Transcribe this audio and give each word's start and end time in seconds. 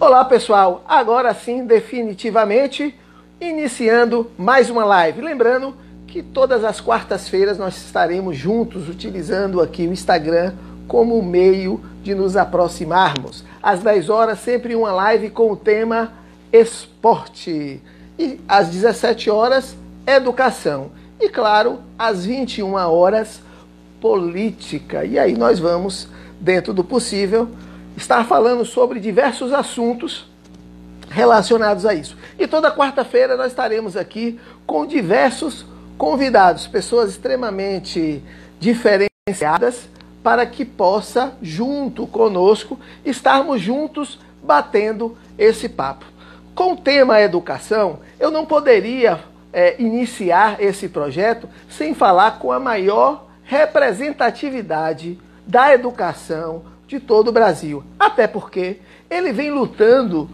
Olá 0.00 0.24
pessoal, 0.24 0.84
agora 0.88 1.32
sim, 1.32 1.64
definitivamente, 1.64 2.92
iniciando 3.40 4.28
mais 4.36 4.68
uma 4.68 4.84
live. 4.84 5.20
Lembrando 5.20 5.72
que 6.04 6.20
todas 6.20 6.64
as 6.64 6.80
quartas-feiras 6.80 7.58
nós 7.58 7.76
estaremos 7.76 8.36
juntos 8.36 8.88
utilizando 8.88 9.60
aqui 9.60 9.86
o 9.86 9.92
Instagram 9.92 10.52
como 10.88 11.22
meio 11.22 11.80
de 12.02 12.12
nos 12.12 12.36
aproximarmos. 12.36 13.44
Às 13.62 13.84
10 13.84 14.10
horas, 14.10 14.40
sempre 14.40 14.74
uma 14.74 14.92
live 14.92 15.30
com 15.30 15.52
o 15.52 15.56
tema 15.56 16.12
esporte. 16.52 17.80
E 18.18 18.40
às 18.48 18.70
17 18.70 19.30
horas, 19.30 19.76
educação. 20.04 20.90
E 21.20 21.28
claro, 21.28 21.78
às 21.96 22.26
21 22.26 22.74
horas, 22.74 23.40
política. 24.00 25.04
E 25.04 25.20
aí 25.20 25.38
nós 25.38 25.60
vamos, 25.60 26.08
dentro 26.40 26.74
do 26.74 26.82
possível, 26.82 27.48
estar 27.96 28.24
falando 28.26 28.64
sobre 28.64 29.00
diversos 29.00 29.52
assuntos 29.52 30.26
relacionados 31.08 31.86
a 31.86 31.94
isso. 31.94 32.16
E 32.38 32.46
toda 32.46 32.74
quarta-feira 32.74 33.36
nós 33.36 33.48
estaremos 33.48 33.96
aqui 33.96 34.40
com 34.66 34.84
diversos 34.84 35.64
convidados, 35.96 36.66
pessoas 36.66 37.10
extremamente 37.10 38.22
diferenciadas, 38.58 39.88
para 40.22 40.46
que 40.46 40.64
possa, 40.64 41.34
junto 41.42 42.06
conosco, 42.06 42.78
estarmos 43.04 43.60
juntos 43.60 44.18
batendo 44.42 45.16
esse 45.38 45.68
papo. 45.68 46.06
Com 46.54 46.72
o 46.72 46.76
tema 46.76 47.20
educação, 47.20 47.98
eu 48.18 48.30
não 48.30 48.46
poderia 48.46 49.20
é, 49.52 49.80
iniciar 49.80 50.60
esse 50.60 50.88
projeto 50.88 51.48
sem 51.68 51.94
falar 51.94 52.38
com 52.38 52.50
a 52.50 52.58
maior 52.58 53.26
representatividade 53.44 55.18
da 55.46 55.74
educação 55.74 56.62
de 56.94 57.00
todo 57.00 57.28
o 57.28 57.32
Brasil. 57.32 57.82
Até 57.98 58.26
porque 58.26 58.78
ele 59.10 59.32
vem 59.32 59.50
lutando 59.50 60.30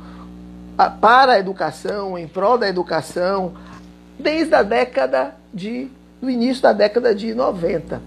para 1.00 1.32
a 1.32 1.38
educação, 1.38 2.16
em 2.16 2.26
prol 2.26 2.56
da 2.56 2.68
educação, 2.68 3.52
desde 4.18 4.54
a 4.54 4.62
década 4.62 5.34
de. 5.52 5.88
do 6.20 6.30
início 6.30 6.62
da 6.62 6.72
década 6.72 7.14
de 7.14 7.34
90. 7.34 8.00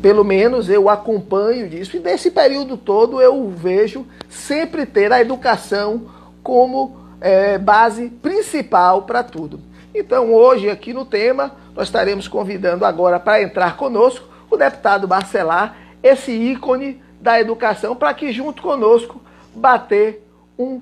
Pelo 0.00 0.24
menos 0.24 0.68
eu 0.68 0.88
acompanho 0.88 1.68
disso, 1.68 1.96
e 1.96 2.00
nesse 2.00 2.30
período 2.30 2.76
todo 2.76 3.20
eu 3.20 3.48
vejo 3.50 4.06
sempre 4.28 4.86
ter 4.86 5.12
a 5.12 5.20
educação 5.20 6.02
como 6.42 6.96
é, 7.20 7.58
base 7.58 8.08
principal 8.08 9.02
para 9.02 9.22
tudo. 9.22 9.60
Então, 9.92 10.32
hoje, 10.32 10.70
aqui 10.70 10.92
no 10.92 11.04
tema, 11.04 11.52
nós 11.74 11.88
estaremos 11.88 12.28
convidando 12.28 12.84
agora 12.84 13.18
para 13.18 13.42
entrar 13.42 13.76
conosco 13.76 14.28
o 14.48 14.56
deputado 14.56 15.08
Barcelar, 15.08 15.76
esse 16.02 16.30
ícone 16.30 17.02
da 17.20 17.40
educação, 17.40 17.96
para 17.96 18.14
que 18.14 18.32
junto 18.32 18.62
conosco 18.62 19.20
bater 19.54 20.22
um 20.58 20.80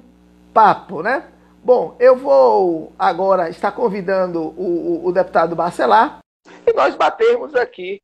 papo, 0.52 1.02
né? 1.02 1.30
Bom, 1.62 1.96
eu 1.98 2.16
vou 2.16 2.92
agora 2.98 3.50
estar 3.50 3.72
convidando 3.72 4.40
o, 4.40 5.02
o, 5.02 5.06
o 5.06 5.12
deputado 5.12 5.56
Barcelar 5.56 6.20
e 6.66 6.72
nós 6.72 6.94
batermos 6.94 7.54
aqui 7.54 8.00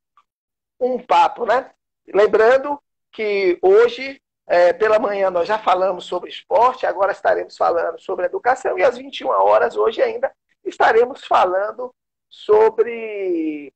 um 0.80 0.98
papo, 0.98 1.46
né? 1.46 1.70
Lembrando 2.12 2.82
que 3.12 3.58
hoje, 3.62 4.20
é, 4.46 4.72
pela 4.72 4.98
manhã, 4.98 5.30
nós 5.30 5.46
já 5.46 5.58
falamos 5.58 6.04
sobre 6.04 6.28
esporte, 6.28 6.86
agora 6.86 7.12
estaremos 7.12 7.56
falando 7.56 8.00
sobre 8.00 8.26
educação 8.26 8.76
e 8.78 8.82
às 8.82 8.98
21 8.98 9.28
horas, 9.28 9.76
hoje 9.76 10.02
ainda, 10.02 10.32
estaremos 10.64 11.24
falando 11.24 11.94
sobre 12.28 13.72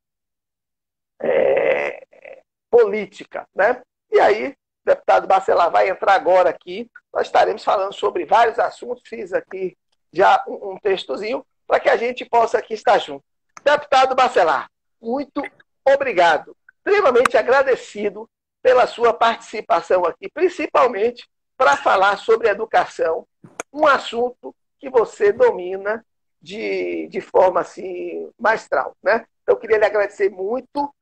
é, 1.21 2.43
política, 2.71 3.47
né? 3.55 3.83
E 4.11 4.21
aí, 4.21 4.49
o 4.49 4.55
deputado 4.85 5.27
Bacelar 5.27 5.71
vai 5.71 5.89
entrar 5.89 6.15
agora 6.15 6.51
aqui, 6.51 6.91
nós 7.13 7.27
estaremos 7.27 7.65
falando 7.65 7.93
sobre 7.93 8.25
vários 8.25 8.59
assuntos, 8.59 9.03
fiz 9.07 9.33
aqui 9.33 9.77
já 10.13 10.43
um, 10.47 10.79
textozinho, 10.79 11.45
para 11.67 11.81
que 11.81 11.89
a 11.89 11.97
gente 11.97 12.25
possa 12.25 12.59
aqui 12.59 12.75
estar 12.75 12.99
junto. 12.99 13.25
Deputado 13.65 14.15
Bacelar, 14.15 14.71
muito 15.01 15.43
obrigado, 15.85 16.57
extremamente 16.79 17.37
agradecido 17.37 18.29
pela 18.63 18.87
sua 18.87 19.13
participação 19.13 20.05
aqui, 20.05 20.29
principalmente 20.33 21.29
para 21.57 21.77
falar 21.77 22.19
sobre 22.19 22.49
educação, 22.49 23.27
um 23.73 23.87
assunto 23.87 24.55
que 24.79 24.89
você 24.89 25.33
domina 25.33 26.05
de, 26.41 27.09
de 27.09 27.21
forma 27.21 27.61
assim 27.61 28.31
maestral, 28.39 28.97
né? 29.03 29.27
Então, 29.43 29.55
eu 29.55 29.61
queria 29.61 29.79
lhe 29.79 29.85
agradecer 29.85 30.31
muito 30.31 30.93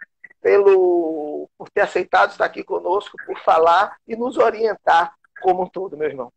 pelo, 0.45 1.49
por 1.57 1.71
ter 1.71 1.81
aceitado 1.81 2.33
estar 2.33 2.45
aqui 2.45 2.63
conosco, 2.63 3.17
por 3.25 3.39
falar 3.41 3.97
e 4.07 4.15
nos 4.15 4.37
orientar 4.37 5.17
como 5.41 5.63
um 5.63 5.67
todo, 5.67 5.97
meu 5.97 6.07
irmão. 6.07 6.31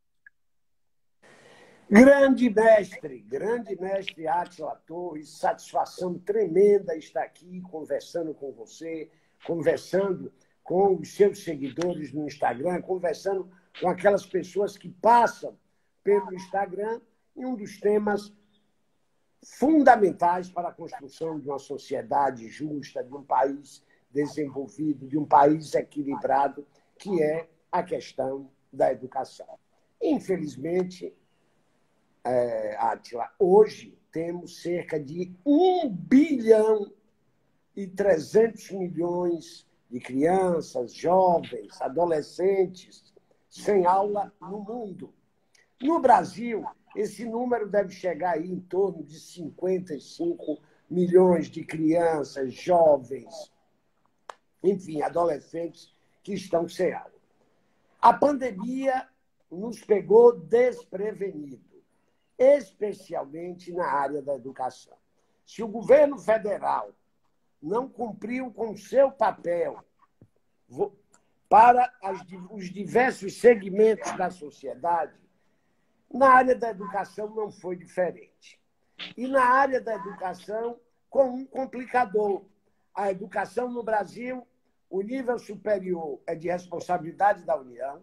Grande 1.90 2.50
mestre, 2.50 3.19
grande 3.19 3.75
mestre 3.75 4.25
Atila 4.25 4.81
Torres, 4.88 5.38
satisfação 5.38 6.18
tremenda 6.18 6.95
estar 6.95 7.22
aqui 7.22 7.59
conversando 7.69 8.34
com 8.34 8.53
você, 8.53 9.12
conversando 9.45 10.31
com 10.63 10.95
os 10.95 11.13
seus 11.13 11.44
seguidores 11.44 12.13
no 12.13 12.28
Instagram, 12.28 12.81
conversando 12.81 13.51
com 13.81 13.89
aquelas 13.89 14.25
pessoas 14.25 14.78
que 14.78 14.88
passam 14.88 15.59
pelo 16.01 16.34
Instagram 16.34 17.01
e 17.35 17.45
um 17.45 17.57
dos 17.57 17.78
temas 17.78 18.34
fundamentais 19.45 20.50
para 20.50 20.69
a 20.69 20.74
construção 20.74 21.38
de 21.38 21.50
uma 21.50 21.59
sociedade 21.59 22.47
justa, 22.47 23.03
de 23.03 23.13
um 23.13 23.24
país 23.24 23.85
desenvolvido, 24.09 25.07
de 25.07 25.18
um 25.18 25.25
país 25.25 25.73
equilibrado, 25.73 26.66
que 26.97 27.22
é 27.22 27.47
a 27.72 27.84
questão 27.84 28.50
da 28.72 28.91
educação. 28.91 29.59
Infelizmente, 30.01 31.16
é, 32.23 32.75
Atila, 32.78 33.29
hoje 33.40 33.97
temos 34.12 34.62
cerca 34.62 35.00
de 35.00 35.34
1 35.45 35.90
bilhão 35.90 36.91
e 37.75 37.88
300 37.88 38.72
milhões 38.72 39.68
de 39.90 40.00
crianças, 40.00 40.94
jovens, 40.94 41.79
adolescentes 41.81 43.13
sem 43.50 43.85
aula 43.85 44.34
no 44.41 44.59
mundo. 44.59 45.13
No 45.81 46.00
Brasil, 46.00 46.66
esse 46.95 47.24
número 47.25 47.69
deve 47.69 47.91
chegar 47.91 48.34
aí 48.34 48.51
em 48.51 48.59
torno 48.59 49.03
de 49.03 49.19
55 49.19 50.59
milhões 50.89 51.47
de 51.47 51.63
crianças, 51.63 52.53
jovens, 52.53 53.51
enfim, 54.63 55.01
adolescentes 55.01 55.94
que 56.23 56.34
estão 56.34 56.68
sem 56.68 56.94
aula. 56.94 57.13
A 58.01 58.13
pandemia 58.13 59.07
nos 59.50 59.79
pegou 59.84 60.38
desprevenido, 60.38 61.84
especialmente 62.38 63.72
na 63.72 63.88
área 63.88 64.22
da 64.22 64.35
educação. 64.35 64.97
Se 65.45 65.63
o 65.63 65.68
governo 65.68 66.18
federal 66.18 66.94
não 67.62 67.88
cumpriu 67.88 68.51
com 68.51 68.75
seu 68.75 69.12
papel 69.12 69.84
para 71.50 71.91
os 72.51 72.69
diversos 72.69 73.39
segmentos 73.39 74.12
da 74.18 74.29
sociedade, 74.29 75.18
na 76.12 76.29
área 76.29 76.56
da 76.56 76.69
educação 76.69 77.29
não 77.34 77.51
foi 77.51 77.75
diferente. 77.75 78.59
E 79.16 79.28
na 79.28 79.44
área 79.44 79.79
da 79.79 79.95
educação, 79.95 80.79
com 81.09 81.29
um 81.29 81.45
complicador. 81.45 82.44
A 82.97 83.12
educação 83.12 83.69
no 83.69 83.84
Brasil, 83.84 84.46
o 84.90 85.03
nível 85.03 85.38
superior 85.38 86.19
é 86.25 86.34
de 86.34 86.47
responsabilidade 86.47 87.44
da 87.44 87.56
União, 87.56 88.02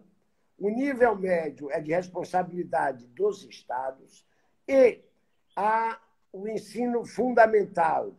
o 0.57 0.69
nível 0.69 1.13
médio 1.17 1.69
é 1.69 1.81
de 1.81 1.91
responsabilidade 1.91 3.05
dos 3.07 3.43
estados 3.43 4.25
e 4.65 5.01
a, 5.53 5.99
o 6.31 6.47
ensino 6.47 7.05
fundamental 7.05 8.15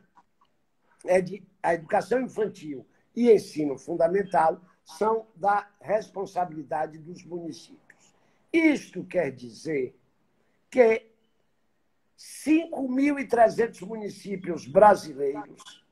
é 1.07 1.23
de 1.23 1.43
a 1.63 1.73
educação 1.73 2.21
infantil 2.21 2.87
e 3.15 3.33
ensino 3.33 3.79
fundamental 3.79 4.61
são 4.85 5.27
da 5.35 5.67
responsabilidade 5.81 6.99
dos 6.99 7.25
municípios. 7.25 8.15
Isto 8.53 9.03
quer 9.03 9.31
dizer 9.33 9.99
que 10.71 11.07
5.300 12.19 13.81
municípios 13.87 14.67
brasileiros, 14.67 15.86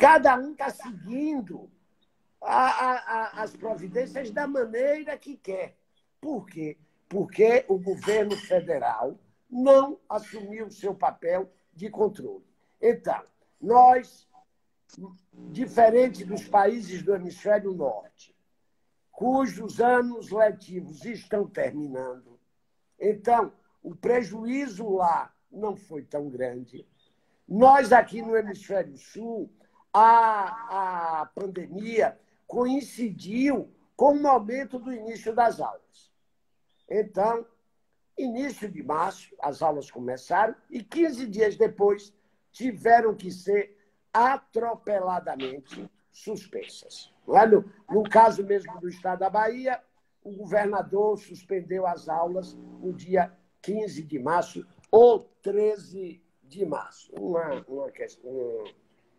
cada 0.00 0.34
um 0.38 0.52
está 0.52 0.70
seguindo 0.70 1.70
a, 2.40 2.64
a, 2.64 2.92
a, 2.94 3.42
as 3.42 3.54
providências 3.54 4.30
da 4.30 4.46
maneira 4.46 5.18
que 5.18 5.36
quer. 5.36 5.76
Por 6.18 6.46
quê? 6.46 6.78
Porque 7.06 7.66
o 7.68 7.78
governo 7.78 8.34
federal 8.34 9.18
não 9.50 10.00
assumiu 10.08 10.68
o 10.68 10.72
seu 10.72 10.94
papel 10.94 11.52
de 11.74 11.90
controle. 11.90 12.46
Então, 12.80 13.22
nós, 13.60 14.26
diferente 15.50 16.24
dos 16.24 16.48
países 16.48 17.02
do 17.02 17.14
hemisfério 17.14 17.74
norte, 17.74 18.34
cujos 19.12 19.82
anos 19.82 20.30
letivos 20.30 21.04
estão 21.04 21.46
terminando. 21.46 22.40
Então, 22.98 23.52
o 23.82 23.94
prejuízo 23.94 24.88
lá 24.88 25.30
não 25.52 25.76
foi 25.76 26.02
tão 26.04 26.30
grande. 26.30 26.88
Nós, 27.46 27.92
aqui 27.92 28.22
no 28.22 28.34
Hemisfério 28.34 28.96
Sul, 28.96 29.50
a, 29.92 31.20
a 31.20 31.26
pandemia 31.26 32.18
coincidiu 32.46 33.70
com 33.96 34.12
o 34.12 34.22
momento 34.22 34.78
do 34.78 34.92
início 34.92 35.34
das 35.34 35.60
aulas. 35.60 36.10
Então, 36.88 37.46
início 38.16 38.68
de 38.68 38.82
março, 38.82 39.34
as 39.40 39.62
aulas 39.62 39.90
começaram 39.90 40.54
e 40.68 40.82
15 40.82 41.26
dias 41.26 41.56
depois 41.56 42.12
tiveram 42.52 43.14
que 43.14 43.30
ser 43.30 43.76
atropeladamente 44.12 45.88
suspensas. 46.10 47.12
É? 47.28 47.46
No, 47.46 47.64
no 47.88 48.02
caso 48.02 48.44
mesmo 48.44 48.78
do 48.80 48.88
estado 48.88 49.20
da 49.20 49.30
Bahia, 49.30 49.80
o 50.22 50.32
governador 50.32 51.18
suspendeu 51.18 51.86
as 51.86 52.08
aulas 52.08 52.54
no 52.54 52.92
dia 52.92 53.32
15 53.62 54.02
de 54.02 54.18
março 54.18 54.66
ou 54.90 55.20
13 55.42 56.22
de 56.42 56.66
março, 56.66 57.12
uma, 57.14 57.64
uma, 57.68 57.90
questão, 57.92 58.64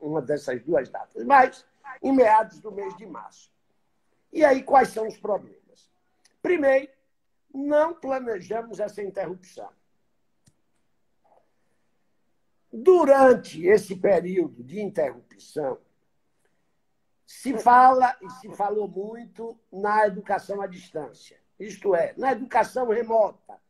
uma 0.01 0.21
dessas 0.21 0.61
duas 0.63 0.89
datas, 0.89 1.23
mas 1.23 1.65
em 2.01 2.11
meados 2.11 2.59
do 2.59 2.71
mês 2.71 2.95
de 2.97 3.05
março. 3.05 3.51
E 4.33 4.43
aí, 4.43 4.63
quais 4.63 4.89
são 4.89 5.07
os 5.07 5.17
problemas? 5.17 5.89
Primeiro, 6.41 6.91
não 7.53 7.93
planejamos 7.93 8.79
essa 8.79 9.01
interrupção. 9.01 9.69
Durante 12.71 13.65
esse 13.67 13.95
período 13.95 14.63
de 14.63 14.81
interrupção, 14.81 15.77
se 17.25 17.57
fala 17.57 18.17
e 18.21 18.29
se 18.29 18.49
falou 18.55 18.87
muito 18.87 19.59
na 19.71 20.07
educação 20.07 20.61
à 20.61 20.67
distância, 20.67 21.39
isto 21.59 21.93
é, 21.93 22.13
na 22.17 22.31
educação 22.31 22.87
remota. 22.87 23.60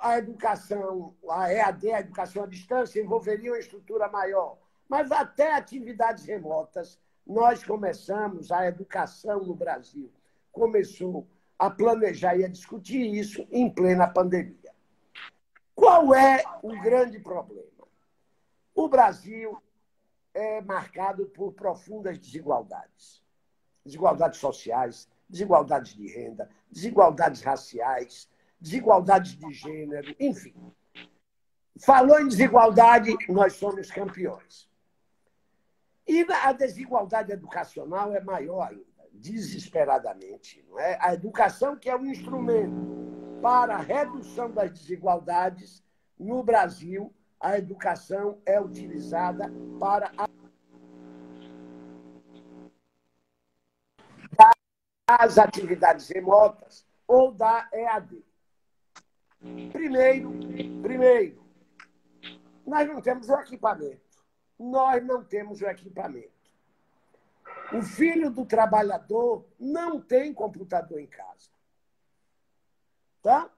A 0.00 0.18
educação, 0.18 1.14
a 1.28 1.52
EAD, 1.52 1.92
a 1.92 2.00
educação 2.00 2.44
à 2.44 2.46
distância, 2.46 3.00
envolveria 3.00 3.50
uma 3.50 3.58
estrutura 3.58 4.08
maior, 4.08 4.56
mas 4.88 5.10
até 5.10 5.52
atividades 5.52 6.24
remotas, 6.24 6.98
nós 7.26 7.64
começamos, 7.64 8.52
a 8.52 8.66
educação 8.66 9.44
no 9.44 9.54
Brasil 9.54 10.12
começou 10.52 11.26
a 11.58 11.70
planejar 11.70 12.36
e 12.36 12.44
a 12.44 12.48
discutir 12.48 13.14
isso 13.14 13.46
em 13.50 13.68
plena 13.68 14.06
pandemia. 14.06 14.72
Qual 15.74 16.14
é 16.14 16.42
o 16.62 16.80
grande 16.80 17.18
problema? 17.18 17.88
O 18.74 18.88
Brasil 18.88 19.60
é 20.32 20.60
marcado 20.60 21.26
por 21.26 21.52
profundas 21.52 22.18
desigualdades. 22.18 23.22
Desigualdades 23.84 24.38
sociais, 24.38 25.08
desigualdades 25.28 25.94
de 25.94 26.06
renda, 26.08 26.48
desigualdades 26.70 27.42
raciais, 27.42 28.28
desigualdades 28.60 29.36
de 29.36 29.52
gênero, 29.52 30.14
enfim. 30.18 30.54
Falou 31.80 32.20
em 32.20 32.28
desigualdade, 32.28 33.14
nós 33.28 33.54
somos 33.54 33.90
campeões. 33.90 34.68
E 36.06 36.24
a 36.30 36.52
desigualdade 36.52 37.32
educacional 37.32 38.12
é 38.14 38.20
maior 38.20 38.68
ainda, 38.68 38.84
desesperadamente. 39.12 40.64
Não 40.68 40.78
é? 40.78 40.98
A 41.00 41.14
educação, 41.14 41.76
que 41.76 41.88
é 41.88 41.96
um 41.96 42.06
instrumento 42.06 43.40
para 43.42 43.76
a 43.76 43.80
redução 43.80 44.50
das 44.50 44.70
desigualdades, 44.70 45.82
no 46.18 46.42
Brasil, 46.42 47.12
a 47.40 47.58
educação 47.58 48.38
é 48.46 48.60
utilizada 48.60 49.52
para 49.78 50.10
as 55.06 55.38
atividades 55.38 56.08
remotas 56.08 56.86
ou 57.06 57.32
da 57.32 57.68
EAD. 57.72 58.24
Primeiro, 59.72 60.32
primeiro, 60.82 61.44
nós 62.66 62.88
não 62.88 63.00
temos 63.00 63.28
o 63.28 63.34
equipamento. 63.34 64.00
Nós 64.58 65.04
não 65.04 65.22
temos 65.24 65.60
o 65.60 65.66
equipamento. 65.66 66.32
O 67.72 67.82
filho 67.82 68.30
do 68.30 68.44
trabalhador 68.44 69.44
não 69.58 70.00
tem 70.00 70.32
computador 70.32 71.00
em 71.00 71.06
casa. 71.06 71.50
Tá? 73.22 73.50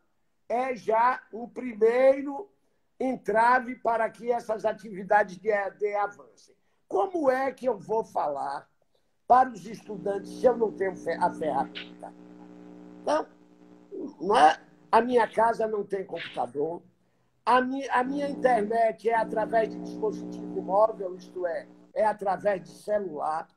É 0.49 0.75
já 0.75 1.23
o 1.33 1.49
primeiro 1.49 2.50
entrave 2.99 3.77
para 3.77 4.09
que 4.09 4.31
essas 4.31 4.65
atividades 4.65 5.38
de 5.38 5.49
EAD 5.49 5.94
avancem. 5.94 6.55
Como 6.88 7.31
é 7.31 7.53
que 7.53 7.67
eu 7.67 7.79
vou 7.79 8.05
falar 8.05 8.69
para 9.27 9.50
os 9.50 9.67
estudantes 9.67 10.31
se 10.31 10.47
eu 10.47 10.56
não 10.56 10.73
tenho 10.73 10.93
a 10.93 11.31
ferramenta? 11.31 12.15
Então, 13.03 13.27
não 14.21 14.37
é? 14.37 14.65
A 14.91 15.00
minha 15.00 15.27
casa 15.29 15.67
não 15.67 15.85
tem 15.85 16.05
computador, 16.05 16.83
a 17.44 17.61
minha, 17.61 17.93
a 17.93 18.03
minha 18.03 18.29
internet 18.29 19.09
é 19.09 19.15
através 19.15 19.71
de 19.71 19.79
dispositivo 19.81 20.61
móvel, 20.61 21.15
isto 21.15 21.47
é, 21.47 21.69
é 21.94 22.05
através 22.05 22.62
de 22.62 22.71
celular. 22.71 23.49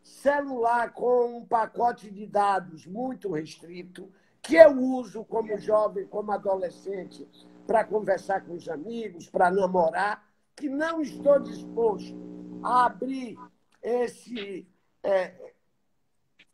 Celular 0.00 0.92
com 0.92 1.38
um 1.38 1.44
pacote 1.44 2.10
de 2.10 2.26
dados 2.26 2.86
muito 2.86 3.32
restrito, 3.32 4.08
que 4.40 4.56
eu 4.56 4.76
uso 4.76 5.24
como 5.24 5.56
jovem, 5.58 6.06
como 6.06 6.32
adolescente, 6.32 7.28
para 7.66 7.84
conversar 7.84 8.44
com 8.44 8.54
os 8.54 8.68
amigos, 8.68 9.28
para 9.28 9.50
namorar, 9.50 10.24
que 10.54 10.68
não 10.68 11.00
estou 11.00 11.40
disposto 11.40 12.16
a 12.62 12.86
abrir 12.86 13.36
esse, 13.82 14.68
é, 15.02 15.52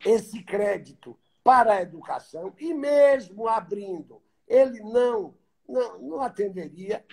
esse 0.05 0.43
crédito 0.43 1.17
para 1.49 1.73
a 1.73 1.81
educação, 1.81 2.53
e 2.59 2.75
mesmo 2.75 3.47
abrindo, 3.47 4.21
ele 4.47 4.81
não, 4.81 5.33
não, 5.67 5.97
não 5.97 6.21
atenderia. 6.21 7.03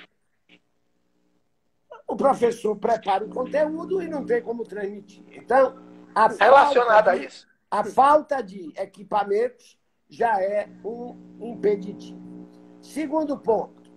O 2.07 2.15
professor 2.15 2.77
prepara 2.77 3.25
o 3.25 3.31
conteúdo 3.31 4.03
e 4.03 4.07
não 4.07 4.27
tem 4.27 4.43
como 4.43 4.63
transmitir. 4.63 5.25
Então, 5.33 5.79
a 6.15 6.29
relacionado 6.29 7.09
a 7.09 7.17
isso, 7.17 7.49
a 7.71 7.83
falta 7.83 8.43
de 8.43 8.75
equipamentos 8.77 9.81
já 10.07 10.39
é 10.39 10.69
um 10.85 11.17
impeditivo. 11.41 12.21
Segundo 12.83 13.39
ponto, 13.39 13.91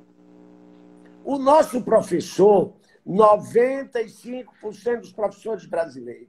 o 1.25 1.37
nosso 1.37 1.83
professor, 1.83 2.77
95% 3.05 5.01
dos 5.01 5.11
professores 5.11 5.65
brasileiros 5.65 6.28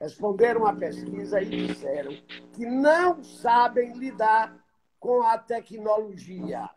responderam 0.00 0.66
à 0.66 0.72
pesquisa 0.72 1.40
e 1.40 1.66
disseram 1.66 2.12
que 2.52 2.66
não 2.66 3.22
sabem 3.22 3.92
lidar 3.94 4.56
com 4.98 5.22
a 5.22 5.38
tecnologia. 5.38 6.68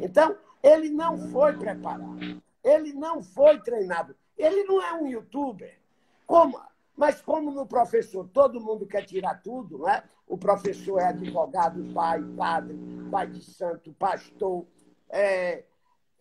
Então, 0.00 0.36
ele 0.62 0.90
não 0.90 1.16
foi 1.30 1.52
preparado, 1.56 2.42
ele 2.64 2.92
não 2.92 3.22
foi 3.22 3.60
treinado. 3.60 4.14
Ele 4.36 4.64
não 4.64 4.80
é 4.80 4.92
um 4.94 5.08
youtuber. 5.08 5.78
Como, 6.26 6.60
mas 6.96 7.20
como 7.20 7.50
no 7.50 7.66
professor 7.66 8.28
todo 8.28 8.60
mundo 8.60 8.86
quer 8.86 9.04
tirar 9.04 9.42
tudo, 9.42 9.78
né? 9.78 10.02
o 10.26 10.38
professor 10.38 11.00
é 11.00 11.06
advogado, 11.06 11.92
pai, 11.92 12.22
padre, 12.36 12.78
pai 13.10 13.26
de 13.26 13.42
santo, 13.42 13.92
pastor, 13.94 14.64
é, 15.08 15.64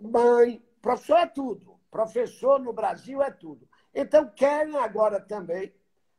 mãe, 0.02 0.62
Professor 0.82 1.18
é 1.18 1.26
tudo. 1.26 1.78
Professor 1.92 2.60
no 2.60 2.72
Brasil 2.72 3.22
é 3.22 3.30
tudo. 3.30 3.68
Então, 3.94 4.30
querem 4.30 4.78
agora 4.78 5.20
também 5.20 5.74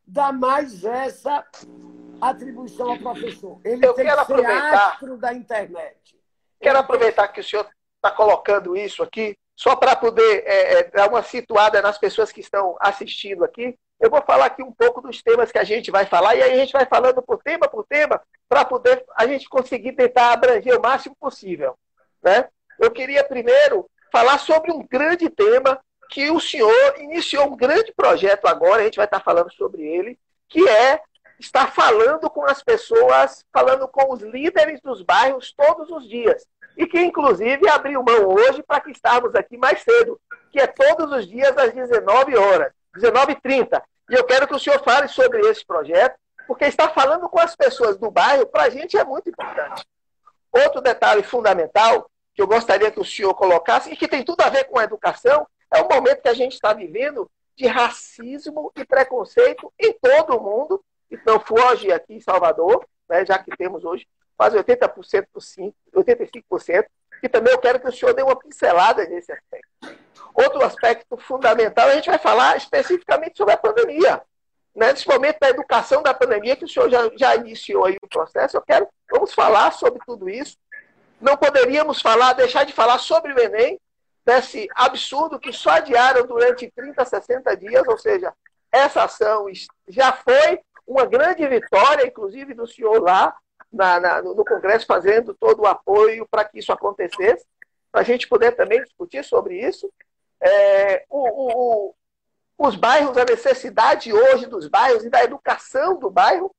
dar 0.09 0.33
mais 0.33 0.85
essa 0.85 1.45
atribuição 2.21 2.91
ao 2.91 2.99
professor. 2.99 3.61
Ele 3.65 3.87
Eu 3.87 3.93
tem 3.95 4.07
quero 4.07 4.17
que 4.17 4.23
aproveitar, 4.23 4.89
astro 4.89 5.17
da 5.19 5.33
internet. 5.35 6.19
Quero 6.61 6.79
aproveitar 6.79 7.29
que 7.29 7.41
o 7.41 7.45
senhor 7.45 7.69
está 7.97 8.11
colocando 8.11 8.77
isso 8.77 9.03
aqui, 9.03 9.37
só 9.55 9.77
para 9.77 9.95
poder 9.95 10.45
é, 10.47 10.81
é, 10.81 10.85
dar 10.85 11.09
uma 11.09 11.23
situada 11.23 11.83
nas 11.83 11.99
pessoas 11.99 12.33
que 12.33 12.41
estão 12.41 12.77
assistindo 12.81 13.45
aqui. 13.45 13.77
Eu 14.01 14.11
vou 14.11 14.23
falar 14.23 14.47
aqui 14.47 14.63
um 14.63 14.73
pouco 14.73 15.01
dos 15.01 15.23
temas 15.23 15.53
que 15.53 15.59
a 15.59 15.65
gente 15.65 15.91
vai 15.91 16.07
falar, 16.07 16.37
e 16.37 16.43
aí 16.43 16.53
a 16.53 16.57
gente 16.57 16.73
vai 16.73 16.87
falando 16.87 17.21
por 17.21 17.43
tema 17.43 17.69
por 17.69 17.85
tema, 17.85 18.21
para 18.49 18.65
poder 18.65 19.05
a 19.17 19.27
gente 19.27 19.49
conseguir 19.49 19.93
tentar 19.93 20.33
abranger 20.33 20.79
o 20.79 20.83
máximo 20.83 21.17
possível. 21.21 21.77
Né? 22.23 22.49
Eu 22.79 22.91
queria 22.91 23.25
primeiro 23.25 23.89
falar 24.11 24.39
sobre 24.39 24.73
um 24.73 24.87
grande 24.87 25.29
tema 25.29 25.79
que 26.09 26.31
o 26.31 26.41
senhor 26.41 26.95
iniciou 26.99 27.47
um 27.47 27.57
grande 27.57 27.93
projeto 27.93 28.47
agora, 28.47 28.83
a 28.83 28.85
gente 28.85 28.97
vai 28.97 29.05
estar 29.05 29.21
falando 29.21 29.53
sobre 29.53 29.83
ele, 29.83 30.19
que 30.49 30.67
é 30.69 31.01
estar 31.39 31.73
falando 31.73 32.29
com 32.31 32.45
as 32.45 32.63
pessoas, 32.63 33.45
falando 33.53 33.87
com 33.87 34.13
os 34.13 34.21
líderes 34.23 34.81
dos 34.81 35.03
bairros 35.03 35.53
todos 35.53 35.91
os 35.91 36.09
dias. 36.09 36.45
E 36.77 36.87
que, 36.87 37.01
inclusive, 37.01 37.69
abriu 37.69 38.03
mão 38.03 38.29
hoje 38.29 38.63
para 38.63 38.81
que 38.81 38.91
estarmos 38.91 39.35
aqui 39.35 39.57
mais 39.57 39.83
cedo, 39.83 40.21
que 40.51 40.61
é 40.61 40.67
todos 40.67 41.13
os 41.13 41.27
dias 41.27 41.57
às 41.57 41.73
19 41.73 42.37
horas, 42.37 42.73
19h30. 42.97 43.83
E 44.11 44.15
eu 44.15 44.25
quero 44.25 44.49
que 44.49 44.55
o 44.55 44.59
senhor 44.59 44.83
fale 44.83 45.09
sobre 45.09 45.41
esse 45.49 45.65
projeto, 45.65 46.17
porque 46.47 46.65
estar 46.65 46.89
falando 46.91 47.29
com 47.29 47.39
as 47.39 47.55
pessoas 47.55 47.99
do 47.99 48.11
bairro, 48.11 48.47
para 48.47 48.65
a 48.65 48.71
gente, 48.71 48.97
é 48.97 49.05
muito 49.05 49.29
importante. 49.29 49.85
Outro 50.51 50.81
detalhe 50.81 51.23
fundamental 51.23 52.11
que 52.35 52.41
eu 52.41 52.47
gostaria 52.47 52.91
que 52.91 53.01
o 53.01 53.05
senhor 53.05 53.35
colocasse, 53.35 53.93
e 53.93 53.97
que 53.97 54.09
tem 54.09 54.25
tudo 54.25 54.41
a 54.43 54.49
ver 54.49 54.65
com 54.65 54.79
a 54.79 54.85
educação, 54.85 55.47
é 55.73 55.83
o 55.83 55.89
momento 55.89 56.23
que 56.23 56.29
a 56.29 56.35
gente 56.35 56.55
está 56.55 56.73
vivendo 56.73 57.31
de 57.57 57.67
racismo 57.67 58.73
e 58.77 58.85
preconceito 58.85 59.73
em 59.79 59.93
todo 59.93 60.37
o 60.37 60.43
mundo, 60.43 60.85
e 61.11 61.19
não 61.27 61.41
foge 61.41 61.91
aqui 61.91 62.15
em 62.15 62.21
Salvador, 62.21 62.87
né, 63.09 63.25
já 63.25 63.39
que 63.39 63.57
temos 63.57 63.85
hoje 63.85 64.07
quase 64.37 64.57
80%, 64.57 65.27
85%, 65.95 66.87
e 67.21 67.29
também 67.29 67.53
eu 67.53 67.59
quero 67.59 67.81
que 67.81 67.89
o 67.89 67.93
senhor 67.93 68.15
dê 68.15 68.23
uma 68.23 68.39
pincelada 68.39 69.05
nesse 69.07 69.33
aspecto. 69.33 69.69
Outro 70.33 70.65
aspecto 70.65 71.17
fundamental, 71.17 71.89
a 71.89 71.95
gente 71.95 72.09
vai 72.09 72.19
falar 72.19 72.57
especificamente 72.57 73.37
sobre 73.37 73.55
a 73.55 73.59
pandemia. 73.59 74.23
Nesse 74.73 75.09
momento 75.09 75.41
da 75.41 75.49
educação 75.49 76.01
da 76.01 76.15
pandemia, 76.15 76.55
que 76.55 76.65
o 76.65 76.69
senhor 76.69 76.89
já, 76.89 77.11
já 77.17 77.35
iniciou 77.35 77.87
aí 77.87 77.97
o 78.01 78.09
processo, 78.09 78.57
eu 78.57 78.63
quero, 78.63 78.87
vamos 79.11 79.35
falar 79.35 79.73
sobre 79.73 80.01
tudo 80.07 80.31
isso, 80.31 80.57
não 81.21 81.37
poderíamos 81.37 82.01
falar, 82.01 82.35
deixar 82.35 82.63
de 82.63 82.73
falar 82.73 82.99
sobre 82.99 83.33
o 83.33 83.41
Enem, 83.41 83.81
desse 84.29 84.69
absurdo 84.75 85.41
que 85.41 85.55
só 85.55 85.71
adiaram 85.71 86.27
durante 86.27 86.71
30, 86.71 87.03
60 87.03 87.57
dias, 87.57 87.89
ou 87.89 87.97
seja, 87.97 88.31
essa 88.71 89.05
ação 89.05 89.47
já 89.89 90.13
foi 90.13 90.61
uma 90.87 91.07
grande 91.07 91.47
vitória, 91.49 92.07
inclusive 92.07 92.53
do 92.53 92.67
senhor 92.67 93.03
lá 93.03 93.35
na, 93.73 93.99
na, 93.99 94.21
no 94.21 94.45
Congresso, 94.45 94.85
fazendo 94.85 95.35
todo 95.35 95.61
o 95.61 95.67
apoio 95.67 96.29
para 96.31 96.45
que 96.45 96.59
isso 96.59 96.71
acontecesse, 96.71 97.47
para 97.91 98.03
a 98.03 98.05
gente 98.05 98.29
poder 98.29 98.53
também 98.53 98.83
discutir 98.83 99.25
sobre 99.25 99.67
isso. 99.67 99.91
É, 100.43 101.07
o, 101.09 101.89
o, 101.89 101.95
os 102.59 102.77
bairros, 102.77 103.17
a 103.17 103.25
necessidade 103.25 104.13
hoje 104.13 104.45
dos 104.45 104.69
bairros 104.69 105.05
e 105.05 105.09
da 105.09 105.25
educação 105.25 105.99
do 105.99 106.11
bairro. 106.11 106.55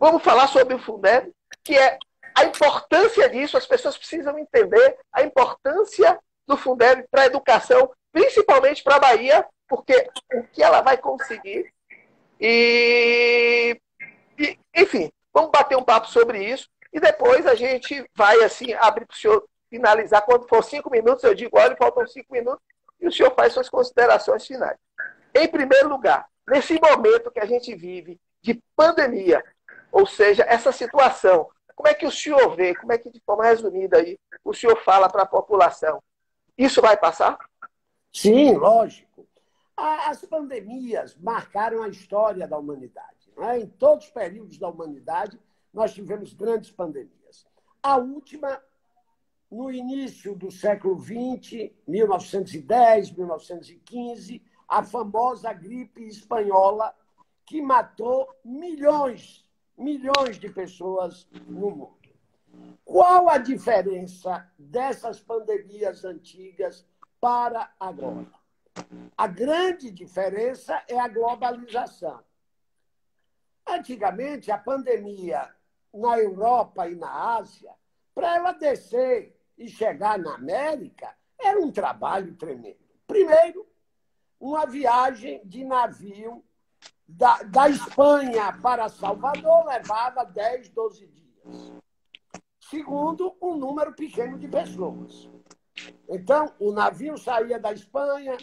Vamos 0.00 0.22
falar 0.22 0.48
sobre 0.48 0.72
o 0.72 0.78
Fundeb, 0.78 1.30
que 1.62 1.76
é 1.76 1.98
a 2.34 2.44
importância 2.44 3.28
disso, 3.28 3.58
as 3.58 3.66
pessoas 3.66 3.98
precisam 3.98 4.38
entender 4.38 4.96
a 5.12 5.22
importância 5.22 6.18
do 6.46 6.56
Fundeb 6.56 7.04
para 7.10 7.22
a 7.22 7.26
educação, 7.26 7.90
principalmente 8.12 8.82
para 8.82 8.96
a 8.96 9.00
Bahia, 9.00 9.46
porque 9.68 10.08
o 10.34 10.44
que 10.44 10.62
ela 10.62 10.80
vai 10.80 10.96
conseguir. 10.96 11.72
E, 12.40 13.80
e, 14.38 14.58
enfim, 14.74 15.10
vamos 15.32 15.50
bater 15.50 15.76
um 15.76 15.84
papo 15.84 16.08
sobre 16.08 16.44
isso 16.44 16.68
e 16.92 17.00
depois 17.00 17.46
a 17.46 17.54
gente 17.54 18.04
vai 18.14 18.42
assim 18.42 18.72
abrir 18.74 19.06
para 19.06 19.14
o 19.14 19.16
senhor 19.16 19.44
finalizar. 19.68 20.22
Quando 20.22 20.48
for 20.48 20.62
cinco 20.62 20.90
minutos, 20.90 21.24
eu 21.24 21.34
digo, 21.34 21.58
olha, 21.58 21.76
faltam 21.76 22.06
cinco 22.06 22.32
minutos, 22.32 22.62
e 23.00 23.08
o 23.08 23.12
senhor 23.12 23.34
faz 23.34 23.52
suas 23.52 23.68
considerações 23.68 24.46
finais. 24.46 24.78
Em 25.34 25.48
primeiro 25.48 25.88
lugar, 25.88 26.26
nesse 26.46 26.78
momento 26.80 27.30
que 27.30 27.40
a 27.40 27.46
gente 27.46 27.74
vive 27.74 28.20
de 28.40 28.62
pandemia, 28.76 29.42
ou 29.90 30.06
seja, 30.06 30.44
essa 30.48 30.70
situação 30.70 31.48
como 31.74 31.88
é 31.88 31.94
que 31.94 32.06
o 32.06 32.10
senhor 32.10 32.54
vê, 32.54 32.74
como 32.74 32.92
é 32.92 32.98
que, 32.98 33.10
de 33.10 33.20
forma 33.20 33.44
resumida, 33.44 33.98
aí, 33.98 34.18
o 34.44 34.54
senhor 34.54 34.76
fala 34.82 35.08
para 35.08 35.22
a 35.22 35.26
população? 35.26 36.02
Isso 36.56 36.80
vai 36.80 36.96
passar? 36.96 37.38
Sim, 38.12 38.54
lógico. 38.54 39.26
As 39.76 40.24
pandemias 40.24 41.16
marcaram 41.16 41.82
a 41.82 41.88
história 41.88 42.46
da 42.46 42.56
humanidade. 42.56 43.32
É? 43.38 43.58
Em 43.58 43.66
todos 43.66 44.06
os 44.06 44.10
períodos 44.10 44.58
da 44.58 44.68
humanidade, 44.68 45.38
nós 45.72 45.92
tivemos 45.92 46.32
grandes 46.32 46.70
pandemias. 46.70 47.44
A 47.82 47.96
última, 47.96 48.62
no 49.50 49.70
início 49.70 50.36
do 50.36 50.50
século 50.50 51.00
XX, 51.00 51.72
1910, 51.88 53.10
1915, 53.10 54.42
a 54.68 54.82
famosa 54.84 55.52
gripe 55.52 56.06
espanhola, 56.06 56.94
que 57.44 57.60
matou 57.60 58.28
milhões 58.44 59.44
milhões 59.76 60.38
de 60.38 60.48
pessoas 60.48 61.28
no 61.46 61.70
mundo. 61.70 62.03
Qual 62.84 63.28
a 63.28 63.38
diferença 63.38 64.48
dessas 64.58 65.20
pandemias 65.20 66.04
antigas 66.04 66.86
para 67.20 67.72
agora? 67.80 68.26
A 69.16 69.26
grande 69.26 69.90
diferença 69.90 70.82
é 70.88 70.98
a 70.98 71.08
globalização. 71.08 72.22
Antigamente, 73.66 74.50
a 74.50 74.58
pandemia 74.58 75.48
na 75.92 76.18
Europa 76.18 76.88
e 76.88 76.94
na 76.94 77.36
Ásia, 77.36 77.72
para 78.14 78.36
ela 78.36 78.52
descer 78.52 79.34
e 79.56 79.68
chegar 79.68 80.18
na 80.18 80.34
América, 80.34 81.14
era 81.40 81.58
um 81.60 81.70
trabalho 81.70 82.34
tremendo. 82.34 82.78
Primeiro, 83.06 83.66
uma 84.38 84.66
viagem 84.66 85.40
de 85.44 85.64
navio 85.64 86.44
da, 87.06 87.42
da 87.44 87.68
Espanha 87.68 88.52
para 88.60 88.88
Salvador 88.88 89.66
levava 89.66 90.24
10, 90.24 90.70
12 90.70 91.06
dias. 91.06 91.83
Segundo, 92.70 93.36
um 93.42 93.56
número 93.56 93.92
pequeno 93.92 94.38
de 94.38 94.48
pessoas. 94.48 95.28
Então, 96.08 96.50
o 96.58 96.72
navio 96.72 97.18
saía 97.18 97.58
da 97.58 97.72
Espanha, 97.72 98.38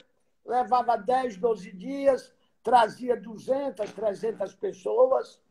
levava 0.45 0.95
10, 0.95 1.37
12 1.37 1.71
dias, 1.71 2.31
trazia 2.61 3.19
200, 3.19 3.91
300 3.91 4.53
pessoas. 4.55 5.41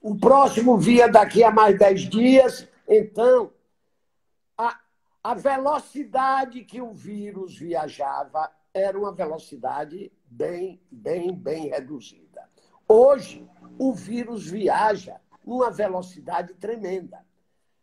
O 0.00 0.16
próximo 0.16 0.78
via 0.78 1.08
daqui 1.08 1.42
a 1.42 1.50
mais 1.50 1.76
10 1.76 2.00
dias. 2.02 2.68
Então, 2.88 3.52
a, 4.56 4.78
a 5.22 5.34
velocidade 5.34 6.62
que 6.64 6.80
o 6.80 6.92
vírus 6.92 7.58
viajava 7.58 8.52
era 8.72 8.96
uma 8.96 9.12
velocidade 9.12 10.12
bem, 10.26 10.80
bem, 10.92 11.34
bem 11.34 11.70
reduzida. 11.70 12.48
Hoje, 12.86 13.48
o 13.78 13.92
vírus 13.92 14.48
viaja 14.48 15.20
numa 15.46 15.70
velocidade 15.70 16.54
tremenda. 16.54 17.24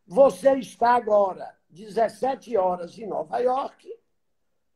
Você 0.05 0.53
está 0.55 0.95
agora 0.95 1.57
17 1.69 2.57
horas 2.57 2.97
em 2.99 3.07
Nova 3.07 3.39
York, 3.39 3.89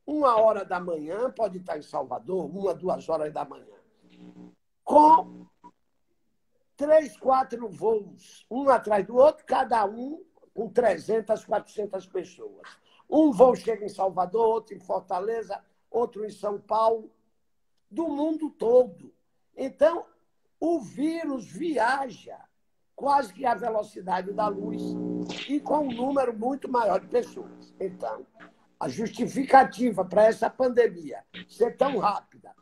uma 0.06 0.40
hora 0.40 0.64
da 0.64 0.80
manhã, 0.80 1.30
pode 1.30 1.58
estar 1.58 1.76
em 1.76 1.82
Salvador, 1.82 2.46
uma, 2.46 2.74
duas 2.74 3.06
horas 3.10 3.30
da 3.32 3.44
manhã, 3.44 3.76
com 4.82 5.46
três, 6.74 7.14
quatro 7.18 7.68
voos, 7.68 8.46
um 8.50 8.70
atrás 8.70 9.06
do 9.06 9.16
outro, 9.16 9.44
cada 9.44 9.84
um 9.84 10.24
com 10.54 10.70
300, 10.70 11.44
400 11.44 12.06
pessoas. 12.06 12.66
Um 13.08 13.30
voo 13.30 13.54
chega 13.54 13.84
em 13.84 13.88
Salvador, 13.88 14.46
outro 14.46 14.74
em 14.74 14.80
Fortaleza, 14.80 15.62
outro 15.90 16.24
em 16.24 16.30
São 16.30 16.58
Paulo, 16.58 17.12
do 17.90 18.08
mundo 18.08 18.50
todo. 18.50 19.14
Então, 19.54 20.06
o 20.58 20.80
vírus 20.80 21.46
viaja 21.46 22.47
quase 22.98 23.32
que 23.32 23.46
à 23.46 23.54
velocidade 23.54 24.32
da 24.32 24.48
luz 24.48 24.82
e 25.48 25.60
com 25.60 25.86
um 25.86 25.92
número 25.92 26.36
muito 26.36 26.68
maior 26.68 26.98
de 26.98 27.06
pessoas. 27.06 27.72
Então, 27.78 28.26
a 28.78 28.88
justificativa 28.88 30.04
para 30.04 30.24
essa 30.24 30.50
pandemia 30.50 31.24
ser 31.48 31.76
tão 31.76 31.98
rápida, 31.98 32.52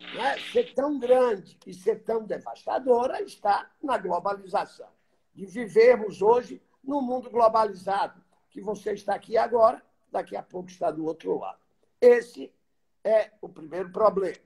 né, 0.00 0.38
ser 0.50 0.72
tão 0.72 0.98
grande 0.98 1.58
e 1.66 1.74
ser 1.74 1.96
tão 1.96 2.24
devastadora 2.24 3.20
está 3.20 3.70
na 3.82 3.98
globalização. 3.98 4.88
De 5.34 5.44
vivermos 5.44 6.22
hoje 6.22 6.62
num 6.82 7.02
mundo 7.02 7.28
globalizado, 7.28 8.24
que 8.48 8.62
você 8.62 8.94
está 8.94 9.14
aqui 9.14 9.36
agora, 9.36 9.82
daqui 10.10 10.34
a 10.34 10.42
pouco 10.42 10.70
está 10.70 10.90
do 10.90 11.04
outro 11.04 11.38
lado. 11.38 11.60
Esse 12.00 12.50
é 13.04 13.30
o 13.42 13.48
primeiro 13.48 13.92
problema. 13.92 14.40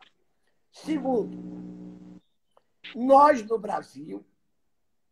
Segundo, 0.73 2.21
nós 2.97 3.47
no 3.47 3.61
Brasil 3.61 4.25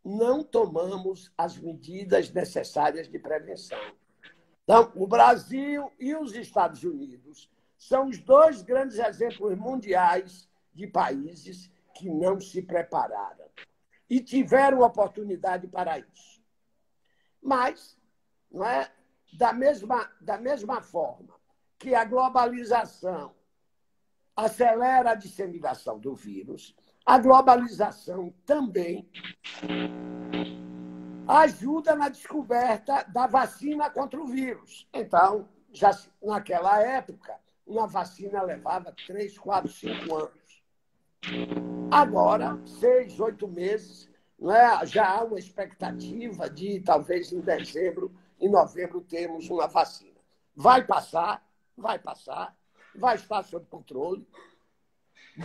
não 0.05 0.43
tomamos 0.43 1.33
as 1.37 1.57
medidas 1.57 2.31
necessárias 2.33 3.09
de 3.09 3.19
prevenção. 3.19 3.79
Então, 4.65 4.93
o 4.95 5.07
Brasil 5.07 5.91
e 5.99 6.15
os 6.15 6.35
Estados 6.35 6.83
Unidos 6.83 7.51
são 7.77 8.09
os 8.09 8.19
dois 8.19 8.63
grandes 8.63 8.99
exemplos 8.99 9.57
mundiais 9.57 10.49
de 10.75 10.87
países 10.87 11.71
que 11.95 12.09
não 12.11 12.41
se 12.41 12.63
prepararam 12.63 13.47
e 14.09 14.21
tiveram 14.21 14.83
oportunidade 14.83 15.67
para 15.67 15.99
isso. 15.99 16.43
Mas, 17.43 17.99
não 18.51 18.65
é, 18.65 18.91
da 19.35 19.53
mesma, 19.53 20.11
da 20.21 20.39
mesma 20.39 20.81
forma 20.81 21.35
que 21.79 21.95
a 21.95 22.05
globalização 22.05 23.35
acelera 24.35 25.11
a 25.11 25.15
disseminação 25.15 25.99
do 25.99 26.15
vírus. 26.15 26.75
A 27.09 27.17
globalização 27.17 28.35
também 28.45 29.09
ajuda 31.27 31.97
na 31.97 32.11
descoberta 32.11 33.03
da 33.05 33.27
vacina 33.27 33.89
contra 33.89 34.21
o 34.21 34.27
vírus. 34.27 34.87
Então, 34.93 35.49
já 35.73 35.91
naquela 36.23 36.83
época, 36.83 37.35
uma 37.67 37.87
vacina 37.87 38.43
levava 38.43 38.95
três, 39.07 39.39
quatro, 39.39 39.73
cinco 39.73 40.17
anos. 40.17 40.63
Agora, 41.91 42.61
seis, 42.67 43.19
oito 43.19 43.49
meses, 43.49 44.11
não 44.39 44.55
é? 44.55 44.85
já 44.85 45.09
há 45.09 45.25
uma 45.25 45.39
expectativa 45.39 46.51
de 46.51 46.81
talvez 46.81 47.33
em 47.33 47.41
dezembro, 47.41 48.15
em 48.39 48.51
novembro, 48.51 49.01
termos 49.01 49.49
uma 49.49 49.67
vacina. 49.67 50.21
Vai 50.55 50.85
passar, 50.85 51.43
vai 51.75 51.99
passar, 51.99 52.55
vai 52.95 53.17
estar 53.17 53.43
sob 53.45 53.65
controle 53.65 54.29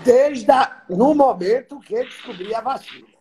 desde 0.01 0.50
a, 0.51 0.83
no 0.89 1.13
momento 1.13 1.79
que 1.79 2.03
descobri 2.03 2.53
a 2.55 2.62
vacina. 2.62 3.13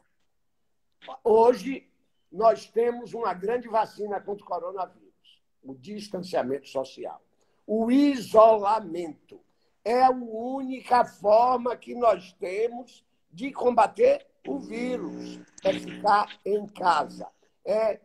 Hoje, 1.23 1.87
nós 2.31 2.67
temos 2.67 3.13
uma 3.13 3.35
grande 3.35 3.69
vacina 3.69 4.21
contra 4.21 4.45
o 4.45 4.49
coronavírus: 4.49 5.43
o 5.63 5.75
distanciamento 5.75 6.69
social. 6.69 7.21
O 7.67 7.91
isolamento 7.91 9.41
é 9.85 10.03
a 10.03 10.11
única 10.11 11.05
forma 11.05 11.77
que 11.77 11.95
nós 11.95 12.33
temos 12.35 13.05
de 13.31 13.53
combater 13.53 14.27
o 14.47 14.59
vírus. 14.59 15.41
É 15.63 15.73
ficar 15.75 16.41
em 16.45 16.67
casa, 16.67 17.29
é 17.65 18.01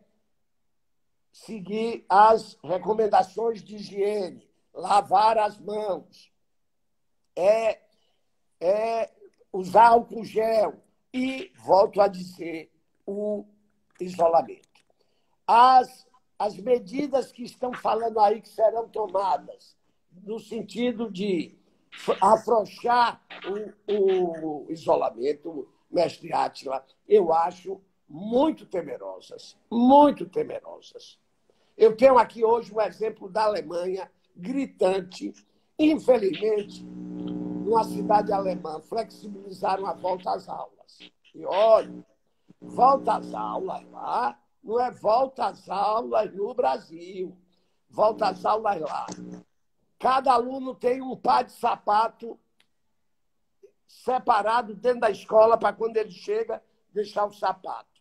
seguir 1.32 2.04
as 2.08 2.58
recomendações 2.62 3.62
de 3.62 3.76
higiene, 3.76 4.48
lavar 4.74 5.38
as 5.38 5.58
mãos, 5.58 6.32
é, 7.34 7.80
é 8.60 9.10
usar 9.52 9.88
álcool 9.88 10.24
gel 10.24 10.74
e, 11.12 11.52
volto 11.64 12.00
a 12.00 12.08
dizer, 12.08 12.70
o 13.06 13.44
isolamento. 14.00 14.68
As 15.46 16.08
as 16.38 16.56
medidas 16.56 17.32
que 17.32 17.42
estão 17.42 17.72
falando 17.72 18.20
aí 18.20 18.40
que 18.40 18.48
serão 18.48 18.88
tomadas, 18.88 19.76
no 20.22 20.38
sentido 20.38 21.10
de 21.10 21.58
afrouxar 22.20 23.20
o, 23.88 24.64
o 24.64 24.70
isolamento, 24.70 25.68
mestre 25.90 26.32
Átila, 26.32 26.84
eu 27.08 27.32
acho 27.32 27.80
muito 28.08 28.64
temerosas, 28.66 29.56
muito 29.70 30.26
temerosas. 30.26 31.18
Eu 31.76 31.96
tenho 31.96 32.18
aqui 32.18 32.44
hoje 32.44 32.72
um 32.72 32.80
exemplo 32.80 33.28
da 33.28 33.44
Alemanha 33.44 34.10
gritante. 34.36 35.32
Infelizmente, 35.78 36.84
numa 37.68 37.84
cidade 37.84 38.32
alemã, 38.32 38.80
flexibilizaram 38.80 39.86
a 39.86 39.92
volta 39.92 40.32
às 40.32 40.48
aulas. 40.48 40.98
E 41.34 41.44
olha, 41.44 42.04
volta 42.60 43.16
às 43.16 43.34
aulas 43.34 43.84
lá 43.90 44.38
não 44.64 44.80
é 44.80 44.90
volta 44.90 45.46
às 45.46 45.68
aulas 45.68 46.34
no 46.34 46.54
Brasil. 46.54 47.36
Volta 47.90 48.28
às 48.28 48.44
aulas 48.44 48.80
lá. 48.80 49.06
Cada 49.98 50.32
aluno 50.32 50.74
tem 50.74 51.02
um 51.02 51.16
par 51.16 51.44
de 51.44 51.52
sapato 51.52 52.38
separado 53.86 54.74
dentro 54.74 55.00
da 55.00 55.10
escola 55.10 55.56
para 55.56 55.72
quando 55.72 55.96
ele 55.96 56.10
chega 56.10 56.62
deixar 56.92 57.26
o 57.26 57.32
sapato. 57.32 58.00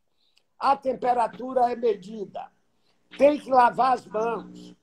A 0.57 0.75
temperatura 0.75 1.71
é 1.71 1.75
medida. 1.75 2.51
Tem 3.17 3.39
que 3.39 3.49
lavar 3.49 3.93
as 3.93 4.05
mãos. 4.05 4.75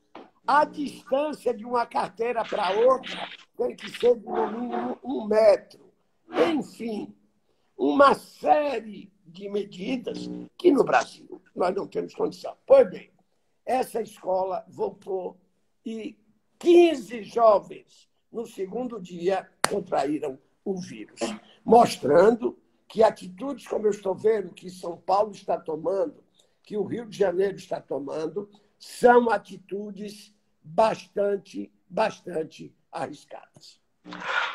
A 0.47 0.65
distância 0.65 1.55
de 1.55 1.65
uma 1.65 1.87
carteira 1.87 2.45
para 2.45 2.71
outra 2.71 3.29
tem 3.57 3.75
que 3.75 3.91
ser 3.99 4.17
de 4.17 4.27
no 4.27 4.51
mínimo 4.51 4.99
um 5.03 5.27
metro. 5.27 5.93
Enfim, 6.53 7.15
uma 7.77 8.15
série 8.15 9.13
de 9.27 9.49
medidas 9.49 10.29
que 10.57 10.71
no 10.71 10.85
Brasil 10.85 11.41
nós 11.55 11.75
não 11.75 11.87
temos 11.87 12.15
condição. 12.15 12.57
Pois 12.67 12.89
bem, 12.91 13.11
essa 13.65 14.01
escola 14.01 14.65
voltou 14.69 15.37
e 15.85 16.17
15 16.59 17.23
jovens 17.25 18.09
no 18.31 18.47
segundo 18.47 19.01
dia 19.01 19.49
contraíram 19.69 20.39
o 20.65 20.77
vírus, 20.77 21.21
mostrando 21.65 22.59
que 22.89 23.03
atitudes 23.03 23.67
como 23.67 23.87
eu 23.87 23.91
estou 23.91 24.15
vendo 24.15 24.55
que 24.55 24.71
São 24.71 24.97
Paulo 24.97 25.33
está 25.33 25.59
tomando, 25.59 26.23
que 26.63 26.77
o 26.77 26.85
Rio 26.85 27.07
de 27.07 27.17
Janeiro 27.17 27.57
está 27.57 27.81
tomando, 27.81 28.49
são 28.79 29.31
atitudes 29.31 30.35
bastante, 30.63 31.73
bastante 31.89 32.75
arriscadas. 32.95 33.81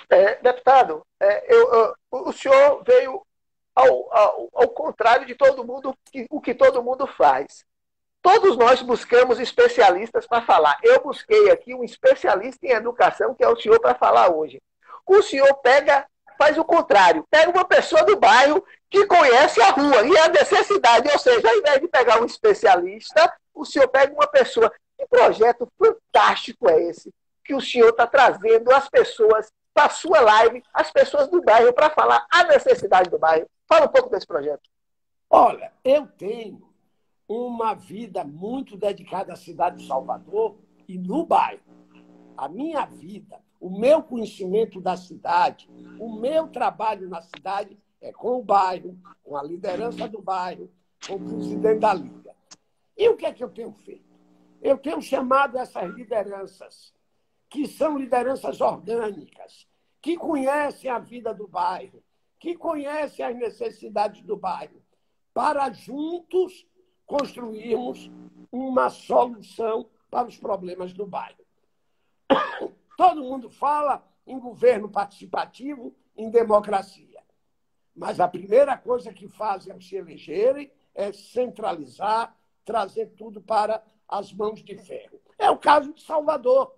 É, 0.10 0.36
deputado, 0.36 1.06
é, 1.20 1.54
eu, 1.54 1.74
eu, 1.74 1.96
o 2.12 2.32
senhor 2.32 2.84
veio 2.84 3.22
ao, 3.76 4.14
ao, 4.14 4.50
ao 4.54 4.70
contrário 4.70 5.26
de 5.26 5.36
todo 5.36 5.66
mundo, 5.66 5.96
o 6.30 6.42
que 6.42 6.54
todo 6.54 6.84
mundo 6.84 7.06
faz. 7.06 7.66
Todos 8.22 8.58
nós 8.58 8.82
buscamos 8.82 9.40
especialistas 9.40 10.28
para 10.28 10.42
falar. 10.42 10.78
Eu 10.84 11.02
busquei 11.02 11.50
aqui 11.52 11.74
um 11.74 11.84
especialista 11.84 12.66
em 12.66 12.72
educação, 12.72 13.34
que 13.34 13.44
é 13.44 13.48
o 13.48 13.56
senhor, 13.56 13.80
para 13.80 13.96
falar 13.96 14.30
hoje. 14.36 14.62
O 15.06 15.22
senhor 15.22 15.54
pega, 15.56 16.06
faz 16.38 16.58
o 16.58 16.66
contrário. 16.66 17.26
Pega 17.32 17.50
uma 17.50 17.66
pessoa 17.66 18.04
do 18.04 18.18
bairro 18.18 18.64
que 18.90 19.06
conhece 19.06 19.62
a 19.62 19.70
rua 19.72 20.04
e 20.04 20.18
a 20.18 20.28
necessidade. 20.28 21.10
Ou 21.10 21.18
seja, 21.18 21.50
ao 21.50 21.58
invés 21.58 21.80
de 21.80 21.88
pegar 21.88 22.22
um 22.22 22.26
especialista, 22.26 23.34
o 23.54 23.66
senhor 23.66 23.88
pega 23.88 24.14
uma 24.14 24.28
pessoa. 24.28 24.72
Que 24.98 25.08
projeto 25.08 25.66
fantástico 25.78 26.70
é 26.70 26.84
esse 26.90 27.14
que 27.50 27.56
o 27.56 27.60
senhor 27.60 27.90
está 27.90 28.06
trazendo 28.06 28.72
as 28.72 28.88
pessoas 28.88 29.52
para 29.74 29.88
a 29.88 29.90
sua 29.90 30.22
live, 30.22 30.62
as 30.72 30.92
pessoas 30.92 31.28
do 31.30 31.42
bairro, 31.42 31.74
para 31.74 31.90
falar 31.90 32.24
a 32.32 32.44
necessidade 32.44 33.10
do 33.10 33.18
bairro. 33.18 33.50
Fala 33.68 33.88
um 33.88 33.90
pouco 33.90 34.08
desse 34.08 34.28
projeto. 34.28 34.70
Olha, 35.28 35.74
eu 35.84 36.06
tenho 36.06 36.62
uma 37.28 37.74
vida 37.74 38.24
muito 38.24 38.78
dedicada 38.78 39.34
à 39.34 39.36
cidade 39.36 39.78
de 39.78 39.88
Salvador 39.88 40.60
e 40.88 40.96
no 41.00 41.26
bairro. 41.26 41.64
A 42.38 42.48
minha 42.48 42.86
vida, 42.86 43.40
o 43.60 43.80
meu 43.80 44.04
conhecimento 44.04 44.80
da 44.80 44.96
cidade, 44.96 45.68
o 46.00 46.14
meu 46.20 46.50
trabalho 46.50 47.10
na 47.10 47.24
cidade 47.24 47.76
é 48.00 48.12
com 48.12 48.38
o 48.38 48.44
bairro, 48.44 48.96
com 49.24 49.36
a 49.36 49.42
liderança 49.42 50.08
do 50.08 50.22
bairro, 50.22 50.70
com 51.08 51.16
o 51.16 51.20
presidente 51.20 51.80
da 51.80 51.96
Liga. 51.96 52.36
E 52.96 53.10
o 53.10 53.18
que 53.18 53.26
é 53.26 53.34
que 53.34 53.44
eu 53.44 53.50
tenho 53.50 53.74
feito? 53.74 54.08
Eu 54.62 54.78
tenho 54.78 55.02
chamado 55.02 55.58
essas 55.58 55.92
lideranças, 55.96 56.94
que 57.50 57.68
são 57.68 57.98
lideranças 57.98 58.62
orgânicas, 58.62 59.68
que 60.02 60.16
conhecem 60.16 60.90
a 60.90 61.00
vida 61.00 61.34
do 61.34 61.48
bairro, 61.48 62.04
que 62.40 62.56
conhece 62.56 63.22
as 63.22 63.36
necessidades 63.36 64.22
do 64.22 64.38
bairro, 64.38 64.82
para 65.34 65.72
juntos 65.72 66.66
construirmos 67.06 68.10
uma 68.52 68.90
solução 68.90 69.90
para 70.10 70.28
os 70.28 70.38
problemas 70.38 70.94
do 70.94 71.06
bairro. 71.06 71.46
Todo 72.96 73.24
mundo 73.24 73.50
fala 73.50 74.08
em 74.26 74.40
governo 74.40 74.90
participativo, 74.90 75.96
em 76.16 76.30
democracia. 76.30 77.24
Mas 77.96 78.20
a 78.20 78.28
primeira 78.28 78.78
coisa 78.78 79.12
que 79.12 79.28
fazem 79.28 79.74
ao 79.74 79.82
se 79.82 79.96
elegerem 79.96 80.72
é 80.94 81.12
centralizar, 81.12 82.36
trazer 82.64 83.08
tudo 83.18 83.42
para 83.42 83.84
as 84.08 84.32
mãos 84.32 84.64
de 84.64 84.78
ferro. 84.78 85.20
É 85.38 85.50
o 85.50 85.58
caso 85.58 85.94
de 85.94 86.02
Salvador. 86.02 86.76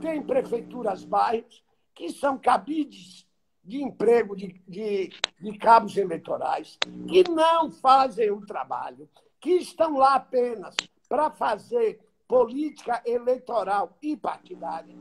Tem 0.00 0.22
prefeituras 0.22 1.04
bairros 1.04 1.64
que 1.94 2.10
são 2.12 2.38
cabides 2.38 3.26
de 3.64 3.82
emprego 3.82 4.34
de, 4.34 4.62
de, 4.66 5.10
de 5.40 5.58
cabos 5.58 5.96
eleitorais 5.96 6.78
que 7.06 7.28
não 7.28 7.70
fazem 7.70 8.30
o 8.30 8.46
trabalho, 8.46 9.08
que 9.40 9.50
estão 9.50 9.98
lá 9.98 10.14
apenas 10.14 10.74
para 11.08 11.30
fazer 11.30 12.00
política 12.26 13.02
eleitoral 13.04 13.96
e 14.02 14.16
partidária. 14.16 14.96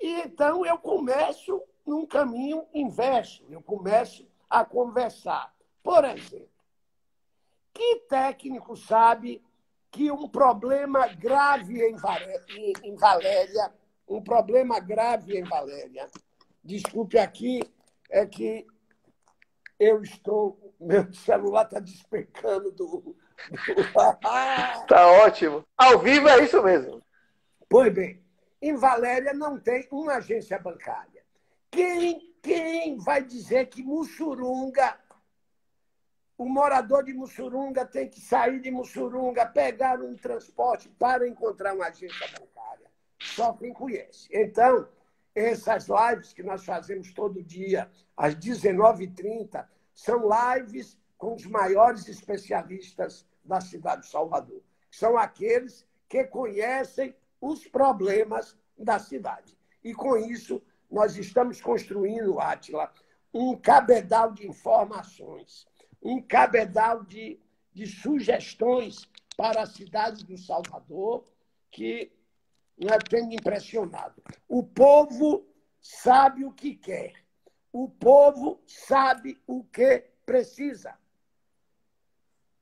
E 0.00 0.20
então 0.22 0.64
eu 0.64 0.78
começo 0.78 1.62
num 1.86 2.06
caminho 2.06 2.66
inverso, 2.72 3.44
eu 3.50 3.62
começo 3.62 4.26
a 4.48 4.64
conversar. 4.64 5.54
Por 5.82 6.04
exemplo, 6.04 6.48
que 7.72 7.96
técnico 8.08 8.76
sabe 8.76 9.42
que 9.94 10.10
um 10.10 10.28
problema 10.28 11.06
grave 11.06 11.80
em 11.82 11.96
Valéria, 12.96 13.72
um 14.08 14.22
problema 14.22 14.80
grave 14.80 15.38
em 15.38 15.44
Valéria, 15.44 16.08
Desculpe 16.64 17.18
aqui, 17.18 17.60
é 18.10 18.24
que 18.24 18.66
eu 19.78 20.02
estou. 20.02 20.74
Meu 20.80 21.12
celular 21.12 21.64
está 21.64 21.78
despecando 21.78 22.72
do. 22.72 23.14
Está 23.76 25.06
ótimo. 25.22 25.62
Ao 25.76 25.98
vivo 25.98 26.26
é 26.28 26.42
isso 26.42 26.62
mesmo. 26.62 27.02
Pois 27.68 27.92
bem, 27.92 28.24
em 28.62 28.74
Valéria 28.76 29.34
não 29.34 29.60
tem 29.60 29.86
uma 29.90 30.14
agência 30.14 30.58
bancária. 30.58 31.22
Quem, 31.70 32.34
quem 32.42 32.96
vai 32.96 33.22
dizer 33.22 33.66
que 33.66 33.82
Mussurunga, 33.82 34.98
o 36.36 36.48
morador 36.48 37.04
de 37.04 37.12
Mussurunga 37.12 37.84
tem 37.84 38.08
que 38.08 38.20
sair 38.20 38.60
de 38.60 38.70
Mussurunga, 38.70 39.46
pegar 39.46 40.00
um 40.00 40.16
transporte 40.16 40.88
para 40.98 41.28
encontrar 41.28 41.74
uma 41.74 41.86
agência 41.86 42.26
bancária? 42.28 42.90
Só 43.20 43.52
quem 43.52 43.72
conhece. 43.72 44.28
Então, 44.32 44.88
essas 45.34 45.86
lives 45.88 46.32
que 46.32 46.42
nós 46.42 46.64
fazemos 46.64 47.12
todo 47.12 47.42
dia, 47.42 47.90
às 48.16 48.34
19h30, 48.34 49.66
são 49.94 50.22
lives 50.28 50.98
com 51.16 51.34
os 51.34 51.46
maiores 51.46 52.08
especialistas 52.08 53.26
da 53.44 53.60
cidade 53.60 54.02
de 54.02 54.08
Salvador. 54.08 54.62
São 54.90 55.16
aqueles 55.16 55.86
que 56.08 56.24
conhecem 56.24 57.14
os 57.40 57.66
problemas 57.66 58.56
da 58.76 58.98
cidade. 58.98 59.56
E 59.82 59.94
com 59.94 60.16
isso, 60.16 60.62
nós 60.90 61.16
estamos 61.16 61.60
construindo, 61.60 62.40
Átila, 62.40 62.92
um 63.32 63.56
cabedal 63.56 64.32
de 64.32 64.46
informações, 64.46 65.66
um 66.04 66.20
cabedal 66.20 67.02
de, 67.02 67.40
de 67.72 67.86
sugestões 67.86 69.08
para 69.36 69.62
a 69.62 69.66
cidade 69.66 70.24
do 70.24 70.36
Salvador 70.36 71.24
que 71.70 72.12
né, 72.78 72.98
tem 73.08 73.26
me 73.26 73.36
impressionado. 73.36 74.22
O 74.46 74.62
povo 74.62 75.46
sabe 75.80 76.44
o 76.44 76.52
que 76.52 76.74
quer. 76.74 77.14
O 77.72 77.88
povo 77.88 78.60
sabe 78.66 79.40
o 79.46 79.64
que 79.64 80.04
precisa. 80.24 80.94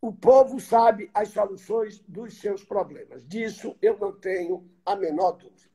O 0.00 0.12
povo 0.12 0.58
sabe 0.58 1.10
as 1.12 1.28
soluções 1.28 2.00
dos 2.00 2.40
seus 2.40 2.64
problemas. 2.64 3.26
Disso 3.26 3.76
eu 3.82 3.98
não 3.98 4.12
tenho 4.12 4.68
a 4.84 4.96
menor 4.96 5.32
dúvida. 5.32 5.70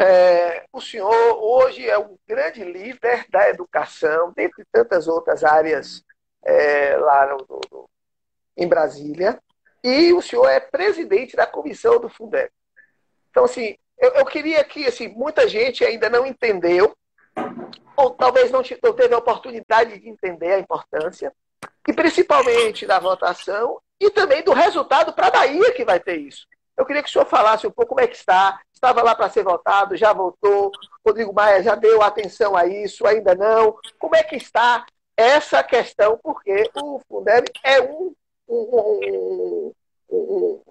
É, 0.00 0.66
o 0.72 0.80
senhor 0.80 1.12
hoje 1.40 1.88
é 1.88 1.98
um 1.98 2.16
grande 2.26 2.62
líder 2.62 3.26
da 3.30 3.48
educação, 3.48 4.32
dentre 4.36 4.64
tantas 4.70 5.08
outras 5.08 5.42
áreas 5.42 6.04
é, 6.44 6.96
lá 6.96 7.26
no, 7.26 7.60
no, 7.70 7.90
em 8.56 8.66
Brasília, 8.66 9.40
e 9.82 10.12
o 10.12 10.22
senhor 10.22 10.48
é 10.48 10.60
presidente 10.60 11.36
da 11.36 11.46
comissão 11.46 12.00
do 12.00 12.08
Fundeb. 12.08 12.50
Então, 13.30 13.44
assim, 13.44 13.76
eu, 13.98 14.10
eu 14.12 14.24
queria 14.24 14.62
que 14.64 14.86
assim, 14.86 15.08
muita 15.08 15.48
gente 15.48 15.84
ainda 15.84 16.08
não 16.08 16.26
entendeu, 16.26 16.96
ou 17.96 18.10
talvez 18.10 18.50
não, 18.50 18.62
não 18.82 18.92
teve 18.92 19.14
a 19.14 19.18
oportunidade 19.18 19.98
de 19.98 20.08
entender 20.08 20.52
a 20.52 20.58
importância, 20.58 21.32
e 21.86 21.92
principalmente 21.92 22.86
da 22.86 22.98
votação, 22.98 23.80
e 24.00 24.10
também 24.10 24.42
do 24.42 24.52
resultado 24.52 25.12
para 25.12 25.26
a 25.28 25.30
Bahia 25.30 25.72
que 25.72 25.84
vai 25.84 25.98
ter 25.98 26.16
isso. 26.16 26.46
Eu 26.76 26.86
queria 26.86 27.02
que 27.02 27.08
o 27.08 27.12
senhor 27.12 27.26
falasse 27.26 27.66
um 27.66 27.72
pouco 27.72 27.88
como 27.88 28.00
é 28.00 28.06
que 28.06 28.14
está. 28.14 28.60
Estava 28.72 29.02
lá 29.02 29.12
para 29.12 29.28
ser 29.28 29.42
votado, 29.42 29.96
já 29.96 30.12
voltou. 30.12 30.70
Rodrigo 31.04 31.34
Maia 31.34 31.60
já 31.60 31.74
deu 31.74 32.00
atenção 32.00 32.56
a 32.56 32.66
isso, 32.66 33.04
ainda 33.04 33.34
não. 33.34 33.76
Como 33.98 34.14
é 34.14 34.22
que 34.22 34.36
está 34.36 34.86
essa 35.18 35.64
questão? 35.64 36.16
Porque 36.22 36.70
o 36.76 37.00
Fundeb 37.08 37.50
é 37.64 37.82
um, 37.82 38.14
um, 38.48 39.72
um, 40.08 40.12
um 40.12 40.62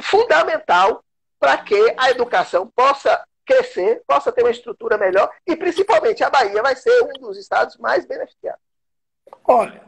fundamental 0.00 1.04
para 1.40 1.58
que 1.58 1.94
a 1.98 2.08
educação 2.10 2.68
possa 2.68 3.26
crescer, 3.44 4.00
possa 4.06 4.30
ter 4.30 4.42
uma 4.42 4.50
estrutura 4.52 4.96
melhor 4.96 5.28
e, 5.44 5.56
principalmente, 5.56 6.22
a 6.22 6.30
Bahia 6.30 6.62
vai 6.62 6.76
ser 6.76 7.02
um 7.02 7.20
dos 7.20 7.36
estados 7.36 7.76
mais 7.78 8.04
beneficiados. 8.04 8.62
Olha, 9.44 9.82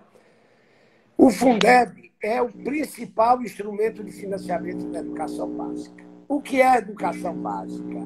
o 1.17 1.31
Fundeb 1.31 2.13
é 2.21 2.43
o 2.43 2.51
principal 2.51 3.41
instrumento 3.41 4.03
de 4.03 4.11
financiamento 4.11 4.87
da 4.91 4.99
educação 4.99 5.49
básica. 5.49 6.05
O 6.27 6.43
que 6.43 6.61
é 6.61 6.67
a 6.67 6.79
educação 6.79 7.35
básica? 7.35 7.99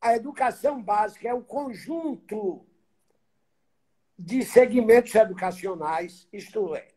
A 0.00 0.14
educação 0.14 0.80
básica 0.80 1.28
é 1.28 1.34
o 1.34 1.42
conjunto 1.42 2.64
de 4.22 4.44
segmentos 4.44 5.14
educacionais, 5.14 6.28
isto 6.30 6.74
é, 6.74 6.88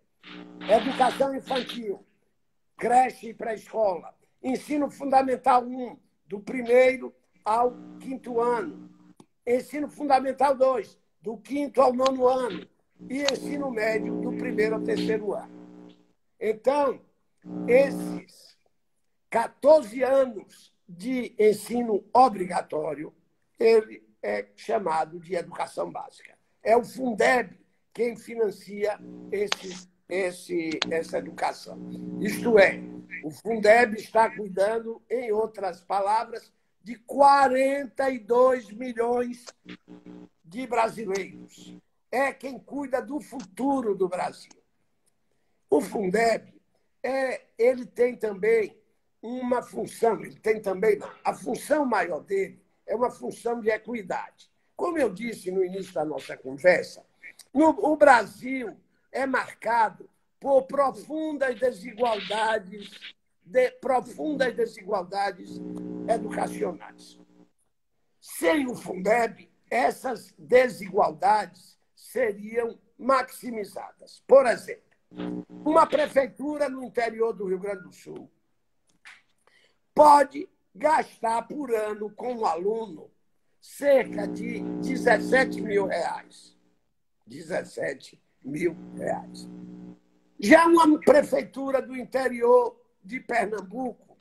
educação 0.69 1.33
infantil, 1.33 2.05
creche 2.77 3.29
e 3.29 3.33
pré-escola, 3.33 4.13
ensino 4.43 4.91
fundamental 4.91 5.63
1, 5.63 5.97
do 6.27 6.41
primeiro 6.41 7.15
ao 7.45 7.77
quinto 8.01 8.41
ano, 8.41 8.89
ensino 9.47 9.89
fundamental 9.89 10.53
2, 10.53 10.99
do 11.21 11.37
quinto 11.37 11.81
ao 11.81 11.93
nono 11.93 12.27
ano, 12.27 12.67
e 13.09 13.23
ensino 13.23 13.71
médio, 13.71 14.19
do 14.19 14.33
primeiro 14.33 14.75
ao 14.75 14.81
terceiro 14.81 15.33
ano. 15.33 15.67
Então, 16.37 16.99
esses 17.69 18.57
14 19.29 20.03
anos 20.03 20.73
de 20.87 21.33
ensino 21.39 22.03
obrigatório, 22.13 23.13
ele 23.57 24.03
é 24.21 24.47
chamado 24.57 25.19
de 25.21 25.35
educação 25.35 25.89
básica. 25.89 26.42
É 26.63 26.77
o 26.77 26.83
Fundeb 26.83 27.59
quem 27.93 28.15
financia 28.15 28.99
esse, 29.31 29.87
esse, 30.09 30.79
essa 30.89 31.17
educação. 31.17 31.77
Isto 32.21 32.57
é, 32.57 32.79
o 33.23 33.29
Fundeb 33.29 33.95
está 33.97 34.29
cuidando, 34.29 35.01
em 35.09 35.31
outras 35.31 35.81
palavras, 35.81 36.51
de 36.81 36.95
42 36.95 38.71
milhões 38.71 39.45
de 40.43 40.67
brasileiros. 40.67 41.77
É 42.11 42.33
quem 42.33 42.59
cuida 42.59 43.01
do 43.01 43.19
futuro 43.19 43.95
do 43.95 44.07
Brasil. 44.07 44.51
O 45.69 45.81
Fundeb, 45.81 46.53
é, 47.01 47.41
ele 47.57 47.85
tem 47.85 48.15
também 48.15 48.77
uma 49.21 49.61
função, 49.61 50.19
ele 50.21 50.35
tem 50.35 50.61
também, 50.61 50.99
a 51.23 51.33
função 51.33 51.85
maior 51.85 52.19
dele 52.19 52.61
é 52.85 52.95
uma 52.95 53.09
função 53.09 53.61
de 53.61 53.69
equidade. 53.69 54.52
Como 54.83 54.97
eu 54.97 55.13
disse 55.13 55.49
no 55.49 55.63
início 55.63 55.93
da 55.93 56.03
nossa 56.03 56.35
conversa, 56.35 57.05
no, 57.53 57.69
o 57.69 57.95
Brasil 57.95 58.77
é 59.13 59.25
marcado 59.25 60.09
por 60.41 60.63
profundas 60.63 61.57
desigualdades, 61.57 62.91
de, 63.45 63.71
profundas 63.79 64.53
desigualdades 64.53 65.51
educacionais. 66.13 67.17
Sem 68.19 68.67
o 68.67 68.75
Fundeb, 68.75 69.49
essas 69.71 70.33
desigualdades 70.37 71.79
seriam 71.95 72.77
maximizadas. 72.99 74.21
Por 74.27 74.45
exemplo, 74.45 74.83
uma 75.63 75.87
prefeitura 75.87 76.67
no 76.67 76.83
interior 76.83 77.31
do 77.31 77.47
Rio 77.47 77.59
Grande 77.59 77.83
do 77.83 77.93
Sul 77.93 78.29
pode 79.95 80.49
gastar 80.75 81.43
por 81.43 81.73
ano 81.73 82.13
com 82.13 82.33
um 82.33 82.45
aluno 82.45 83.12
cerca 83.63 84.27
de 84.27 84.59
17 84.81 85.61
mil 85.61 85.85
reais. 85.85 86.53
17 87.25 88.21
mil 88.43 88.75
reais. 88.97 89.47
Já 90.37 90.67
uma 90.67 90.99
prefeitura 90.99 91.81
do 91.81 91.95
interior 91.95 92.77
de 93.01 93.21
Pernambuco, 93.21 94.17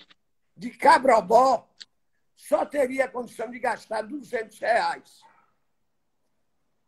de 0.56 0.70
Cabrobó, 0.70 1.68
só 2.36 2.64
teria 2.64 3.08
condição 3.08 3.50
de 3.50 3.58
gastar 3.58 4.02
200 4.02 4.56
reais. 4.60 5.20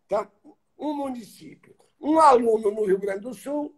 Então, 0.07 0.31
um 0.79 0.95
município, 0.95 1.75
um 2.01 2.21
aluno 2.21 2.71
no 2.71 2.85
Rio 2.85 3.01
Grande 3.01 3.23
do 3.23 3.35
Sul 3.35 3.75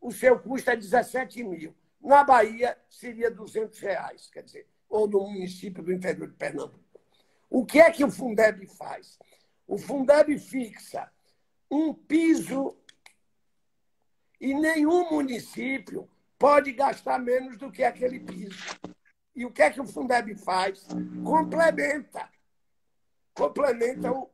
o 0.00 0.12
seu 0.12 0.38
custo 0.38 0.70
é 0.70 0.76
17 0.76 1.42
mil. 1.42 1.74
Na 2.00 2.24
Bahia, 2.24 2.78
seria 2.88 3.30
200 3.30 3.78
reais, 3.80 4.30
quer 4.32 4.42
dizer, 4.44 4.66
ou 4.88 5.06
no 5.06 5.28
município 5.28 5.82
do 5.82 5.92
interior 5.92 6.28
de 6.28 6.36
Pernambuco. 6.36 6.89
O 7.50 7.66
que 7.66 7.80
é 7.80 7.90
que 7.90 8.04
o 8.04 8.10
Fundeb 8.10 8.64
faz? 8.78 9.18
O 9.66 9.76
Fundeb 9.76 10.38
fixa 10.38 11.10
um 11.68 11.92
piso 11.92 12.76
e 14.40 14.54
nenhum 14.54 15.10
município 15.10 16.08
pode 16.38 16.72
gastar 16.72 17.18
menos 17.18 17.58
do 17.58 17.70
que 17.70 17.84
aquele 17.84 18.20
piso. 18.20 18.58
E 19.34 19.44
o 19.44 19.52
que 19.52 19.62
é 19.62 19.70
que 19.70 19.80
o 19.80 19.86
Fundeb 19.86 20.34
faz? 20.36 20.86
Complementa. 21.24 22.28
Complementa 23.34 24.10
o, 24.10 24.30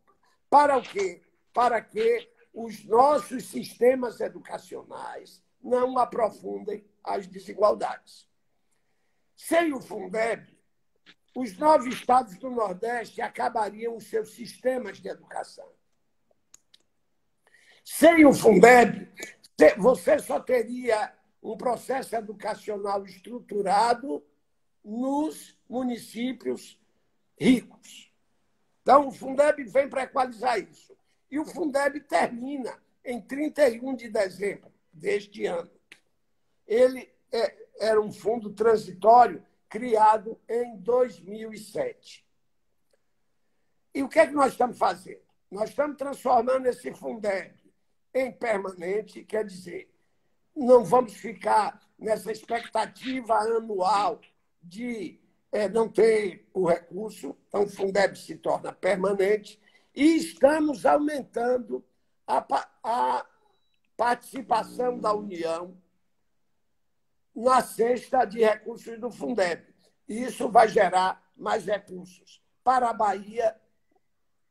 para 0.49 0.77
o 0.77 0.83
quê? 0.83 1.23
Para 1.53 1.81
que 1.81 2.31
os 2.53 2.85
nossos 2.85 3.49
sistemas 3.49 4.21
educacionais 4.21 5.43
não 5.63 5.99
aprofundem 5.99 6.87
as 7.03 7.27
desigualdades. 7.27 8.29
Sem 9.35 9.75
o 9.75 9.81
Fundeb, 9.81 10.56
os 11.37 11.59
nove 11.59 11.91
estados 11.91 12.39
do 12.39 12.49
Nordeste 12.49 13.21
acabariam 13.21 13.95
os 13.95 14.07
seus 14.07 14.31
sistemas 14.31 14.99
de 14.99 15.09
educação. 15.11 15.69
Sem 17.85 18.25
o 18.25 18.33
Fundeb, 18.33 19.07
você 19.77 20.19
só 20.19 20.41
teria 20.41 21.13
um 21.43 21.55
processo 21.55 22.17
educacional 22.17 23.05
estruturado 23.05 24.25
nos 24.83 25.55
municípios 25.69 26.81
ricos. 27.39 28.11
Então, 28.81 29.09
o 29.09 29.13
Fundeb 29.13 29.63
vem 29.65 29.91
para 29.91 30.05
equalizar 30.05 30.59
isso. 30.59 30.97
E 31.31 31.39
o 31.39 31.45
Fundeb 31.45 32.01
termina 32.01 32.83
em 33.05 33.21
31 33.21 33.95
de 33.95 34.09
dezembro 34.09 34.73
deste 34.91 35.45
ano. 35.45 35.71
Ele 36.67 37.13
é, 37.31 37.55
era 37.79 38.01
um 38.01 38.11
fundo 38.11 38.55
transitório 38.55 39.45
criado 39.69 40.41
em 40.49 40.77
2007. 40.79 42.27
E 43.95 44.03
o 44.03 44.09
que 44.09 44.19
é 44.19 44.27
que 44.27 44.35
nós 44.35 44.53
estamos 44.53 44.79
fazendo? 44.79 45.23
Nós 45.51 45.71
estamos 45.71 45.97
transformando 45.97 46.67
esse 46.67 46.93
Fundeb 46.93 47.55
em 48.13 48.33
permanente, 48.33 49.25
quer 49.25 49.45
dizer, 49.45 49.93
não 50.55 50.85
vamos 50.85 51.15
ficar 51.15 51.81
nessa 51.99 52.33
expectativa 52.33 53.35
anual 53.35 54.21
de 54.63 55.21
é, 55.53 55.69
não 55.69 55.89
ter 55.89 56.49
o 56.53 56.67
recurso, 56.67 57.37
então 57.49 57.63
o 57.65 57.69
Fundeb 57.69 58.19
se 58.19 58.37
torna 58.37 58.73
permanente 58.73 59.61
e 59.95 60.17
estamos 60.17 60.85
aumentando 60.85 61.85
a, 62.27 62.45
a 62.83 63.27
participação 63.97 64.99
da 64.99 65.15
União 65.15 65.77
na 67.37 67.61
cesta 67.63 68.25
de 68.25 68.41
recursos 68.41 68.99
do 68.99 69.11
Fundeb. 69.11 69.63
E 70.09 70.25
isso 70.25 70.49
vai 70.49 70.69
gerar 70.69 71.23
mais 71.37 71.67
recursos 71.67 72.43
para 72.65 72.89
a 72.89 72.95
Bahia 72.95 73.55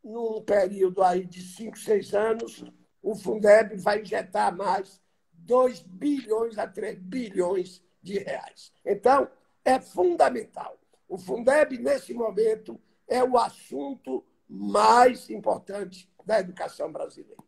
num 0.04 0.41
período 0.43 1.02
aí 1.02 1.26
de 1.26 1.41
5, 1.41 1.78
6 1.80 2.13
anos. 2.13 2.63
O 3.02 3.15
Fundeb 3.15 3.76
vai 3.78 4.02
injetar 4.02 4.56
mais 4.56 5.02
2 5.34 5.82
bilhões 5.82 6.60
a 6.60 6.67
3 6.67 7.00
bilhões 7.00 7.84
de 8.02 8.19
reais. 8.19 8.71
Então, 8.86 9.28
é 9.63 9.80
fundamental. 9.80 10.78
O 11.10 11.17
Fundeb, 11.17 11.78
nesse 11.80 12.13
momento, 12.13 12.80
é 13.08 13.24
o 13.24 13.38
assunto 13.38 14.24
mais 14.48 15.30
importante 15.30 16.08
da 16.24 16.39
educação 16.39 16.91
brasileira. 16.91 17.43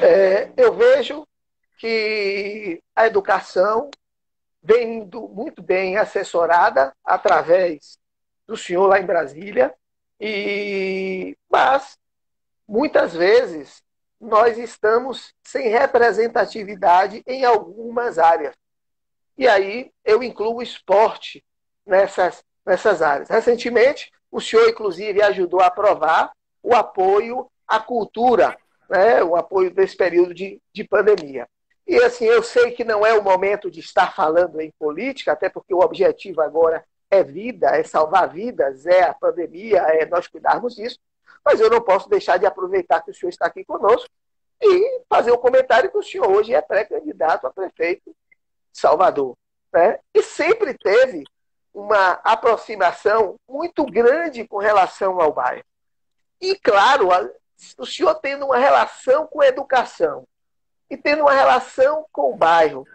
É, 0.00 0.50
eu 0.56 0.74
vejo 0.74 1.26
que 1.82 2.80
a 2.94 3.08
educação 3.08 3.90
vem 4.62 4.98
indo 4.98 5.28
muito 5.28 5.60
bem 5.60 5.96
assessorada 5.96 6.94
através 7.04 7.98
do 8.46 8.56
senhor 8.56 8.86
lá 8.86 9.00
em 9.00 9.04
Brasília, 9.04 9.74
e 10.20 11.36
mas 11.50 11.98
muitas 12.68 13.12
vezes 13.12 13.82
nós 14.20 14.56
estamos 14.58 15.34
sem 15.42 15.70
representatividade 15.70 17.20
em 17.26 17.44
algumas 17.44 18.16
áreas. 18.16 18.54
E 19.36 19.48
aí 19.48 19.90
eu 20.04 20.22
incluo 20.22 20.58
o 20.58 20.62
esporte 20.62 21.44
nessas, 21.84 22.44
nessas 22.64 23.02
áreas. 23.02 23.28
Recentemente, 23.28 24.12
o 24.30 24.40
senhor, 24.40 24.68
inclusive, 24.68 25.20
ajudou 25.20 25.60
a 25.60 25.66
aprovar 25.66 26.30
o 26.62 26.76
apoio 26.76 27.50
à 27.66 27.80
cultura 27.80 28.56
né, 28.88 29.24
o 29.24 29.34
apoio 29.34 29.70
desse 29.70 29.96
período 29.96 30.32
de, 30.32 30.60
de 30.72 30.84
pandemia. 30.84 31.48
E 31.92 32.02
assim, 32.02 32.24
eu 32.24 32.42
sei 32.42 32.70
que 32.70 32.84
não 32.84 33.04
é 33.04 33.12
o 33.12 33.22
momento 33.22 33.70
de 33.70 33.80
estar 33.80 34.14
falando 34.14 34.58
em 34.62 34.70
política, 34.78 35.32
até 35.32 35.50
porque 35.50 35.74
o 35.74 35.80
objetivo 35.80 36.40
agora 36.40 36.82
é 37.10 37.22
vida, 37.22 37.66
é 37.66 37.82
salvar 37.82 38.32
vidas, 38.32 38.86
é 38.86 39.02
a 39.02 39.12
pandemia, 39.12 39.80
é 39.80 40.06
nós 40.06 40.26
cuidarmos 40.26 40.74
disso. 40.74 40.98
Mas 41.44 41.60
eu 41.60 41.68
não 41.68 41.82
posso 41.82 42.08
deixar 42.08 42.38
de 42.38 42.46
aproveitar 42.46 43.02
que 43.02 43.10
o 43.10 43.14
senhor 43.14 43.28
está 43.28 43.44
aqui 43.44 43.62
conosco 43.62 44.08
e 44.58 45.02
fazer 45.06 45.32
um 45.32 45.36
comentário 45.36 45.90
que 45.90 45.98
o 45.98 46.02
senhor 46.02 46.30
hoje 46.30 46.54
é 46.54 46.62
pré-candidato 46.62 47.46
a 47.46 47.52
prefeito 47.52 48.10
de 48.72 48.80
Salvador. 48.80 49.36
Né? 49.70 49.98
E 50.14 50.22
sempre 50.22 50.72
teve 50.72 51.24
uma 51.74 52.12
aproximação 52.24 53.36
muito 53.46 53.84
grande 53.84 54.48
com 54.48 54.56
relação 54.56 55.20
ao 55.20 55.30
bairro. 55.30 55.64
E, 56.40 56.58
claro, 56.58 57.10
o 57.76 57.84
senhor 57.84 58.14
tendo 58.14 58.46
uma 58.46 58.56
relação 58.56 59.26
com 59.26 59.42
a 59.42 59.46
educação 59.46 60.26
e 60.92 60.96
tendo 60.98 61.22
uma 61.22 61.32
relação 61.32 62.04
com 62.12 62.34
o 62.34 62.36
bairro, 62.36 62.86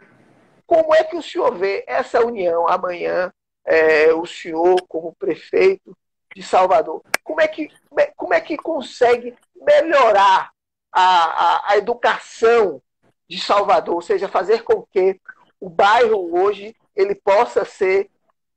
como 0.67 0.93
é 0.93 1.03
que 1.03 1.17
o 1.17 1.23
senhor 1.23 1.55
vê 1.55 1.83
essa 1.87 2.23
união 2.23 2.67
amanhã, 2.67 3.33
é, 3.65 4.13
o 4.13 4.23
senhor 4.23 4.79
como 4.87 5.15
prefeito 5.15 5.97
de 6.35 6.43
Salvador? 6.43 7.01
Como 7.23 7.41
é 7.41 7.47
que, 7.47 7.71
como 8.15 8.35
é 8.35 8.39
que 8.39 8.55
consegue 8.55 9.35
melhorar 9.55 10.51
a, 10.91 11.01
a, 11.01 11.71
a 11.71 11.77
educação 11.77 12.79
de 13.27 13.41
Salvador, 13.41 13.95
ou 13.95 14.01
seja, 14.01 14.27
fazer 14.27 14.61
com 14.61 14.83
que 14.83 15.19
o 15.59 15.67
bairro 15.67 16.39
hoje 16.39 16.75
ele 16.95 17.15
possa 17.15 17.65
ser, 17.65 18.11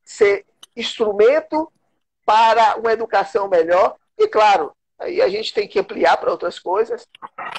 ser 0.05 0.45
instrumento 0.77 1.73
para 2.27 2.77
uma 2.77 2.93
educação 2.93 3.49
melhor 3.49 3.97
e, 4.19 4.29
claro, 4.29 4.77
Aí 5.01 5.23
a 5.23 5.29
gente 5.29 5.55
tem 5.55 5.67
que 5.67 5.79
ampliar 5.79 6.19
para 6.19 6.31
outras 6.31 6.59
coisas. 6.59 7.09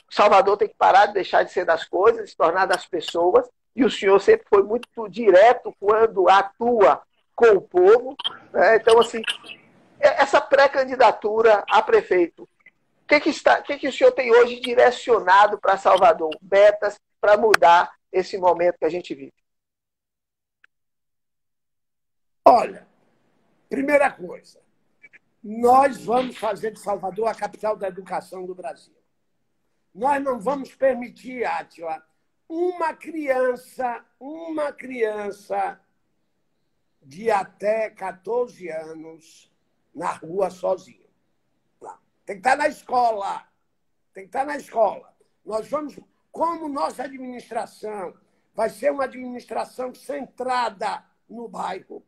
Salvador 0.10 0.58
tem 0.58 0.67
que 0.67 0.75
parar 0.75 1.08
de 1.08 1.13
deixar 1.13 1.43
de 1.43 1.51
ser 1.51 1.65
das 1.65 1.84
coisas, 1.84 2.30
se 2.30 2.38
tornar 2.38 2.67
das 2.67 2.86
pessoas. 2.86 3.49
E 3.75 3.84
o 3.84 3.89
senhor 3.89 4.19
sempre 4.21 4.45
foi 4.47 4.62
muito 4.62 5.10
direto 5.10 5.75
quando 5.80 6.30
atua 6.30 7.01
com 7.36 7.47
o 7.58 7.62
povo. 7.62 8.15
Né? 8.54 8.75
Então, 8.75 8.99
assim, 8.99 9.23
essa 9.99 10.39
pré-candidatura 10.39 11.63
a 11.67 11.82
prefeito, 11.82 12.43
o 12.43 13.08
que, 13.08 13.19
que, 13.19 13.34
que, 13.34 13.77
que 13.80 13.88
o 13.88 13.93
senhor 13.93 14.12
tem 14.12 14.32
hoje 14.32 14.60
direcionado 14.60 15.60
para 15.60 15.77
Salvador? 15.77 16.38
Metas 16.41 16.99
para 17.19 17.38
mudar 17.38 17.91
esse 18.12 18.38
momento 18.38 18.77
que 18.77 18.86
a 18.86 18.89
gente 18.89 19.15
vive? 19.15 19.34
Olha, 22.45 22.88
primeira 23.67 24.12
coisa, 24.12 24.60
nós 25.43 26.06
vamos 26.06 26.38
fazer 26.38 26.71
de 26.71 26.80
Salvador 26.80 27.27
a 27.27 27.36
capital 27.36 27.75
da 27.75 27.88
educação 27.88 28.45
do 28.45 28.54
Brasil. 28.54 28.95
Nós 29.93 30.23
não 30.23 30.39
vamos 30.39 30.73
permitir, 30.75 31.43
Átila, 31.43 32.06
uma 32.47 32.93
criança, 32.93 34.06
uma 34.19 34.71
criança 34.71 35.82
de 37.01 37.32
até 37.32 37.89
14 37.89 38.69
anos 38.69 39.51
na 39.93 40.12
rua 40.12 40.51
sozinho. 40.51 41.10
Não. 41.82 41.97
Tem 42.23 42.36
que 42.36 42.47
estar 42.47 42.56
na 42.56 42.67
escola. 42.67 43.47
Tem 44.13 44.23
que 44.23 44.30
estar 44.30 44.45
na 44.45 44.58
escola. 44.58 45.12
Nós 45.43 45.67
vamos, 45.67 45.99
como 46.32 46.69
nossa 46.69 47.04
administração 47.04 48.13
vai 48.54 48.69
ser 48.69 48.91
uma 48.91 49.06
administração 49.06 49.93
centrada 49.95 51.04
no 51.27 51.47
bairro, 51.47 52.06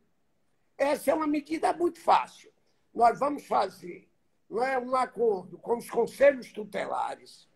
essa 0.78 1.10
é 1.10 1.14
uma 1.14 1.26
medida 1.26 1.74
muito 1.74 2.00
fácil 2.00 2.53
nós 2.94 3.20
vamos 3.20 3.46
fazer 3.46 4.08
não 4.50 4.64
é, 4.64 4.78
um 4.78 4.96
acordo 4.96 5.58
com 5.58 5.78
os 5.78 5.90
conselhos 5.90 6.52
tutelares 6.52 7.48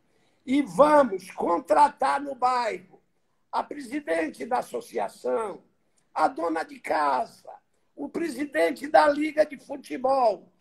e 0.46 0.62
vamos 0.62 1.30
contratar 1.32 2.20
no 2.20 2.34
bairro 2.34 3.00
a 3.52 3.62
presidente 3.62 4.46
da 4.46 4.60
associação, 4.60 5.64
a 6.14 6.28
dona 6.28 6.64
de 6.64 6.80
casa, 6.80 7.52
o 7.96 8.10
presidente 8.10 8.88
da 8.88 9.08
liga 9.08 9.46
de 9.46 9.58
futebol. 9.58 10.52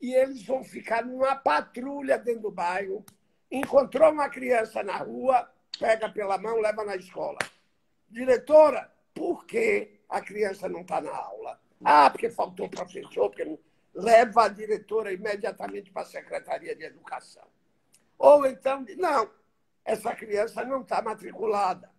E 0.00 0.14
eles 0.14 0.44
vão 0.44 0.64
ficar 0.64 1.04
numa 1.04 1.36
patrulha 1.36 2.18
dentro 2.18 2.42
do 2.42 2.50
bairro. 2.50 3.04
Encontrou 3.50 4.12
uma 4.12 4.28
criança 4.28 4.82
na 4.82 4.96
rua, 4.96 5.48
pega 5.78 6.08
pela 6.08 6.36
mão, 6.38 6.60
leva 6.60 6.84
na 6.84 6.96
escola. 6.96 7.38
Diretora, 8.08 8.92
por 9.14 9.46
que 9.46 10.00
a 10.08 10.20
criança 10.20 10.68
não 10.68 10.80
está 10.80 11.00
na 11.00 11.14
aula? 11.14 11.60
Ah, 11.84 12.10
porque 12.10 12.30
faltou 12.30 12.68
professor, 12.68 13.28
porque 13.28 13.44
não 13.44 13.58
leva 13.94 14.44
a 14.44 14.48
diretora 14.48 15.12
imediatamente 15.12 15.90
para 15.90 16.02
a 16.02 16.06
Secretaria 16.06 16.74
de 16.74 16.84
Educação. 16.84 17.46
Ou 18.18 18.44
então, 18.46 18.84
não, 18.98 19.30
essa 19.84 20.14
criança 20.14 20.64
não 20.64 20.82
está 20.82 21.00
matriculada. 21.00 21.90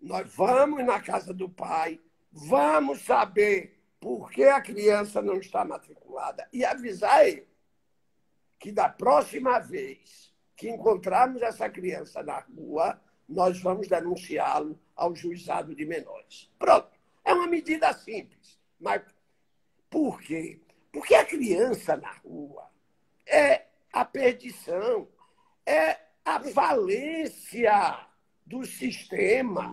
Nós 0.00 0.32
vamos 0.34 0.84
na 0.84 1.00
casa 1.00 1.32
do 1.32 1.48
pai, 1.48 2.00
vamos 2.30 3.02
saber 3.04 3.80
por 4.00 4.30
que 4.30 4.44
a 4.44 4.60
criança 4.60 5.22
não 5.22 5.36
está 5.36 5.64
matriculada 5.64 6.48
e 6.52 6.64
avisar 6.64 7.26
ele 7.26 7.48
que 8.58 8.70
da 8.70 8.88
próxima 8.88 9.58
vez 9.58 10.32
que 10.56 10.68
encontrarmos 10.68 11.42
essa 11.42 11.68
criança 11.68 12.22
na 12.22 12.38
rua, 12.40 13.00
nós 13.28 13.60
vamos 13.60 13.88
denunciá-lo 13.88 14.78
ao 14.94 15.14
juizado 15.14 15.74
de 15.74 15.84
menores. 15.84 16.48
Pronto. 16.58 16.88
É 17.24 17.32
uma 17.32 17.46
medida 17.46 17.92
simples, 17.92 18.58
mas 18.78 19.02
por 19.90 20.20
quê? 20.20 20.60
Porque 20.92 21.14
a 21.14 21.24
criança 21.24 21.96
na 21.96 22.12
rua 22.18 22.70
é 23.26 23.64
a 23.90 24.04
perdição, 24.04 25.08
é 25.64 25.98
a 26.22 26.38
valência 26.38 28.06
do 28.46 28.64
sistema. 28.66 29.72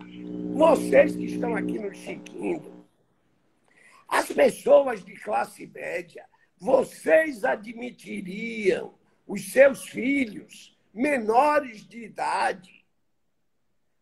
Vocês 0.54 1.14
que 1.14 1.26
estão 1.26 1.54
aqui 1.54 1.78
nos 1.78 1.98
seguindo, 1.98 2.86
as 4.08 4.32
pessoas 4.32 5.04
de 5.04 5.14
classe 5.16 5.66
média, 5.66 6.26
vocês 6.58 7.44
admitiriam 7.44 8.94
os 9.26 9.52
seus 9.52 9.88
filhos 9.88 10.76
menores 10.92 11.86
de 11.86 12.04
idade 12.04 12.84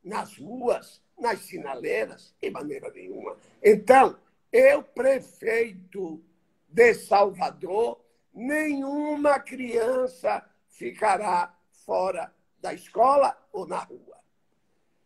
nas 0.03 0.39
ruas, 0.39 1.03
nas 1.19 1.41
sinaleiras? 1.41 2.35
De 2.41 2.51
maneira 2.51 2.91
nenhuma. 2.91 3.37
Então, 3.63 4.19
eu, 4.51 4.83
prefeito 4.83 6.25
de 6.69 6.95
Salvador, 6.95 8.05
nenhuma 8.33 9.41
criança 9.41 10.45
ficará 10.69 11.55
fora 11.85 12.33
da 12.61 12.75
escola 12.75 13.37
ou 13.53 13.67
na 13.67 13.79
rua. 13.79 14.19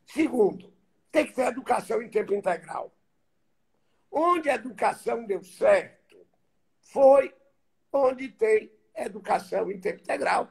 Segundo, 0.07 0.73
tem 1.11 1.27
que 1.27 1.35
ter 1.35 1.47
educação 1.47 2.03
em 2.03 2.09
tempo 2.09 2.35
integral. 2.35 2.93
Onde 4.11 4.51
a 4.51 4.55
educação 4.55 5.25
deu 5.25 5.43
certo 5.43 6.27
foi 6.81 7.35
onde 7.93 8.29
tem 8.29 8.71
educação 8.95 9.71
em 9.71 9.81
tempo 9.81 10.01
integral. 10.01 10.51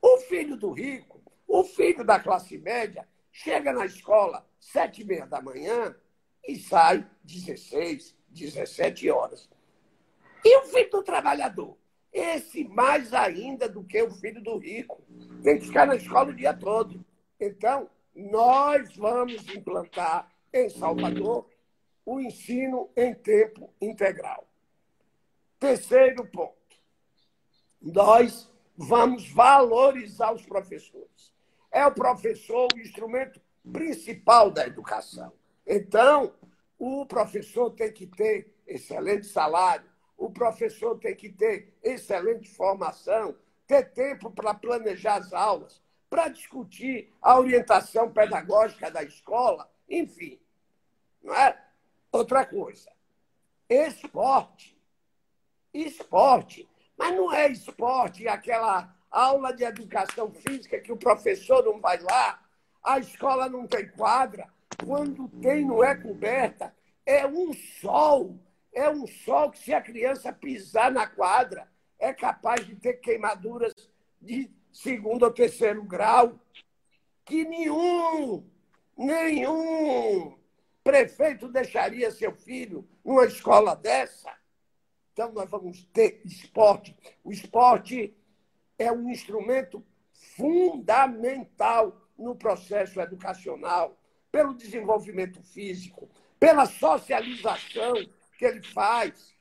O 0.00 0.18
filho 0.18 0.56
do 0.56 0.70
rico, 0.70 1.20
o 1.46 1.64
filho 1.64 2.04
da 2.04 2.20
classe 2.20 2.58
média, 2.58 3.08
chega 3.32 3.72
na 3.72 3.86
escola 3.86 4.46
sete 4.60 5.02
e 5.02 5.04
meia 5.04 5.26
da 5.26 5.40
manhã 5.40 5.96
e 6.46 6.56
sai 6.56 7.08
16, 7.24 8.14
17 8.28 9.10
horas. 9.10 9.48
E 10.44 10.58
o 10.58 10.62
filho 10.66 10.90
do 10.90 11.02
trabalhador? 11.02 11.76
Esse 12.12 12.64
mais 12.64 13.12
ainda 13.12 13.68
do 13.68 13.82
que 13.82 14.00
o 14.02 14.10
filho 14.10 14.42
do 14.42 14.58
rico. 14.58 15.02
Tem 15.42 15.58
que 15.58 15.66
ficar 15.66 15.86
na 15.86 15.96
escola 15.96 16.30
o 16.30 16.34
dia 16.34 16.54
todo. 16.54 17.04
Então, 17.40 17.88
nós 18.14 18.94
vamos 18.96 19.48
implantar 19.48 20.30
em 20.52 20.68
Salvador 20.68 21.48
o 22.06 22.20
ensino 22.20 22.90
em 22.96 23.14
tempo 23.14 23.72
integral. 23.80 24.46
Terceiro 25.58 26.26
ponto. 26.26 26.54
Nós 27.80 28.50
vamos 28.76 29.28
valorizar 29.30 30.32
os 30.32 30.44
professores. 30.44 31.32
É 31.70 31.84
o 31.86 31.92
professor 31.92 32.68
o 32.72 32.78
instrumento 32.78 33.40
principal 33.72 34.50
da 34.50 34.66
educação. 34.66 35.32
Então, 35.66 36.34
o 36.78 37.06
professor 37.06 37.70
tem 37.70 37.90
que 37.92 38.06
ter 38.06 38.54
excelente 38.66 39.26
salário, 39.26 39.88
o 40.16 40.30
professor 40.30 40.98
tem 40.98 41.14
que 41.14 41.28
ter 41.28 41.74
excelente 41.82 42.48
formação, 42.54 43.36
ter 43.66 43.92
tempo 43.92 44.30
para 44.30 44.54
planejar 44.54 45.16
as 45.16 45.32
aulas, 45.32 45.82
para 46.08 46.28
discutir 46.28 47.12
a 47.20 47.38
orientação 47.38 48.10
pedagógica 48.12 48.90
da 48.90 49.02
escola, 49.02 49.70
enfim. 49.88 50.40
Não 51.22 51.34
é? 51.34 51.60
Outra 52.12 52.46
coisa, 52.46 52.90
esporte. 53.68 54.78
Esporte. 55.72 56.68
Mas 56.96 57.16
não 57.16 57.32
é 57.32 57.48
esporte 57.48 58.28
aquela 58.28 58.94
aula 59.10 59.52
de 59.52 59.64
educação 59.64 60.30
física 60.32 60.80
que 60.80 60.92
o 60.92 60.96
professor 60.96 61.64
não 61.64 61.80
vai 61.80 61.98
lá, 62.00 62.40
a 62.82 62.98
escola 62.98 63.48
não 63.48 63.66
tem 63.66 63.88
quadra, 63.88 64.48
quando 64.84 65.28
tem 65.40 65.64
não 65.64 65.82
é 65.82 65.94
coberta, 65.94 66.74
é 67.06 67.26
um 67.26 67.52
sol 67.80 68.38
é 68.74 68.90
um 68.90 69.06
sol 69.06 69.50
que, 69.50 69.58
se 69.58 69.72
a 69.72 69.80
criança 69.80 70.32
pisar 70.32 70.90
na 70.90 71.06
quadra, 71.06 71.68
é 71.98 72.12
capaz 72.12 72.66
de 72.66 72.74
ter 72.76 72.94
queimaduras 72.94 73.72
de 74.20 74.50
segundo 74.72 75.22
ou 75.22 75.30
terceiro 75.30 75.82
grau, 75.84 76.38
que 77.24 77.44
nenhum 77.44 78.44
Nenhum 78.96 80.36
prefeito 80.82 81.48
deixaria 81.48 82.10
seu 82.10 82.32
filho 82.32 82.88
numa 83.04 83.24
escola 83.24 83.74
dessa. 83.74 84.32
Então, 85.12 85.32
nós 85.32 85.48
vamos 85.48 85.84
ter 85.92 86.20
esporte. 86.24 86.96
O 87.22 87.32
esporte 87.32 88.16
é 88.78 88.90
um 88.92 89.10
instrumento 89.10 89.84
fundamental 90.36 92.00
no 92.16 92.36
processo 92.36 93.00
educacional, 93.00 93.98
pelo 94.30 94.54
desenvolvimento 94.54 95.42
físico, 95.42 96.08
pela 96.38 96.66
socialização 96.66 97.94
que 98.36 98.44
ele 98.44 98.62
faz, 98.62 99.34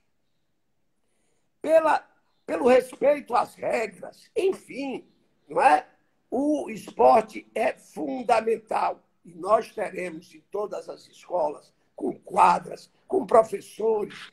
pela, 1.61 2.05
pelo 2.45 2.67
respeito 2.67 3.35
às 3.35 3.55
regras, 3.55 4.29
enfim, 4.35 5.07
não 5.47 5.61
é? 5.61 5.87
O 6.29 6.69
esporte 6.69 7.49
é 7.53 7.73
fundamental 7.73 9.03
e 9.23 9.33
nós 9.33 9.71
teremos 9.71 10.33
em 10.33 10.41
todas 10.51 10.89
as 10.89 11.07
escolas, 11.07 11.71
com 11.95 12.13
quadras, 12.19 12.91
com 13.07 13.25
professores, 13.25 14.31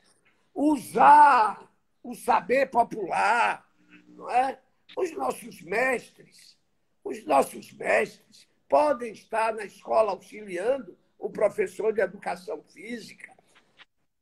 usar 0.54 1.70
o 2.02 2.14
saber 2.14 2.70
popular, 2.70 3.68
não 4.08 4.30
é? 4.30 4.58
Os 4.96 5.12
nossos 5.12 5.60
mestres, 5.62 6.58
os 7.04 7.24
nossos 7.24 7.72
mestres 7.72 8.48
podem 8.68 9.12
estar 9.12 9.54
na 9.54 9.64
escola 9.64 10.12
auxiliando 10.12 10.96
o 11.18 11.30
professor 11.30 11.92
de 11.92 12.00
educação 12.00 12.62
física, 12.62 13.29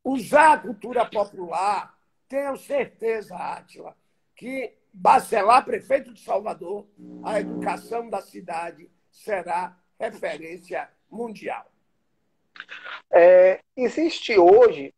usar 0.04 0.52
a 0.52 0.58
cultura 0.58 1.04
popular. 1.04 1.96
Tenho 2.28 2.56
certeza, 2.56 3.36
Átila, 3.36 3.96
que 4.36 4.76
Bacelar, 4.92 5.64
prefeito 5.64 6.12
de 6.12 6.20
Salvador, 6.20 6.86
a 7.24 7.38
educação 7.38 8.08
da 8.08 8.20
cidade 8.20 8.90
será 9.10 9.76
referência 9.98 10.88
mundial. 11.10 11.70
É, 13.10 13.60
existe 13.76 14.36
hoje, 14.38 14.92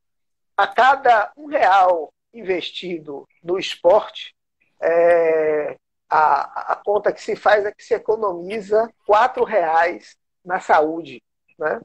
a 0.56 0.66
cada 0.66 1.32
um 1.36 1.46
real 1.46 2.12
investido 2.32 3.28
no 3.42 3.58
esporte, 3.58 4.34
é, 4.80 5.76
a, 6.08 6.72
a, 6.72 6.76
conta 6.76 7.12
que 7.12 7.20
se 7.20 7.36
faz 7.36 7.64
é 7.64 7.72
que 7.72 7.84
se 7.84 7.94
economiza 7.94 8.92
quatro 9.06 9.44
reais 9.44 10.16
na 10.44 10.60
saúde. 10.60 11.22
Né? 11.58 11.80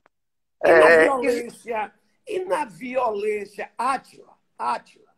E 0.64 0.70
na 0.70 0.90
é, 0.90 1.04
violência, 1.04 1.94
e 2.28 2.44
na 2.46 2.66
violência, 2.66 3.72
Átila, 3.78 4.36
Átila, 4.58 5.14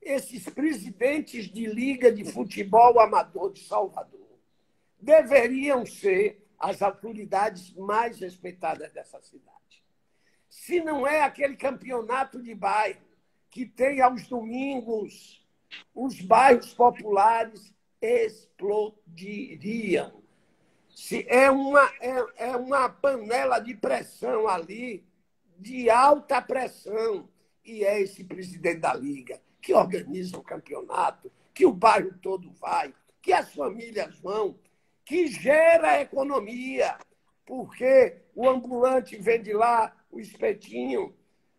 esses 0.00 0.48
presidentes 0.48 1.50
de 1.50 1.66
liga 1.66 2.12
de 2.12 2.24
futebol 2.24 3.00
amador 3.00 3.52
de 3.52 3.64
Salvador 3.64 4.38
deveriam 5.00 5.86
ser 5.86 6.44
as 6.58 6.82
autoridades 6.82 7.72
mais 7.74 8.20
respeitadas 8.20 8.92
dessa 8.92 9.20
cidade. 9.20 9.52
Se 10.48 10.80
não 10.80 11.06
é 11.06 11.22
aquele 11.22 11.56
campeonato 11.56 12.42
de 12.42 12.54
bairro 12.54 13.00
que 13.50 13.66
tem 13.66 14.00
aos 14.00 14.26
domingos 14.28 15.42
os 15.94 16.20
bairros 16.20 16.74
populares 16.74 17.72
explodiriam. 18.00 20.12
Se 20.88 21.24
é 21.28 21.50
uma, 21.50 21.84
é, 22.00 22.50
é 22.50 22.56
uma 22.56 22.88
panela 22.88 23.58
de 23.58 23.74
pressão 23.74 24.48
ali, 24.48 25.04
de 25.62 25.88
alta 25.88 26.42
pressão, 26.42 27.28
e 27.64 27.84
é 27.84 28.00
esse 28.00 28.24
presidente 28.24 28.80
da 28.80 28.92
Liga 28.92 29.40
que 29.60 29.72
organiza 29.72 30.36
o 30.36 30.42
campeonato, 30.42 31.30
que 31.54 31.64
o 31.64 31.72
bairro 31.72 32.18
todo 32.20 32.50
vai, 32.52 32.92
que 33.22 33.32
as 33.32 33.54
famílias 33.54 34.18
vão, 34.18 34.58
que 35.04 35.28
gera 35.28 36.00
economia, 36.00 36.98
porque 37.46 38.16
o 38.34 38.48
ambulante 38.48 39.16
vende 39.16 39.52
lá 39.52 39.96
o 40.10 40.18
espetinho 40.18 41.14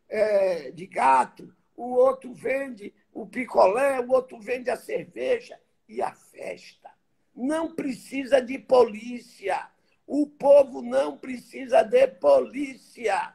é, 0.09 0.71
de 0.71 0.85
gato, 0.85 1.53
o 1.75 1.93
outro 1.93 2.33
vende 2.33 2.93
o 3.13 3.25
picolé, 3.25 3.99
o 4.01 4.11
outro 4.11 4.37
vende 4.39 4.69
a 4.69 4.75
cerveja 4.75 5.57
e 5.87 6.01
a 6.01 6.13
festa. 6.13 6.91
Não 7.35 7.73
precisa 7.73 8.41
de 8.41 8.59
polícia. 8.59 9.67
O 10.05 10.27
povo 10.27 10.81
não 10.81 11.17
precisa 11.17 11.81
de 11.81 12.07
polícia. 12.07 13.33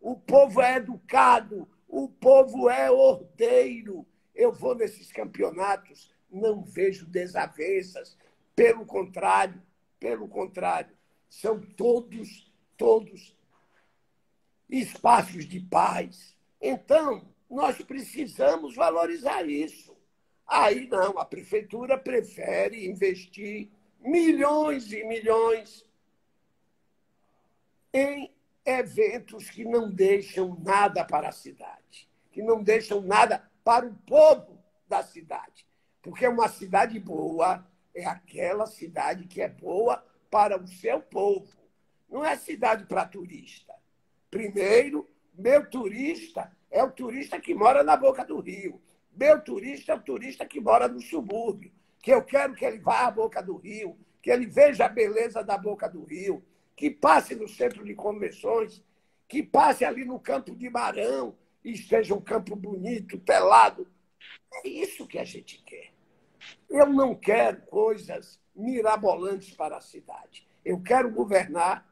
O 0.00 0.16
povo 0.16 0.60
é 0.62 0.76
educado, 0.76 1.68
o 1.86 2.08
povo 2.08 2.70
é 2.70 2.90
ordeiro. 2.90 4.06
Eu 4.34 4.52
vou 4.52 4.74
nesses 4.74 5.12
campeonatos, 5.12 6.10
não 6.30 6.62
vejo 6.62 7.06
desavenças. 7.06 8.16
Pelo 8.56 8.86
contrário, 8.86 9.62
pelo 9.98 10.26
contrário, 10.28 10.96
são 11.28 11.60
todos, 11.60 12.50
todos 12.76 13.36
espaços 14.68 15.46
de 15.46 15.60
paz. 15.60 16.36
Então, 16.60 17.28
nós 17.48 17.80
precisamos 17.82 18.74
valorizar 18.74 19.42
isso. 19.48 19.96
Aí 20.46 20.88
não, 20.88 21.18
a 21.18 21.24
prefeitura 21.24 21.98
prefere 21.98 22.88
investir 22.88 23.70
milhões 24.00 24.92
e 24.92 25.04
milhões 25.04 25.84
em 27.92 28.32
eventos 28.78 29.50
que 29.50 29.64
não 29.64 29.90
deixam 29.90 30.58
nada 30.62 31.04
para 31.04 31.28
a 31.28 31.32
cidade, 31.32 32.08
que 32.30 32.42
não 32.42 32.62
deixam 32.62 33.00
nada 33.00 33.48
para 33.64 33.86
o 33.86 33.94
povo 34.06 34.58
da 34.88 35.02
cidade. 35.02 35.66
Porque 36.02 36.26
uma 36.26 36.48
cidade 36.48 36.98
boa 36.98 37.66
é 37.94 38.04
aquela 38.04 38.66
cidade 38.66 39.26
que 39.26 39.40
é 39.40 39.48
boa 39.48 40.04
para 40.30 40.60
o 40.60 40.66
seu 40.66 41.00
povo. 41.00 41.52
Não 42.08 42.24
é 42.24 42.36
cidade 42.36 42.84
para 42.86 43.04
turista. 43.04 43.74
Primeiro, 44.30 45.08
meu 45.34 45.68
turista 45.68 46.50
é 46.70 46.82
o 46.82 46.90
turista 46.90 47.40
que 47.40 47.54
mora 47.54 47.82
na 47.82 47.96
boca 47.96 48.24
do 48.24 48.40
rio. 48.40 48.80
Meu 49.14 49.40
turista 49.40 49.92
é 49.92 49.94
o 49.94 50.02
turista 50.02 50.46
que 50.46 50.60
mora 50.60 50.88
no 50.88 51.00
subúrbio, 51.00 51.72
que 51.98 52.12
eu 52.12 52.22
quero 52.22 52.54
que 52.54 52.64
ele 52.64 52.78
vá 52.78 53.06
à 53.06 53.10
boca 53.10 53.42
do 53.42 53.56
rio, 53.56 53.98
que 54.22 54.30
ele 54.30 54.46
veja 54.46 54.86
a 54.86 54.88
beleza 54.88 55.42
da 55.42 55.58
boca 55.58 55.88
do 55.88 56.04
rio, 56.04 56.42
que 56.80 56.90
passe 56.90 57.34
no 57.34 57.46
centro 57.46 57.84
de 57.84 57.94
convenções, 57.94 58.82
que 59.28 59.42
passe 59.42 59.84
ali 59.84 60.02
no 60.02 60.18
campo 60.18 60.56
de 60.56 60.70
Marão 60.70 61.36
e 61.62 61.72
esteja 61.72 62.14
um 62.14 62.22
campo 62.22 62.56
bonito, 62.56 63.18
telado. 63.18 63.86
É 64.64 64.66
isso 64.66 65.06
que 65.06 65.18
a 65.18 65.24
gente 65.24 65.62
quer. 65.62 65.92
Eu 66.70 66.86
não 66.86 67.14
quero 67.14 67.60
coisas 67.66 68.40
mirabolantes 68.56 69.54
para 69.54 69.76
a 69.76 69.80
cidade. 69.82 70.48
Eu 70.64 70.80
quero 70.80 71.12
governar 71.12 71.86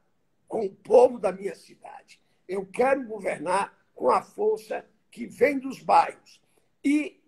com 0.48 0.64
o 0.64 0.74
povo 0.74 1.18
da 1.18 1.32
minha 1.32 1.54
cidade. 1.54 2.18
Eu 2.48 2.64
quero 2.64 3.06
governar 3.06 3.76
com 3.94 4.10
a 4.10 4.22
força 4.22 4.88
que 5.10 5.26
vem 5.26 5.58
dos 5.58 5.82
bairros 5.82 6.40
e, 6.82 7.22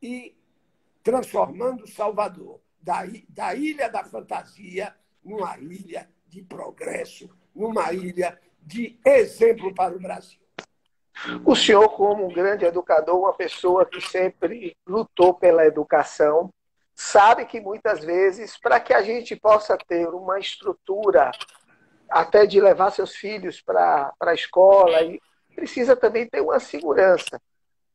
e 0.00 0.36
transformando 1.02 1.88
Salvador 1.88 2.60
da, 2.80 3.00
da 3.28 3.52
ilha 3.56 3.88
da 3.88 4.04
fantasia 4.04 4.94
numa 5.24 5.58
ilha 5.58 6.08
de 6.30 6.42
progresso, 6.42 7.28
numa 7.54 7.92
ilha 7.92 8.38
de 8.60 8.98
exemplo 9.04 9.74
para 9.74 9.94
o 9.94 9.98
Brasil. 10.00 10.38
O 11.44 11.54
senhor, 11.54 11.88
como 11.90 12.26
um 12.26 12.32
grande 12.32 12.64
educador, 12.64 13.18
uma 13.18 13.34
pessoa 13.34 13.84
que 13.84 14.00
sempre 14.00 14.74
lutou 14.86 15.34
pela 15.34 15.66
educação, 15.66 16.48
sabe 16.94 17.44
que 17.44 17.60
muitas 17.60 18.04
vezes, 18.04 18.56
para 18.56 18.78
que 18.78 18.94
a 18.94 19.02
gente 19.02 19.34
possa 19.36 19.76
ter 19.76 20.08
uma 20.08 20.38
estrutura 20.38 21.30
até 22.08 22.46
de 22.46 22.60
levar 22.60 22.90
seus 22.90 23.14
filhos 23.14 23.60
para 23.60 24.14
a 24.20 24.34
escola 24.34 25.02
e 25.02 25.20
precisa 25.54 25.96
também 25.96 26.26
ter 26.26 26.40
uma 26.40 26.60
segurança. 26.60 27.40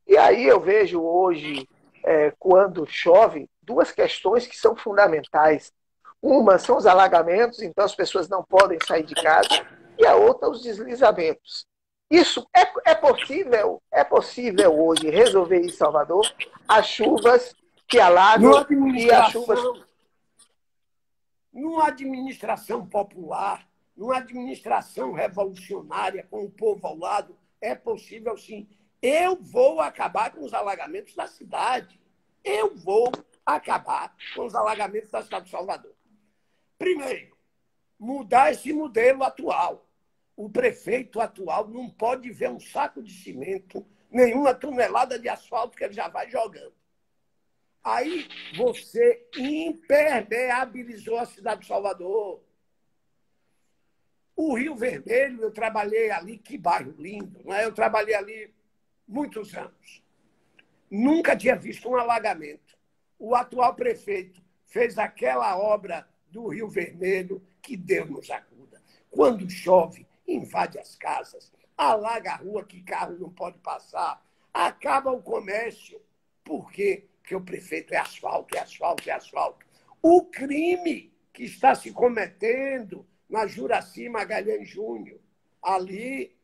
E 0.06 0.16
aí 0.16 0.46
eu 0.46 0.60
vejo 0.60 1.02
hoje, 1.02 1.68
é, 2.04 2.32
quando 2.38 2.86
chove, 2.86 3.48
duas 3.60 3.90
questões 3.90 4.46
que 4.46 4.56
são 4.56 4.76
fundamentais. 4.76 5.72
Uma 6.22 6.58
são 6.58 6.76
os 6.76 6.86
alagamentos, 6.86 7.62
então 7.62 7.84
as 7.84 7.94
pessoas 7.94 8.28
não 8.28 8.42
podem 8.42 8.78
sair 8.86 9.04
de 9.04 9.14
casa, 9.14 9.66
e 9.98 10.06
a 10.06 10.16
outra 10.16 10.48
os 10.48 10.62
deslizamentos. 10.62 11.66
Isso 12.10 12.46
é, 12.54 12.90
é 12.90 12.94
possível, 12.94 13.82
é 13.90 14.04
possível 14.04 14.78
hoje 14.78 15.10
resolver 15.10 15.60
em 15.60 15.68
Salvador 15.68 16.24
as 16.68 16.86
chuvas 16.86 17.54
que 17.88 17.98
alagam 17.98 18.64
e 18.94 19.10
as 19.10 19.32
chuvas. 19.32 19.60
Numa 21.52 21.88
administração 21.88 22.86
popular, 22.86 23.66
numa 23.96 24.18
administração 24.18 25.12
revolucionária, 25.12 26.26
com 26.30 26.44
o 26.44 26.50
povo 26.50 26.86
ao 26.86 26.96
lado, 26.96 27.36
é 27.60 27.74
possível 27.74 28.36
sim. 28.36 28.68
Eu 29.00 29.36
vou 29.36 29.80
acabar 29.80 30.32
com 30.32 30.44
os 30.44 30.52
alagamentos 30.52 31.14
da 31.14 31.26
cidade. 31.26 32.00
Eu 32.44 32.76
vou 32.76 33.10
acabar 33.44 34.14
com 34.34 34.44
os 34.44 34.54
alagamentos 34.54 35.10
da 35.10 35.22
cidade 35.22 35.46
de 35.46 35.50
Salvador. 35.50 35.95
Primeiro, 36.78 37.36
mudar 37.98 38.52
esse 38.52 38.72
modelo 38.72 39.24
atual. 39.24 39.88
O 40.36 40.50
prefeito 40.50 41.20
atual 41.20 41.68
não 41.68 41.88
pode 41.88 42.30
ver 42.30 42.50
um 42.50 42.60
saco 42.60 43.02
de 43.02 43.12
cimento, 43.12 43.86
nenhuma 44.10 44.54
tonelada 44.54 45.18
de 45.18 45.28
asfalto 45.28 45.76
que 45.76 45.84
ele 45.84 45.94
já 45.94 46.08
vai 46.08 46.30
jogando. 46.30 46.74
Aí 47.82 48.28
você 48.56 49.26
impermeabilizou 49.36 51.18
a 51.18 51.24
cidade 51.24 51.62
de 51.62 51.68
Salvador. 51.68 52.42
O 54.34 54.54
Rio 54.54 54.74
Vermelho, 54.74 55.40
eu 55.40 55.50
trabalhei 55.50 56.10
ali, 56.10 56.36
que 56.36 56.58
bairro 56.58 56.94
lindo, 56.98 57.42
né? 57.44 57.64
eu 57.64 57.72
trabalhei 57.72 58.14
ali 58.14 58.52
muitos 59.06 59.54
anos. 59.54 60.02
Nunca 60.90 61.36
tinha 61.36 61.56
visto 61.56 61.88
um 61.88 61.96
alagamento. 61.96 62.76
O 63.18 63.34
atual 63.34 63.74
prefeito 63.74 64.42
fez 64.66 64.98
aquela 64.98 65.56
obra 65.56 66.06
do 66.30 66.48
Rio 66.48 66.68
Vermelho, 66.68 67.42
que 67.62 67.76
Deus 67.76 68.08
nos 68.08 68.30
acuda. 68.30 68.82
Quando 69.10 69.48
chove, 69.48 70.06
invade 70.26 70.78
as 70.78 70.96
casas, 70.96 71.52
alaga 71.76 72.32
a 72.32 72.36
rua 72.36 72.64
que 72.64 72.82
carro 72.82 73.16
não 73.18 73.30
pode 73.30 73.58
passar, 73.58 74.24
acaba 74.52 75.10
o 75.10 75.22
comércio. 75.22 76.00
Por 76.44 76.70
quê? 76.70 77.06
Porque 77.18 77.34
o 77.34 77.40
prefeito 77.40 77.92
é 77.92 77.96
asfalto, 77.96 78.56
é 78.56 78.60
asfalto, 78.60 79.08
é 79.08 79.12
asfalto. 79.12 79.66
O 80.02 80.24
crime 80.24 81.12
que 81.32 81.44
está 81.44 81.74
se 81.74 81.92
cometendo 81.92 83.06
na 83.28 83.46
Juraci 83.46 84.08
Magalhães 84.08 84.68
Júnior, 84.68 85.20
ali 85.60 86.36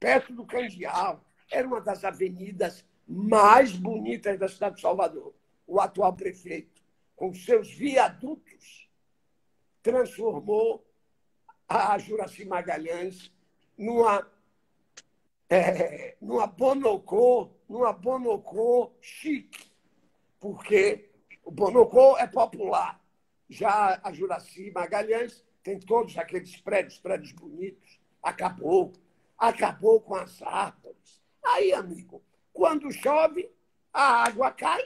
perto 0.00 0.34
do 0.34 0.44
Candial, 0.44 1.24
era 1.50 1.66
uma 1.66 1.80
das 1.80 2.04
avenidas 2.04 2.84
mais 3.06 3.72
bonitas 3.72 4.38
da 4.38 4.48
cidade 4.48 4.76
de 4.76 4.82
Salvador. 4.82 5.34
O 5.66 5.80
atual 5.80 6.12
prefeito, 6.12 6.82
com 7.14 7.32
seus 7.32 7.72
viadutos, 7.72 8.83
transformou 9.84 10.82
a 11.68 11.96
Juraci 11.98 12.46
Magalhães 12.46 13.30
numa, 13.76 14.26
é, 15.48 16.16
numa 16.20 16.46
bonocô, 16.46 17.50
numa 17.68 17.92
bonocô 17.92 18.92
chique, 19.00 19.70
porque 20.40 21.10
o 21.44 21.50
bonocô 21.50 22.16
é 22.16 22.26
popular. 22.26 22.98
Já 23.48 24.00
a 24.02 24.10
Juraci 24.10 24.70
Magalhães 24.70 25.44
tem 25.62 25.78
todos 25.78 26.16
aqueles 26.16 26.56
prédios, 26.56 26.98
prédios 26.98 27.32
bonitos. 27.32 28.00
Acabou. 28.22 28.94
Acabou 29.36 30.00
com 30.00 30.14
as 30.14 30.40
árvores. 30.40 31.22
Aí, 31.44 31.74
amigo, 31.74 32.22
quando 32.54 32.90
chove, 32.90 33.50
a 33.92 34.24
água 34.24 34.50
cai. 34.50 34.82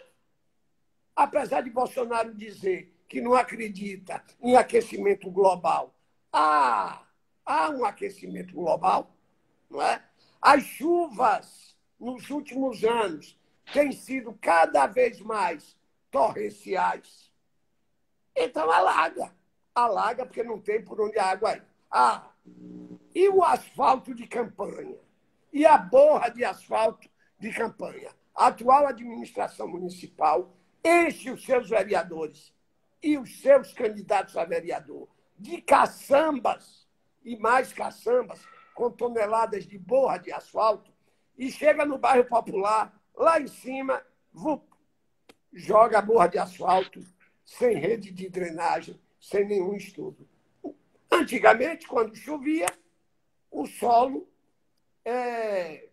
Apesar 1.14 1.61
de 1.61 1.70
Bolsonaro 1.70 2.34
dizer 2.34 2.97
que 3.09 3.20
não 3.20 3.34
acredita 3.34 4.22
em 4.40 4.56
aquecimento 4.56 5.30
global, 5.30 5.94
há, 6.32 7.02
há 7.44 7.70
um 7.70 7.84
aquecimento 7.84 8.54
global, 8.54 9.16
não 9.70 9.80
é? 9.80 10.04
As 10.40 10.62
chuvas 10.62 11.76
nos 11.98 12.30
últimos 12.30 12.84
anos 12.84 13.38
têm 13.72 13.92
sido 13.92 14.36
cada 14.40 14.86
vez 14.86 15.20
mais 15.20 15.76
torrenciais. 16.11 17.32
Então 18.36 18.70
alaga. 18.70 19.34
Alaga 19.74 20.26
porque 20.26 20.42
não 20.42 20.61
tem 20.61 20.82
por 20.84 21.00
onde 21.00 21.18
a 21.18 21.26
água 21.26 21.56
ir. 21.56 21.64
Ah, 21.90 22.30
e 23.14 23.28
o 23.28 23.42
asfalto 23.42 24.14
de 24.14 24.26
campanha? 24.26 24.98
E 25.52 25.64
a 25.64 25.78
borra 25.78 26.28
de 26.28 26.44
asfalto 26.44 27.09
de 27.38 27.50
campanha? 27.52 28.11
A 28.34 28.48
atual 28.48 28.86
administração 28.86 29.66
municipal 29.66 30.54
enche 30.84 31.30
os 31.30 31.44
seus 31.44 31.68
vereadores 31.68 32.52
e 33.03 33.16
os 33.16 33.40
seus 33.40 33.72
candidatos 33.72 34.36
a 34.36 34.44
vereador 34.44 35.09
de 35.38 35.62
caçambas 35.62 36.86
e 37.24 37.36
mais 37.36 37.72
caçambas 37.72 38.40
com 38.74 38.90
toneladas 38.90 39.66
de 39.66 39.78
borra 39.78 40.18
de 40.18 40.32
asfalto 40.32 40.92
e 41.36 41.51
chega 41.53 41.84
no 41.84 41.96
bairro 41.96 42.24
popular, 42.24 43.01
lá 43.14 43.40
em 43.40 43.46
cima, 43.46 44.05
vup, 44.32 44.64
joga 45.53 45.99
a 45.99 46.03
borra 46.03 46.26
de 46.26 46.38
asfalto 46.38 47.01
sem 47.44 47.76
rede 47.76 48.11
de 48.11 48.28
drenagem, 48.28 49.01
sem 49.20 49.46
nenhum 49.46 49.74
estudo. 49.74 50.28
Antigamente, 51.11 51.86
quando 51.86 52.16
chovia, 52.16 52.66
o 53.51 53.66
solo, 53.66 54.28
é... 55.05 55.88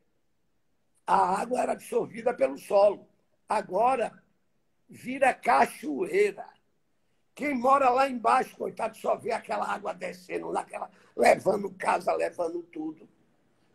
a 1.05 1.41
água 1.41 1.61
era 1.61 1.71
absorvida 1.71 2.33
pelo 2.33 2.57
solo. 2.57 3.07
Agora, 3.47 4.21
vira 4.89 5.33
cachoeira. 5.33 6.54
Quem 7.35 7.53
mora 7.53 7.89
lá 7.89 8.09
embaixo, 8.09 8.55
coitado, 8.55 8.95
só 8.95 9.17
vê 9.17 9.33
aquela 9.33 9.67
água 9.67 9.93
descendo, 9.93 10.53
naquela, 10.53 10.89
levando 11.15 11.69
casa, 11.71 12.13
levando 12.13 12.63
tudo. 12.63 13.07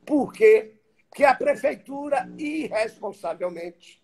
Por 0.06 0.32
quê? 0.32 0.80
Porque 1.11 1.24
a 1.24 1.34
prefeitura, 1.34 2.32
irresponsavelmente, 2.38 4.02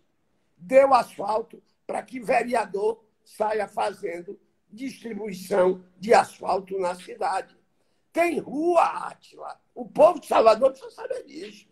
deu 0.59 0.93
asfalto 0.93 1.63
para 1.87 2.03
que 2.03 2.21
vereador 2.21 3.03
saia 3.25 3.67
fazendo 3.67 4.39
distribuição 4.71 5.83
de 5.99 6.13
asfalto 6.13 6.79
na 6.79 6.95
cidade. 6.95 7.57
Tem 8.13 8.39
rua, 8.39 8.83
Átila. 9.09 9.59
O 9.75 9.89
povo 9.89 10.21
de 10.21 10.27
Salvador 10.27 10.71
precisa 10.71 10.91
saber 10.91 11.25
disso. 11.25 11.67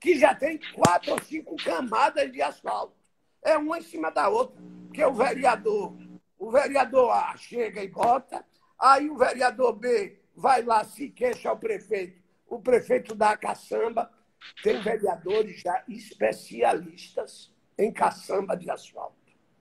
Que 0.00 0.18
já 0.18 0.34
tem 0.34 0.58
quatro 0.74 1.12
ou 1.12 1.22
cinco 1.22 1.56
camadas 1.56 2.30
de 2.30 2.40
asfalto. 2.40 2.94
É 3.42 3.56
uma 3.56 3.78
em 3.78 3.82
cima 3.82 4.10
da 4.10 4.28
outra. 4.28 4.62
Porque 4.86 5.04
o 5.04 5.12
vereador, 5.12 5.94
o 6.38 6.50
vereador 6.50 7.10
A 7.10 7.36
chega 7.36 7.82
e 7.82 7.88
bota, 7.88 8.44
aí 8.78 9.10
o 9.10 9.16
vereador 9.16 9.72
B 9.74 10.20
vai 10.34 10.62
lá, 10.62 10.84
se 10.84 11.10
queixa 11.10 11.48
ao 11.48 11.58
prefeito. 11.58 12.22
O 12.46 12.60
prefeito 12.60 13.14
dá 13.14 13.30
a 13.30 13.36
caçamba. 13.36 14.10
Tem 14.62 14.80
vereadores 14.80 15.60
já 15.60 15.82
especialistas 15.88 17.52
em 17.76 17.92
caçamba 17.92 18.56
de 18.56 18.70
asfalto. 18.70 19.16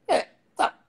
É, 0.08 0.30
tá. 0.56 0.80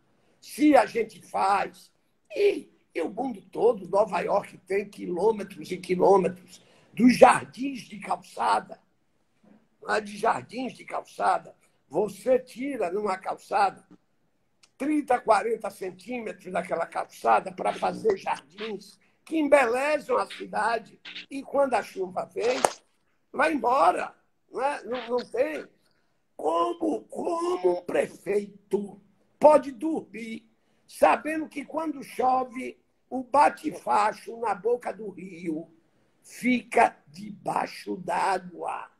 Se 0.40 0.76
a 0.76 0.84
gente 0.84 1.22
faz, 1.22 1.90
e, 2.36 2.70
e 2.94 3.00
o 3.00 3.08
mundo 3.08 3.40
todo, 3.50 3.88
Nova 3.88 4.20
York 4.20 4.58
tem 4.58 4.88
quilômetros 4.88 5.72
e 5.72 5.78
quilômetros 5.78 6.62
dos 6.92 7.16
jardins 7.16 7.80
de 7.80 7.98
calçada, 7.98 8.78
de 10.04 10.18
jardins 10.18 10.74
de 10.74 10.84
calçada, 10.84 11.54
você 11.88 12.38
tira 12.38 12.90
numa 12.92 13.16
calçada 13.16 13.86
30, 14.78 15.18
40 15.20 15.68
centímetros 15.70 16.52
daquela 16.52 16.86
calçada 16.86 17.50
para 17.52 17.74
fazer 17.74 18.16
jardins 18.16 18.98
que 19.24 19.36
embelezam 19.36 20.16
a 20.16 20.26
cidade 20.26 20.98
e 21.28 21.42
quando 21.42 21.74
a 21.74 21.82
chuva 21.82 22.24
vem, 22.32 22.58
vai 23.30 23.52
embora. 23.52 24.14
Não, 24.50 24.62
é? 24.62 24.82
não, 24.84 25.08
não 25.08 25.18
tem. 25.18 25.66
Como, 26.36 27.02
como 27.02 27.78
um 27.78 27.82
prefeito 27.82 29.00
pode 29.38 29.72
dormir 29.72 30.48
sabendo 30.86 31.48
que 31.48 31.64
quando 31.64 32.02
chove, 32.02 32.80
o 33.10 33.22
bate-facho 33.22 34.38
na 34.38 34.54
boca 34.54 34.92
do 34.92 35.10
rio 35.10 35.68
fica 36.22 36.96
debaixo 37.08 37.96
d'água? 37.96 38.90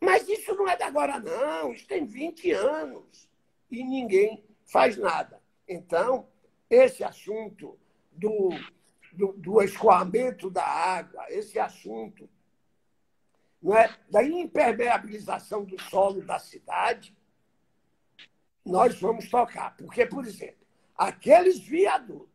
Mas 0.00 0.28
isso 0.28 0.54
não 0.54 0.68
é 0.68 0.76
de 0.76 0.82
agora, 0.82 1.18
não. 1.18 1.72
Isso 1.72 1.86
tem 1.86 2.04
20 2.04 2.52
anos. 2.52 3.28
E 3.70 3.82
ninguém 3.82 4.44
faz 4.66 4.96
nada. 4.96 5.40
Então, 5.68 6.28
esse 6.68 7.02
assunto 7.04 7.78
do, 8.12 8.50
do, 9.12 9.32
do 9.32 9.62
escoamento 9.62 10.50
da 10.50 10.64
água, 10.64 11.24
esse 11.28 11.58
assunto 11.58 12.28
não 13.62 13.76
é, 13.76 13.96
da 14.10 14.22
impermeabilização 14.22 15.64
do 15.64 15.80
solo 15.80 16.20
da 16.22 16.38
cidade, 16.38 17.16
nós 18.64 19.00
vamos 19.00 19.30
tocar. 19.30 19.74
Porque, 19.76 20.04
por 20.04 20.26
exemplo, 20.26 20.66
aqueles 20.94 21.58
viadutos 21.58 22.28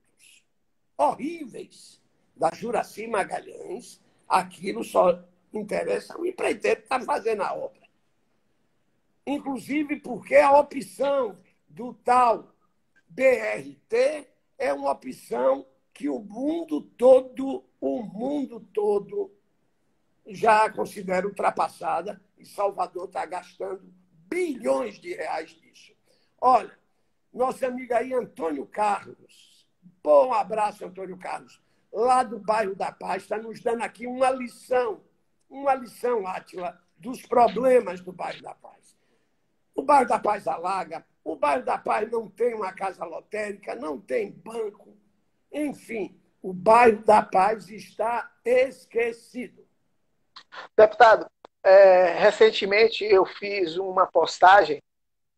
horríveis 0.98 2.02
da 2.36 2.50
Juraci 2.52 3.06
Magalhães, 3.06 4.02
aquilo 4.28 4.84
só 4.84 5.24
interessa 5.54 6.18
o 6.18 6.26
empreiteiro 6.26 6.78
que 6.78 6.86
está 6.86 7.00
fazendo 7.02 7.44
a 7.44 7.54
obra. 7.54 7.88
Inclusive 9.26 9.98
porque 9.98 10.36
a 10.36 10.58
opção 10.58 11.38
do 11.70 11.94
tal 11.94 12.54
BRT 13.08 14.28
é 14.58 14.74
uma 14.74 14.92
opção 14.92 15.66
que 15.94 16.10
o 16.10 16.20
mundo 16.20 16.82
todo, 16.82 17.66
o 17.80 18.04
mundo 18.04 18.60
todo 18.74 19.32
já 20.26 20.70
considera 20.70 21.28
ultrapassada 21.28 22.22
e 22.38 22.46
Salvador 22.46 23.06
está 23.06 23.26
gastando 23.26 23.92
bilhões 24.28 25.00
de 25.00 25.14
reais 25.14 25.58
nisso. 25.62 25.94
Olha, 26.40 26.78
nosso 27.34 27.66
amigo 27.66 27.94
aí, 27.94 28.14
Antônio 28.14 28.66
Carlos, 28.66 29.68
bom 30.04 30.34
abraço, 30.34 30.86
Antônio 30.86 31.18
Carlos, 31.18 31.62
lá 31.92 32.24
do 32.24 32.40
bairro 32.40 32.76
da 32.76 32.92
Paz, 32.92 33.24
está 33.24 33.38
nos 33.38 33.60
dando 33.60 33.82
aqui 33.82 34.06
uma 34.06 34.30
lição 34.30 35.02
uma 35.50 35.74
lição, 35.74 36.28
Átila, 36.28 36.80
dos 36.98 37.22
problemas 37.24 38.02
do 38.02 38.14
bairro 38.14 38.42
da 38.42 38.54
Paz. 38.54 38.96
O 39.74 39.82
bairro 39.82 40.08
da 40.08 40.20
Paz 40.20 40.48
alaga, 40.48 41.06
o 41.24 41.36
bairro 41.36 41.64
da 41.64 41.78
Paz 41.78 42.10
não 42.10 42.30
tem 42.30 42.54
uma 42.54 42.72
casa 42.74 43.06
lotérica, 43.06 43.76
não 43.76 44.00
tem 44.00 44.32
banco. 44.32 44.98
Enfim, 45.52 46.20
o 46.42 46.54
bairro 46.54 47.04
da 47.04 47.22
Paz 47.22 47.70
está 47.70 48.32
esquecido. 48.44 49.66
Deputado, 50.76 51.30
é, 51.64 52.14
recentemente 52.14 53.04
eu 53.04 53.26
fiz 53.26 53.78
uma 53.78 54.08
postagem 54.08 54.82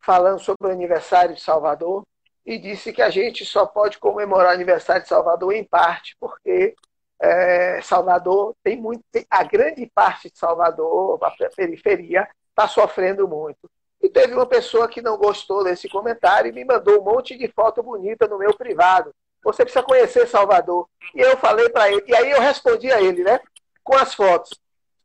falando 0.00 0.40
sobre 0.40 0.68
o 0.68 0.72
aniversário 0.72 1.34
de 1.34 1.40
Salvador 1.40 2.02
e 2.44 2.58
disse 2.58 2.92
que 2.92 3.02
a 3.02 3.10
gente 3.10 3.44
só 3.44 3.66
pode 3.66 3.98
comemorar 3.98 4.50
o 4.50 4.54
aniversário 4.54 5.02
de 5.02 5.08
Salvador 5.08 5.52
em 5.52 5.64
parte 5.64 6.16
porque 6.18 6.74
é, 7.20 7.80
Salvador 7.82 8.54
tem 8.64 8.76
muito, 8.76 9.04
tem, 9.12 9.24
a 9.30 9.44
grande 9.44 9.88
parte 9.94 10.28
de 10.28 10.36
Salvador, 10.38 11.18
a 11.22 11.30
periferia, 11.54 12.28
está 12.50 12.66
sofrendo 12.66 13.28
muito. 13.28 13.70
E 14.02 14.08
teve 14.08 14.34
uma 14.34 14.46
pessoa 14.46 14.88
que 14.88 15.00
não 15.00 15.16
gostou 15.16 15.62
desse 15.62 15.88
comentário 15.88 16.48
e 16.48 16.52
me 16.52 16.64
mandou 16.64 17.00
um 17.00 17.04
monte 17.04 17.38
de 17.38 17.46
foto 17.48 17.82
bonita 17.82 18.26
no 18.26 18.38
meu 18.38 18.52
privado. 18.54 19.14
Você 19.44 19.64
precisa 19.64 19.84
conhecer 19.84 20.26
Salvador. 20.26 20.88
E 21.14 21.20
eu 21.20 21.36
falei 21.36 21.68
para 21.68 21.90
ele, 21.90 22.02
e 22.06 22.14
aí 22.14 22.30
eu 22.30 22.40
respondi 22.40 22.90
a 22.90 23.00
ele, 23.00 23.22
né? 23.22 23.40
Com 23.82 23.96
as 23.96 24.14
fotos. 24.14 24.60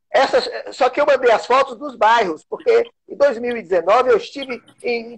Essas, 0.09 0.49
só 0.75 0.89
que 0.89 0.99
eu 0.99 1.05
mandei 1.05 1.31
as 1.31 1.45
fotos 1.45 1.77
dos 1.77 1.95
bairros, 1.95 2.43
porque 2.43 2.89
em 3.07 3.15
2019 3.15 4.09
eu 4.09 4.17
estive 4.17 4.63
em, 4.81 5.15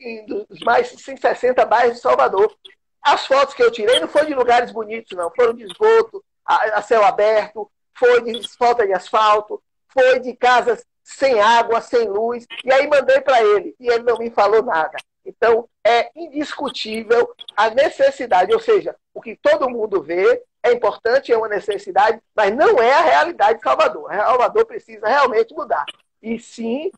em 0.00 0.26
dos 0.26 0.60
mais 0.60 0.90
de 0.90 1.02
160 1.02 1.64
bairros 1.66 1.96
de 1.96 2.00
Salvador. 2.00 2.54
As 3.02 3.26
fotos 3.26 3.54
que 3.54 3.62
eu 3.62 3.70
tirei 3.70 4.00
não 4.00 4.08
foram 4.08 4.26
de 4.26 4.34
lugares 4.34 4.70
bonitos, 4.70 5.16
não. 5.16 5.30
Foram 5.34 5.52
de 5.52 5.64
esgoto, 5.64 6.24
a, 6.46 6.78
a 6.78 6.82
céu 6.82 7.04
aberto, 7.04 7.70
foi 7.94 8.22
de 8.22 8.48
falta 8.56 8.86
de 8.86 8.92
asfalto, 8.92 9.62
foi 9.88 10.20
de 10.20 10.34
casas 10.34 10.84
sem 11.02 11.40
água, 11.40 11.80
sem 11.80 12.08
luz. 12.08 12.46
E 12.64 12.72
aí 12.72 12.86
mandei 12.86 13.20
para 13.20 13.42
ele, 13.42 13.74
e 13.78 13.88
ele 13.88 14.04
não 14.04 14.18
me 14.18 14.30
falou 14.30 14.62
nada. 14.62 14.96
Então, 15.24 15.68
é 15.84 16.10
indiscutível 16.16 17.32
a 17.56 17.70
necessidade, 17.70 18.52
ou 18.52 18.60
seja, 18.60 18.96
o 19.14 19.20
que 19.20 19.36
todo 19.36 19.70
mundo 19.70 20.02
vê 20.02 20.42
é 20.62 20.72
importante, 20.72 21.32
é 21.32 21.36
uma 21.36 21.48
necessidade, 21.48 22.20
mas 22.34 22.54
não 22.54 22.78
é 22.78 22.92
a 22.92 23.02
realidade 23.02 23.58
de 23.58 23.64
Salvador. 23.64 24.12
Salvador 24.12 24.64
precisa 24.66 25.06
realmente 25.06 25.54
mudar. 25.54 25.84
E 26.20 26.38
sim, 26.38 26.90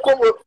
como, 0.00 0.38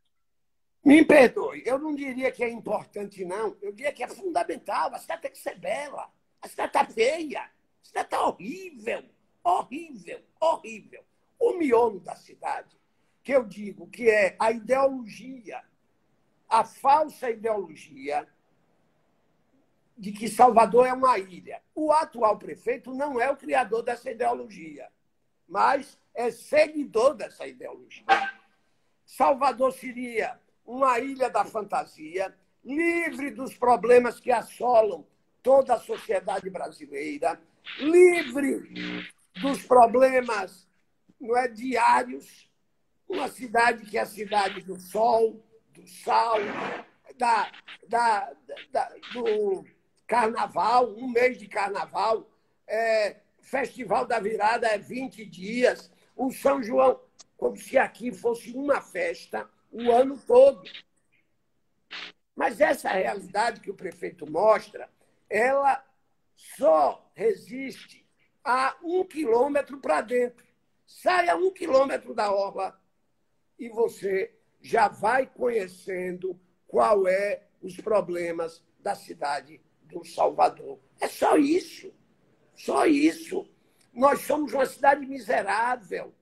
me 0.84 1.06
perdoe, 1.06 1.64
eu 1.66 1.80
não 1.80 1.96
diria 1.96 2.32
que 2.32 2.44
é 2.44 2.50
importante, 2.50 3.24
não. 3.24 3.56
Eu 3.62 3.72
diria 3.72 3.94
que 3.94 4.04
é 4.04 4.08
fundamental. 4.08 4.94
A 4.94 5.00
cidade 5.00 5.22
tem 5.22 5.32
que 5.32 5.38
ser 5.38 5.58
bela. 5.58 6.10
A 6.42 6.48
cidade 6.48 6.70
está 6.70 6.86
feia. 6.86 7.42
A 7.42 7.86
cidade 7.86 8.08
está 8.08 8.26
horrível. 8.26 9.04
Horrível, 9.44 10.20
horrível. 10.42 11.04
O 11.40 11.54
miolo 11.54 12.00
da 12.00 12.16
cidade, 12.16 12.78
que 13.24 13.32
eu 13.32 13.44
digo 13.44 13.88
que 13.88 14.10
é 14.10 14.36
a 14.40 14.52
ideologia, 14.52 15.62
a 16.50 16.64
falsa 16.64 17.30
ideologia 17.30 18.28
de 19.98 20.12
que 20.12 20.28
Salvador 20.28 20.88
é 20.88 20.94
uma 20.94 21.18
ilha. 21.18 21.62
O 21.76 21.92
atual 21.92 22.38
prefeito 22.38 22.94
não 22.94 23.20
é 23.20 23.32
o 23.32 23.38
criador 23.38 23.84
dessa 23.84 24.12
ideologia, 24.12 24.90
mas 25.48 25.98
é 26.14 26.32
seguidor 26.32 27.16
dessa 27.16 27.48
ideologia. 27.48 28.06
Salvador 29.06 29.72
seria 29.74 30.40
uma 30.66 31.00
ilha 31.00 31.30
da 31.30 31.46
fantasia, 31.46 32.36
livre 32.64 33.32
dos 33.32 33.56
problemas 33.58 34.20
que 34.20 34.32
assolam 34.32 35.06
toda 35.42 35.74
a 35.76 35.80
sociedade 35.80 36.50
brasileira, 36.50 37.40
livre 37.80 39.04
dos 39.42 39.64
problemas 39.66 40.68
não 41.24 41.38
é, 41.38 41.48
diários, 41.48 42.50
uma 43.08 43.28
cidade 43.28 43.86
que 43.86 43.98
é 43.98 44.02
a 44.02 44.06
cidade 44.06 44.62
do 44.62 44.80
sol, 44.80 45.44
do 45.72 45.88
sal, 45.88 46.38
da, 47.18 47.52
da, 47.88 48.34
da 48.72 48.96
do 49.14 49.66
carnaval, 50.06 50.94
um 50.96 51.08
mês 51.08 51.38
de 51.38 51.48
carnaval, 51.48 52.30
é, 52.68 53.18
Festival 53.40 54.06
da 54.06 54.20
Virada 54.20 54.68
é 54.68 54.78
20 54.78 55.26
dias, 55.26 55.92
o 56.16 56.32
São 56.32 56.62
João, 56.62 57.00
como 57.38 57.56
se 57.58 57.78
aqui 57.78 58.12
fosse 58.12 58.52
uma 58.52 58.82
festa 58.82 59.50
o 59.72 59.92
ano 59.92 60.18
todo. 60.26 60.64
Mas 62.36 62.62
essa 62.62 62.90
realidade 62.90 63.60
que 63.60 63.72
o 63.72 63.76
prefeito 63.76 64.30
mostra, 64.30 64.90
ela 65.30 65.84
só 66.36 67.10
resiste 67.14 68.04
a 68.44 68.76
um 68.84 69.04
quilômetro 69.04 69.80
para 69.80 70.02
dentro. 70.02 70.43
Saia 70.86 71.36
um 71.36 71.52
quilômetro 71.52 72.14
da 72.14 72.32
orla 72.32 72.80
e 73.58 73.70
você 73.70 74.32
já 74.62 74.88
vai 74.88 75.26
conhecendo 75.26 76.40
qual 76.68 77.08
é 77.08 77.48
os 77.62 77.76
problemas 77.78 78.64
da 78.80 78.94
cidade 78.96 79.62
do 79.84 80.04
Salvador. 80.04 80.80
É 81.00 81.08
só 81.08 81.38
isso. 81.38 81.94
Só 82.56 82.86
isso. 82.86 83.48
Nós 83.94 84.22
somos 84.22 84.54
uma 84.54 84.66
cidade 84.66 85.06
miserável. 85.06 86.14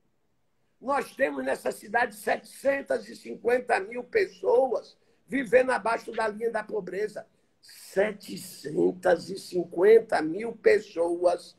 Nós 0.79 1.15
temos 1.15 1.43
nessa 1.45 1.71
cidade 1.71 2.15
750 2.15 3.79
mil 3.81 4.03
pessoas 4.03 4.97
vivendo 5.27 5.69
abaixo 5.71 6.11
da 6.11 6.27
linha 6.27 6.51
da 6.51 6.63
pobreza. 6.63 7.27
750 7.61 10.21
mil 10.23 10.53
pessoas 10.53 11.55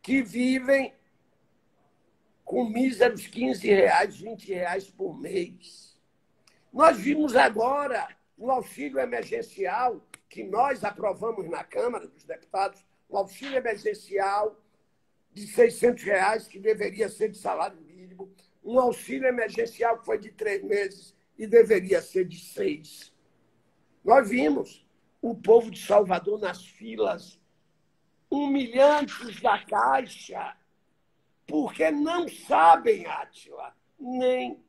que 0.00 0.22
vivem 0.22 0.94
com 2.52 2.68
míseros 2.68 3.26
15 3.28 3.66
reais, 3.66 4.18
20 4.18 4.52
reais 4.52 4.90
por 4.90 5.18
mês. 5.18 5.98
Nós 6.70 6.98
vimos 6.98 7.34
agora 7.34 8.06
o 8.36 8.50
auxílio 8.50 8.98
emergencial 8.98 10.06
que 10.28 10.44
nós 10.44 10.84
aprovamos 10.84 11.48
na 11.48 11.64
Câmara 11.64 12.06
dos 12.06 12.24
Deputados, 12.24 12.84
o 13.08 13.16
auxílio 13.16 13.56
emergencial 13.56 14.60
de 15.32 15.46
600 15.46 16.04
reais, 16.04 16.46
que 16.46 16.58
deveria 16.58 17.08
ser 17.08 17.30
de 17.30 17.38
salário 17.38 17.80
mínimo, 17.80 18.30
um 18.62 18.78
auxílio 18.78 19.26
emergencial 19.26 19.98
que 19.98 20.04
foi 20.04 20.18
de 20.18 20.30
três 20.30 20.62
meses 20.62 21.16
e 21.38 21.46
deveria 21.46 22.02
ser 22.02 22.26
de 22.26 22.38
seis. 22.38 23.14
Nós 24.04 24.28
vimos 24.28 24.86
o 25.22 25.34
povo 25.34 25.70
de 25.70 25.82
Salvador 25.82 26.38
nas 26.38 26.62
filas, 26.62 27.40
humilhantes 28.28 29.40
da 29.40 29.58
Caixa, 29.64 30.54
porque 31.46 31.90
não 31.90 32.28
sabem, 32.28 33.06
Átila, 33.06 33.74
nem 33.98 34.62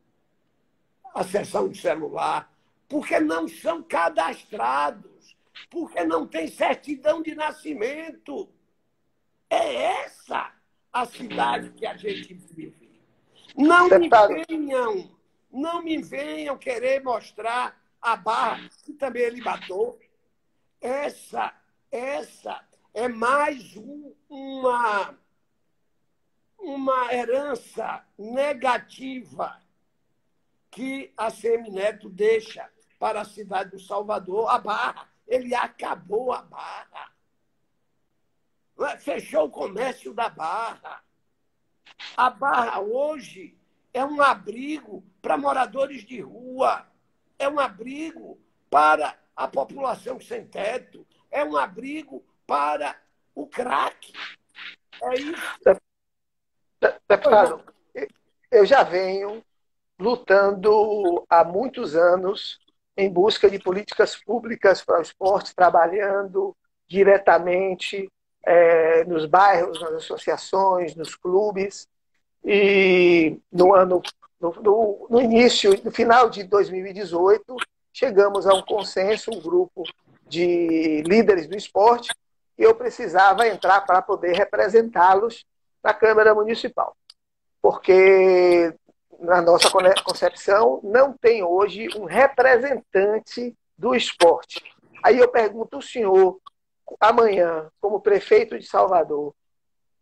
a 1.13 1.23
sessão 1.23 1.69
de 1.69 1.79
celular, 1.79 2.51
porque 2.87 3.19
não 3.19 3.47
são 3.47 3.83
cadastrados, 3.83 5.35
porque 5.69 6.03
não 6.03 6.27
tem 6.27 6.47
certidão 6.47 7.21
de 7.21 7.35
nascimento. 7.35 8.49
É 9.49 10.03
essa 10.03 10.51
a 10.91 11.05
cidade 11.05 11.71
que 11.71 11.85
a 11.85 11.95
gente 11.95 12.33
vive. 12.33 13.01
Não 13.55 13.87
me 13.87 14.09
venham, 14.47 15.15
não 15.51 15.83
me 15.83 16.01
venham 16.01 16.57
querer 16.57 17.03
mostrar 17.03 17.79
a 18.01 18.15
barra 18.15 18.69
que 18.83 18.93
também 18.93 19.23
ele 19.23 19.41
matou. 19.41 19.99
Essa, 20.81 21.53
essa 21.91 22.63
é 22.93 23.07
mais 23.07 23.75
um, 23.77 24.13
uma, 24.27 25.17
uma 26.63 27.13
herança 27.13 28.05
negativa 28.17 29.61
que 30.71 31.13
a 31.17 31.29
Semineto 31.29 32.09
deixa 32.09 32.69
para 32.97 33.21
a 33.21 33.25
cidade 33.25 33.71
do 33.71 33.79
Salvador, 33.79 34.49
a 34.49 34.57
Barra. 34.57 35.09
Ele 35.27 35.53
acabou 35.53 36.31
a 36.31 36.41
Barra. 36.41 37.11
Fechou 38.99 39.45
o 39.45 39.51
comércio 39.51 40.13
da 40.13 40.29
Barra. 40.29 41.03
A 42.15 42.29
Barra 42.29 42.79
hoje 42.79 43.57
é 43.93 44.03
um 44.03 44.21
abrigo 44.21 45.03
para 45.21 45.37
moradores 45.37 46.03
de 46.03 46.21
rua, 46.21 46.87
é 47.37 47.47
um 47.47 47.59
abrigo 47.59 48.39
para 48.69 49.17
a 49.35 49.47
população 49.47 50.19
sem 50.19 50.47
teto, 50.47 51.05
é 51.29 51.43
um 51.43 51.55
abrigo 51.55 52.25
para 52.47 52.99
o 53.35 53.45
crack. 53.45 54.13
É 55.01 55.15
isso. 55.15 55.82
Deputado, 57.07 57.61
eu 58.51 58.65
já 58.65 58.83
venho 58.83 59.43
lutando 59.99 61.25
há 61.29 61.43
muitos 61.43 61.95
anos 61.95 62.59
em 62.95 63.09
busca 63.09 63.49
de 63.49 63.57
políticas 63.57 64.15
públicas 64.15 64.83
para 64.83 64.99
o 64.99 65.01
esporte, 65.01 65.55
trabalhando 65.55 66.55
diretamente 66.87 68.09
é, 68.45 69.03
nos 69.05 69.25
bairros, 69.25 69.81
nas 69.81 69.93
associações, 69.93 70.95
nos 70.95 71.15
clubes. 71.15 71.87
E 72.43 73.39
no 73.51 73.73
ano, 73.73 74.01
no, 74.39 75.07
no, 75.09 75.21
início, 75.21 75.79
no 75.83 75.91
final 75.91 76.29
de 76.29 76.43
2018, 76.43 77.55
chegamos 77.91 78.45
a 78.45 78.53
um 78.53 78.61
consenso, 78.61 79.31
um 79.31 79.41
grupo 79.41 79.83
de 80.27 81.01
líderes 81.03 81.47
do 81.47 81.55
esporte, 81.55 82.13
e 82.57 82.63
eu 82.63 82.75
precisava 82.75 83.47
entrar 83.47 83.81
para 83.81 84.01
poder 84.01 84.35
representá-los 84.35 85.45
na 85.83 85.93
Câmara 85.93 86.33
Municipal. 86.33 86.95
Porque, 87.61 88.73
na 89.19 89.41
nossa 89.41 89.69
concepção, 90.03 90.79
não 90.83 91.13
tem 91.13 91.43
hoje 91.43 91.87
um 91.97 92.05
representante 92.05 93.55
do 93.77 93.93
esporte. 93.93 94.63
Aí 95.03 95.17
eu 95.17 95.27
pergunto 95.27 95.75
ao 95.75 95.81
senhor, 95.81 96.39
amanhã, 96.99 97.69
como 97.81 98.01
prefeito 98.01 98.57
de 98.57 98.65
Salvador, 98.65 99.33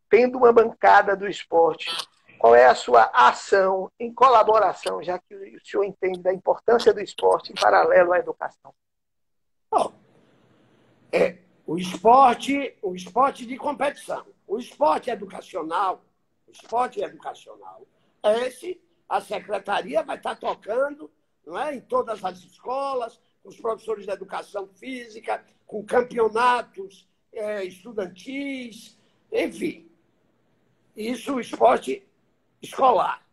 tendo 0.10 0.38
uma 0.38 0.52
bancada 0.52 1.16
do 1.16 1.28
esporte, 1.28 1.90
qual 2.38 2.56
é 2.56 2.66
a 2.66 2.76
sua 2.76 3.10
ação 3.14 3.92
em 4.00 4.14
colaboração, 4.14 5.02
já 5.02 5.18
que 5.20 5.34
o 5.34 5.66
senhor 5.66 5.84
entende 5.84 6.20
da 6.20 6.34
importância 6.34 6.94
do 6.94 7.00
esporte 7.00 7.52
em 7.52 7.56
paralelo 7.56 8.12
à 8.14 8.20
educação? 8.20 8.74
Bom, 9.70 9.94
é, 11.12 11.38
O 11.66 11.78
esporte, 11.78 12.76
o 12.82 12.96
esporte 12.96 13.46
de 13.46 13.56
competição. 13.56 14.26
O 14.52 14.60
esporte 14.60 15.10
educacional, 15.10 16.04
o 16.46 16.52
esporte 16.52 17.02
educacional, 17.02 17.88
esse 18.22 18.82
a 19.08 19.22
secretaria 19.22 20.04
vai 20.04 20.18
estar 20.18 20.36
tocando 20.36 21.10
não 21.46 21.58
é, 21.58 21.74
em 21.74 21.80
todas 21.80 22.22
as 22.22 22.40
escolas, 22.40 23.18
com 23.42 23.48
os 23.48 23.56
professores 23.56 24.06
de 24.06 24.12
educação 24.12 24.68
física, 24.68 25.42
com 25.66 25.86
campeonatos 25.86 27.08
é, 27.32 27.64
estudantis, 27.64 29.00
enfim. 29.32 29.90
Isso 30.98 31.36
o 31.36 31.40
esporte 31.40 32.06
escolar. 32.62 33.26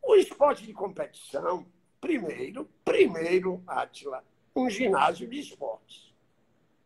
O 0.00 0.14
esporte 0.14 0.64
de 0.64 0.72
competição, 0.72 1.66
primeiro, 2.00 2.70
primeiro, 2.84 3.64
Átila, 3.66 4.24
um 4.54 4.70
ginásio 4.70 5.26
de 5.26 5.40
esportes. 5.40 6.14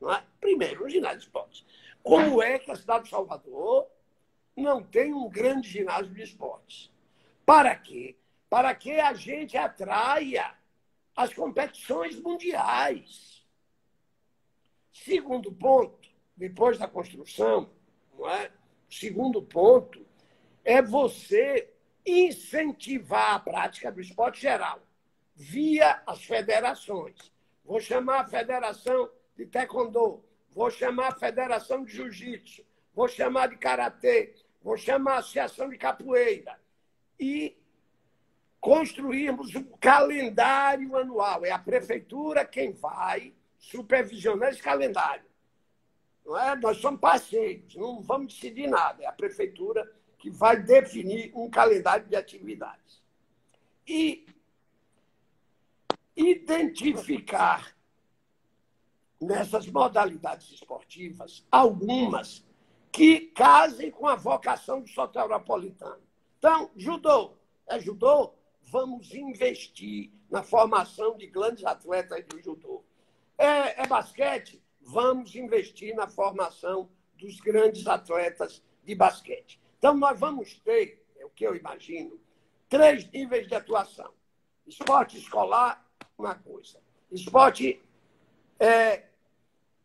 Não 0.00 0.10
é? 0.10 0.24
Primeiro, 0.40 0.86
um 0.86 0.88
ginásio 0.88 1.18
de 1.18 1.24
esportes. 1.26 1.66
Como 2.04 2.42
é 2.42 2.58
que 2.58 2.70
a 2.70 2.76
cidade 2.76 3.04
de 3.04 3.10
Salvador 3.10 3.88
não 4.54 4.82
tem 4.82 5.14
um 5.14 5.26
grande 5.28 5.70
ginásio 5.70 6.12
de 6.12 6.22
esportes? 6.22 6.92
Para 7.46 7.74
quê? 7.74 8.14
Para 8.48 8.74
que 8.74 9.00
a 9.00 9.14
gente 9.14 9.56
atraia 9.56 10.54
as 11.16 11.32
competições 11.32 12.20
mundiais. 12.20 13.42
Segundo 14.92 15.50
ponto, 15.50 16.08
depois 16.36 16.76
da 16.78 16.86
construção, 16.86 17.70
não 18.16 18.28
é? 18.28 18.52
segundo 18.88 19.42
ponto 19.42 20.06
é 20.62 20.82
você 20.82 21.72
incentivar 22.04 23.34
a 23.34 23.40
prática 23.40 23.90
do 23.90 24.00
esporte 24.00 24.42
geral 24.42 24.80
via 25.34 26.02
as 26.06 26.22
federações. 26.22 27.32
Vou 27.64 27.80
chamar 27.80 28.20
a 28.20 28.28
Federação 28.28 29.10
de 29.34 29.46
Taekwondo, 29.46 30.22
vou 30.54 30.70
chamar 30.70 31.08
a 31.08 31.16
Federação 31.16 31.84
de 31.84 31.92
Jiu-Jitsu, 31.92 32.64
vou 32.94 33.08
chamar 33.08 33.48
de 33.48 33.56
Karatê, 33.56 34.34
vou 34.62 34.76
chamar 34.76 35.14
a 35.14 35.18
Associação 35.18 35.68
de 35.68 35.76
Capoeira. 35.76 36.58
E 37.18 37.56
construirmos 38.60 39.54
um 39.54 39.64
calendário 39.78 40.96
anual. 40.96 41.44
É 41.44 41.50
a 41.50 41.58
prefeitura 41.58 42.46
quem 42.46 42.72
vai 42.72 43.34
supervisionar 43.58 44.50
esse 44.50 44.62
calendário. 44.62 45.26
Não 46.24 46.38
é? 46.38 46.56
Nós 46.56 46.78
somos 46.78 46.98
parceiros, 46.98 47.76
não 47.76 48.00
vamos 48.00 48.32
decidir 48.32 48.66
nada. 48.66 49.02
É 49.02 49.06
a 49.06 49.12
prefeitura 49.12 49.86
que 50.18 50.30
vai 50.30 50.56
definir 50.56 51.30
um 51.34 51.50
calendário 51.50 52.06
de 52.06 52.16
atividades. 52.16 53.02
E 53.86 54.26
identificar 56.16 57.76
nessas 59.24 59.66
modalidades 59.66 60.50
esportivas 60.52 61.46
algumas 61.50 62.44
que 62.92 63.20
casem 63.20 63.90
com 63.90 64.06
a 64.06 64.14
vocação 64.14 64.80
do 64.80 64.88
soteropolitano. 64.88 66.02
Então, 66.38 66.70
judô. 66.76 67.34
É 67.66 67.80
judô? 67.80 68.34
Vamos 68.62 69.12
investir 69.14 70.12
na 70.30 70.42
formação 70.42 71.16
de 71.16 71.26
grandes 71.26 71.64
atletas 71.64 72.24
do 72.26 72.40
judô. 72.40 72.84
É, 73.36 73.82
é 73.82 73.86
basquete? 73.86 74.62
Vamos 74.80 75.34
investir 75.34 75.94
na 75.94 76.06
formação 76.06 76.88
dos 77.16 77.40
grandes 77.40 77.86
atletas 77.86 78.62
de 78.84 78.94
basquete. 78.94 79.60
Então, 79.78 79.96
nós 79.96 80.18
vamos 80.18 80.54
ter, 80.60 81.04
é 81.16 81.24
o 81.24 81.30
que 81.30 81.44
eu 81.44 81.56
imagino, 81.56 82.20
três 82.68 83.10
níveis 83.10 83.48
de 83.48 83.54
atuação. 83.54 84.12
Esporte 84.66 85.18
escolar, 85.18 85.84
uma 86.16 86.34
coisa. 86.34 86.80
Esporte 87.10 87.82
é, 88.58 89.04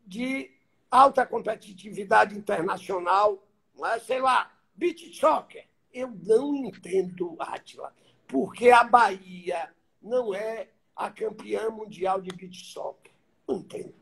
de 0.10 0.52
alta 0.90 1.24
competitividade 1.24 2.36
internacional, 2.36 3.48
é? 3.86 4.00
sei 4.00 4.20
lá, 4.20 4.52
beach 4.74 5.14
soccer. 5.14 5.66
Eu 5.94 6.10
não 6.24 6.56
entendo, 6.56 7.36
Átila, 7.40 7.94
porque 8.28 8.72
a 8.72 8.84
Bahia 8.84 9.72
não 10.02 10.34
é 10.34 10.68
a 10.96 11.12
campeã 11.12 11.70
mundial 11.70 12.20
de 12.20 12.32
beach 12.36 12.66
soccer. 12.66 13.12
Não 13.48 13.58
entendo. 13.58 13.94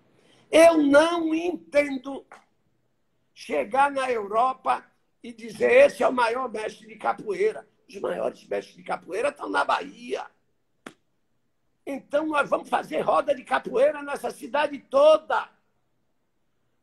Eu 0.50 0.78
não 0.78 1.36
entendo 1.36 2.26
chegar 3.34 3.92
na 3.92 4.10
Europa 4.10 4.86
e 5.22 5.34
dizer 5.34 5.88
esse 5.88 6.04
é 6.04 6.08
o 6.08 6.14
maior 6.14 6.50
mestre 6.50 6.88
de 6.88 6.96
capoeira. 6.96 7.68
Os 7.88 8.00
maiores 8.00 8.48
mestres 8.48 8.78
de 8.78 8.84
capoeira 8.84 9.28
estão 9.28 9.50
na 9.50 9.66
Bahia. 9.66 10.26
Então 11.86 12.28
nós 12.28 12.50
vamos 12.50 12.70
fazer 12.70 13.02
roda 13.02 13.36
de 13.36 13.44
capoeira 13.44 14.02
nessa 14.02 14.32
cidade 14.32 14.78
toda. 14.80 15.57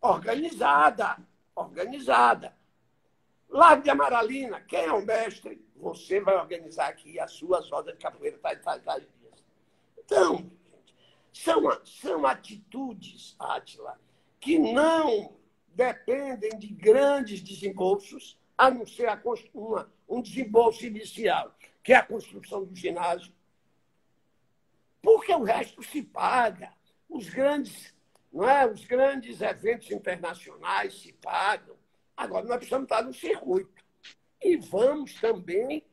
Organizada. 0.05 1.17
Organizada. 1.57 2.55
Lago 3.49 3.83
de 3.83 3.89
Amaralina, 3.89 4.61
quem 4.61 4.81
é 4.81 4.93
o 4.93 5.05
mestre? 5.05 5.65
Você 5.77 6.21
vai 6.21 6.37
organizar 6.37 6.89
aqui 6.89 7.19
as 7.19 7.33
suas 7.33 7.71
rodas 7.71 7.95
de 7.95 8.01
capoeira 8.01 8.37
tais, 8.39 8.61
tais, 8.61 8.83
tais. 8.83 9.05
Então, 9.99 10.51
são, 11.33 11.63
são 11.87 12.27
atitudes, 12.27 13.35
Átila, 13.39 13.99
que 14.39 14.59
não 14.59 15.37
dependem 15.69 16.59
de 16.59 16.69
grandes 16.69 17.41
desembolsos, 17.41 18.39
a 18.59 18.71
não 18.71 18.87
ser 18.87 19.09
a, 19.09 19.19
uma, 19.55 19.91
um 20.07 20.21
desembolso 20.21 20.85
inicial, 20.85 21.57
que 21.83 21.95
é 21.95 21.97
a 21.97 22.05
construção 22.05 22.65
do 22.65 22.77
ginásio. 22.77 23.33
Porque 25.01 25.33
o 25.33 25.43
resto 25.43 25.83
se 25.83 26.03
paga. 26.03 26.75
Os 27.09 27.29
grandes, 27.31 27.94
não 28.35 28.49
é? 28.49 28.67
Os 28.67 28.85
grandes 28.85 29.41
eventos 29.41 29.89
internacionais 29.93 31.01
se 31.01 31.13
pagam. 31.13 31.77
Agora, 32.17 32.45
nós 32.45 32.57
precisamos 32.57 32.87
estar 32.87 33.03
no 33.03 33.15
circuito. 33.15 33.73
E 34.43 34.57
vamos 34.57 35.15
também 35.15 35.87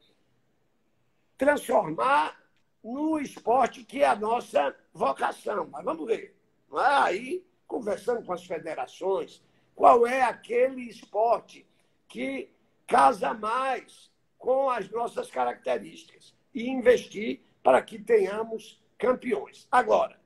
transformar 1.37 2.41
no 2.83 3.19
esporte 3.19 3.83
que 3.83 4.01
é 4.01 4.07
a 4.07 4.15
nossa 4.15 4.75
vocação. 4.91 5.69
Mas 5.71 5.85
vamos 5.85 6.07
ver. 6.07 6.35
É? 6.73 6.77
Aí, 6.79 7.45
conversando 7.67 8.25
com 8.25 8.33
as 8.33 8.43
federações, 8.43 9.43
qual 9.75 10.07
é 10.07 10.23
aquele 10.23 10.89
esporte 10.89 11.65
que 12.07 12.51
casa 12.87 13.33
mais 13.33 14.11
com 14.37 14.69
as 14.69 14.89
nossas 14.89 15.29
características 15.29 16.35
e 16.53 16.67
investir 16.67 17.41
para 17.63 17.81
que 17.81 17.99
tenhamos 17.99 18.81
campeões. 18.97 19.67
Agora, 19.71 20.20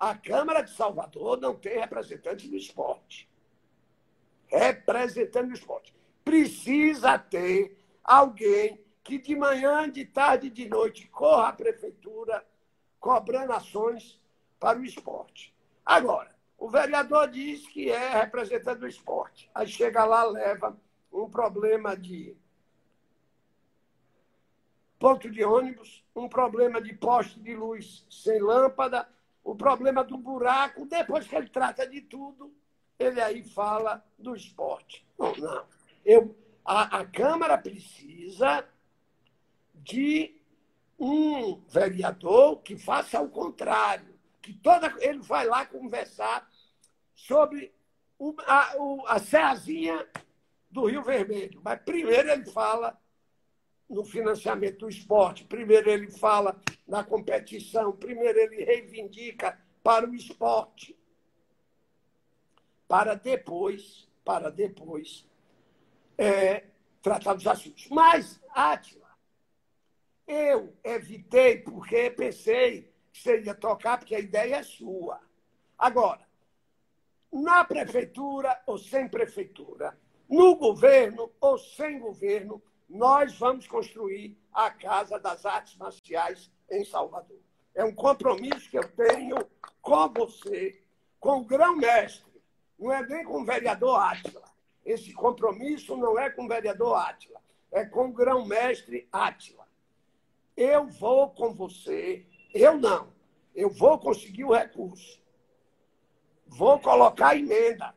a 0.00 0.16
Câmara 0.16 0.62
de 0.62 0.70
Salvador 0.70 1.38
não 1.38 1.54
tem 1.54 1.78
representante 1.78 2.48
do 2.48 2.56
esporte. 2.56 3.28
Representante 4.46 5.48
do 5.48 5.54
esporte. 5.54 5.94
Precisa 6.24 7.18
ter 7.18 7.78
alguém 8.02 8.82
que 9.04 9.18
de 9.18 9.36
manhã, 9.36 9.90
de 9.90 10.06
tarde 10.06 10.46
e 10.46 10.50
de 10.50 10.66
noite 10.66 11.06
corra 11.08 11.48
à 11.48 11.52
prefeitura 11.52 12.42
cobrando 12.98 13.52
ações 13.52 14.18
para 14.58 14.78
o 14.78 14.84
esporte. 14.84 15.54
Agora, 15.84 16.34
o 16.56 16.70
vereador 16.70 17.28
diz 17.28 17.66
que 17.68 17.90
é 17.90 18.20
representante 18.20 18.80
do 18.80 18.88
esporte. 18.88 19.50
Aí 19.54 19.66
chega 19.66 20.04
lá, 20.04 20.24
leva 20.24 20.78
um 21.12 21.28
problema 21.28 21.94
de 21.94 22.34
ponto 24.98 25.30
de 25.30 25.44
ônibus, 25.44 26.04
um 26.14 26.28
problema 26.28 26.80
de 26.80 26.94
poste 26.94 27.40
de 27.40 27.54
luz 27.54 28.06
sem 28.10 28.38
lâmpada, 28.40 29.08
o 29.42 29.54
problema 29.54 30.04
do 30.04 30.16
buraco. 30.16 30.86
Depois 30.86 31.26
que 31.26 31.36
ele 31.36 31.48
trata 31.48 31.86
de 31.86 32.00
tudo, 32.00 32.52
ele 32.98 33.20
aí 33.20 33.42
fala 33.42 34.04
do 34.18 34.34
esporte. 34.34 35.06
Não, 35.18 35.34
não. 35.36 35.64
Eu, 36.04 36.36
a, 36.64 37.00
a 37.00 37.06
Câmara 37.06 37.56
precisa 37.58 38.66
de 39.74 40.40
um 40.98 41.60
vereador 41.68 42.60
que 42.62 42.76
faça 42.76 43.20
o 43.20 43.30
contrário, 43.30 44.14
que 44.42 44.52
toda 44.52 44.94
ele 45.00 45.20
vai 45.20 45.46
lá 45.46 45.64
conversar 45.64 46.48
sobre 47.14 47.72
a, 48.46 48.74
a 49.06 49.18
Ceazinha 49.18 50.06
do 50.70 50.86
Rio 50.86 51.02
Vermelho. 51.02 51.60
Mas 51.64 51.80
primeiro 51.82 52.30
ele 52.30 52.44
fala 52.46 52.98
no 53.90 54.04
financiamento 54.04 54.78
do 54.78 54.88
esporte, 54.88 55.44
primeiro 55.44 55.90
ele 55.90 56.08
fala 56.12 56.58
na 56.86 57.02
competição, 57.02 57.90
primeiro 57.90 58.38
ele 58.38 58.64
reivindica 58.64 59.60
para 59.82 60.08
o 60.08 60.14
esporte, 60.14 60.96
para 62.86 63.14
depois, 63.14 64.08
para 64.24 64.48
depois 64.48 65.28
é, 66.16 66.64
tratar 67.02 67.34
dos 67.34 67.46
assuntos. 67.46 67.88
Mas, 67.88 68.40
Átila, 68.50 69.10
eu 70.26 70.72
evitei 70.84 71.58
porque 71.58 72.10
pensei 72.10 72.92
que 73.12 73.20
você 73.20 73.42
ia 73.42 73.54
tocar, 73.54 73.98
porque 73.98 74.14
a 74.14 74.20
ideia 74.20 74.56
é 74.56 74.62
sua. 74.62 75.20
Agora, 75.76 76.24
na 77.32 77.64
prefeitura 77.64 78.62
ou 78.66 78.78
sem 78.78 79.08
prefeitura, 79.08 79.98
no 80.28 80.54
governo 80.54 81.32
ou 81.40 81.58
sem 81.58 81.98
governo, 81.98 82.62
nós 82.90 83.38
vamos 83.38 83.68
construir 83.68 84.36
a 84.52 84.68
Casa 84.68 85.18
das 85.18 85.46
Artes 85.46 85.76
Marciais 85.76 86.50
em 86.68 86.84
Salvador. 86.84 87.38
É 87.72 87.84
um 87.84 87.94
compromisso 87.94 88.68
que 88.68 88.76
eu 88.76 88.88
tenho 88.88 89.36
com 89.80 90.08
você, 90.08 90.82
com 91.20 91.38
o 91.38 91.44
grão-mestre, 91.44 92.42
não 92.76 92.92
é 92.92 93.06
nem 93.06 93.24
com 93.24 93.42
o 93.42 93.44
vereador 93.44 94.00
Átila. 94.00 94.42
Esse 94.84 95.12
compromisso 95.12 95.96
não 95.96 96.18
é 96.18 96.30
com 96.30 96.46
o 96.46 96.48
vereador 96.48 96.96
Átila, 96.96 97.40
é 97.70 97.84
com 97.84 98.08
o 98.08 98.12
grão-mestre 98.12 99.08
Átila. 99.12 99.68
Eu 100.56 100.88
vou 100.88 101.30
com 101.30 101.54
você, 101.54 102.26
eu 102.52 102.76
não, 102.76 103.12
eu 103.54 103.70
vou 103.70 104.00
conseguir 104.00 104.44
o 104.44 104.52
recurso. 104.52 105.20
Vou 106.44 106.80
colocar 106.80 107.28
a 107.28 107.36
emenda. 107.36 107.94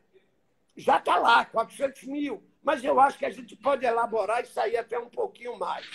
Já 0.78 1.00
está 1.00 1.18
lá, 1.18 1.44
400 1.46 2.04
mil. 2.04 2.44
Mas 2.64 2.84
eu 2.84 3.00
acho 3.00 3.18
que 3.18 3.26
a 3.26 3.30
gente 3.30 3.56
pode 3.56 3.86
elaborar 3.86 4.42
e 4.42 4.48
sair 4.48 4.78
até 4.78 4.98
um 4.98 5.10
pouquinho 5.10 5.58
mais. 5.60 5.86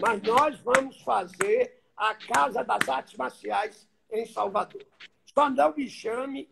Mas 0.00 0.22
nós 0.22 0.58
vamos 0.60 1.00
fazer 1.02 1.82
a 1.96 2.14
Casa 2.14 2.64
das 2.64 2.88
Artes 2.88 3.16
Marciais 3.16 3.88
em 4.10 4.24
Salvador. 4.26 4.84
Só 5.26 5.50
não 5.50 5.74
me 5.74 5.88
chame. 5.88 6.48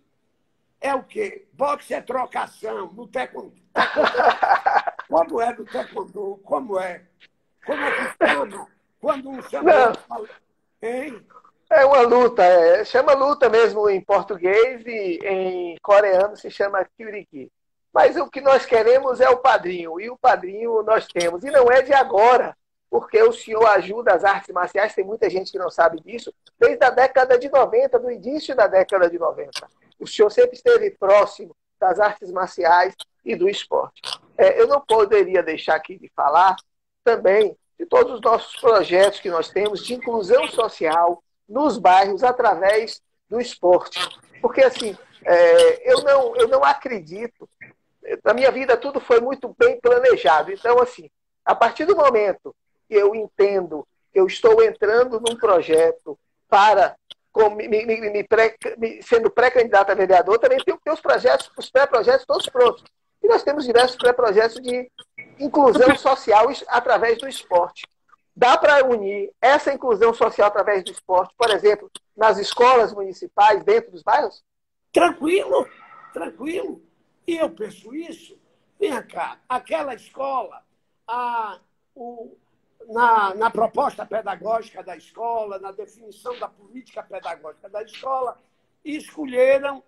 É 0.81 0.95
o 0.95 1.03
quê? 1.03 1.47
Boxe 1.53 1.95
é 1.95 2.01
trocação 2.01 2.93
no 2.93 3.07
taekwondo. 3.07 3.55
Como 5.09 5.41
é 5.41 5.53
do 5.55 5.65
taekwondo? 5.65 6.41
Como 6.45 6.79
é? 6.79 7.05
Como 7.65 7.81
é 7.81 7.91
que 7.91 8.27
chama? 8.27 8.69
Quando 9.01 9.31
um 9.31 9.43
chama... 9.43 9.73
Não. 10.09 10.27
Hein? 10.83 11.25
É 11.71 11.87
uma 11.87 12.03
luta, 12.03 12.43
é, 12.43 12.85
chama 12.85 13.15
luta 13.15 13.49
mesmo 13.49 13.89
em 13.89 14.01
português 14.01 14.85
e 14.85 15.19
em 15.25 15.77
coreano 15.81 16.37
se 16.37 16.51
chama 16.51 16.85
kyuriki. 16.85 17.51
Mas 17.93 18.17
o 18.17 18.29
que 18.31 18.41
nós 18.41 18.65
queremos 18.65 19.21
é 19.21 19.29
o 19.29 19.37
padrinho, 19.37 20.01
e 20.01 20.09
o 20.09 20.17
padrinho 20.17 20.83
nós 20.83 21.07
temos. 21.07 21.45
E 21.45 21.51
não 21.51 21.71
é 21.71 21.83
de 21.83 21.93
agora, 21.93 22.57
porque 22.89 23.23
o 23.23 23.33
senhor 23.33 23.65
ajuda 23.67 24.15
as 24.15 24.25
artes 24.25 24.53
marciais, 24.53 24.95
tem 24.95 25.05
muita 25.05 25.29
gente 25.29 25.53
que 25.53 25.59
não 25.59 25.71
sabe 25.71 26.01
disso, 26.01 26.33
desde 26.59 26.85
a 26.85 26.91
década 26.91 27.39
de 27.39 27.51
90, 27.51 27.99
do 27.99 28.11
início 28.11 28.55
da 28.55 28.67
década 28.67 29.11
de 29.11 29.19
90. 29.19 29.51
O 29.99 30.07
senhor 30.07 30.31
sempre 30.31 30.57
esteve 30.57 30.91
próximo 30.91 31.55
das 31.79 31.99
artes 31.99 32.31
marciais 32.31 32.95
e 33.25 33.37
do 33.37 33.49
esporte. 33.49 34.01
É, 34.37 34.61
eu 34.61 34.67
não 34.67 34.81
poderia 34.81 35.43
deixar 35.43 35.75
aqui 35.75 35.99
de 35.99 36.11
falar 36.15 36.57
também 37.05 37.57
de 37.79 37.87
todos 37.87 38.15
os 38.15 38.21
nossos 38.21 38.61
projetos 38.61 39.21
que 39.21 39.29
nós 39.29 39.51
temos 39.51 39.85
de 39.85 39.95
inclusão 39.95 40.47
social, 40.49 41.23
nos 41.49 41.79
bairros 41.79 42.23
através 42.23 43.03
do 43.29 43.41
esporte. 43.41 43.99
Porque, 44.41 44.63
assim, 44.63 44.97
é, 45.25 45.93
eu, 45.93 46.03
não, 46.03 46.37
eu 46.37 46.49
não 46.49 46.65
acredito. 46.65 47.49
Na 48.25 48.35
minha 48.35 48.51
vida, 48.51 48.77
tudo 48.77 49.01
foi 49.01 49.21
muito 49.21 49.55
bem 49.59 49.81
planejado. 49.81 50.53
Então, 50.53 50.81
assim, 50.81 51.11
a 51.45 51.55
partir 51.55 51.85
do 51.85 51.97
momento 51.97 52.55
que 52.89 52.95
eu 52.95 53.15
entendo 53.15 53.87
que 54.13 54.21
eu 54.21 54.27
estou 54.27 54.63
entrando 54.63 55.21
num 55.21 55.37
projeto 55.37 56.19
para, 56.49 56.97
com, 57.33 57.51
me, 57.51 57.69
me, 57.69 57.85
me 57.87 58.25
pré, 58.25 58.57
sendo 59.03 59.31
pré-candidato 59.31 59.91
a 59.91 59.95
vereador, 59.95 60.39
também 60.39 60.59
tenho 60.59 60.79
os 60.93 61.01
projetos, 61.01 61.51
os 61.57 61.71
pré-projetos 61.71 62.27
todos 62.27 62.49
prontos. 62.49 62.85
E 63.23 63.29
nós 63.29 63.43
temos 63.43 63.65
diversos 63.65 63.97
pré-projetos 63.97 64.61
de 64.61 64.91
inclusão 65.39 65.97
social 65.97 66.49
através 66.69 67.19
do 67.19 67.29
esporte. 67.29 67.87
Dá 68.35 68.57
para 68.57 68.85
unir 68.85 69.31
essa 69.41 69.73
inclusão 69.73 70.13
social 70.13 70.49
através 70.49 70.83
do 70.83 70.91
esporte, 70.91 71.35
por 71.37 71.51
exemplo, 71.51 71.91
nas 72.17 72.39
escolas 72.39 72.93
municipais, 72.93 73.63
dentro 73.63 73.91
dos 73.91 74.03
bairros? 74.03 74.43
Tranquilo, 74.93 75.69
tranquilo. 76.13 76.83
E 77.27 77.37
eu 77.37 77.51
penso 77.51 77.95
isso. 77.95 78.39
Vem 78.79 79.01
cá, 79.07 79.41
aquela 79.49 79.95
escola, 79.95 80.65
a, 81.07 81.61
o, 81.95 82.37
na, 82.89 83.35
na 83.35 83.51
proposta 83.51 84.05
pedagógica 84.05 84.83
da 84.83 84.97
escola, 84.97 85.59
na 85.59 85.71
definição 85.71 86.37
da 86.39 86.49
política 86.49 87.03
pedagógica 87.03 87.69
da 87.69 87.83
escola, 87.83 88.41
escolheram 88.85 89.83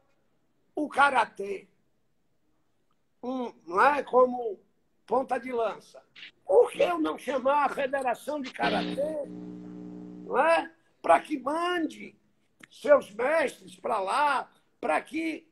o 0.77 0.89
karatê 0.89 1.69
um, 3.25 3.53
não 3.67 3.81
é, 3.81 4.03
como 4.03 4.61
ponta 5.07 5.39
de 5.39 5.51
lança. 5.51 6.03
Por 6.45 6.71
que 6.71 6.83
eu 6.83 6.99
não 6.99 7.17
chamar 7.17 7.65
a 7.65 7.75
Federação 7.75 8.41
de 8.41 8.53
Karatê 8.53 9.25
não 10.27 10.39
é? 10.39 10.71
para 11.01 11.21
que 11.21 11.39
mande 11.39 12.15
seus 12.71 13.11
mestres 13.15 13.77
para 13.77 13.99
lá, 13.99 14.51
para 14.79 15.01
que 15.01 15.49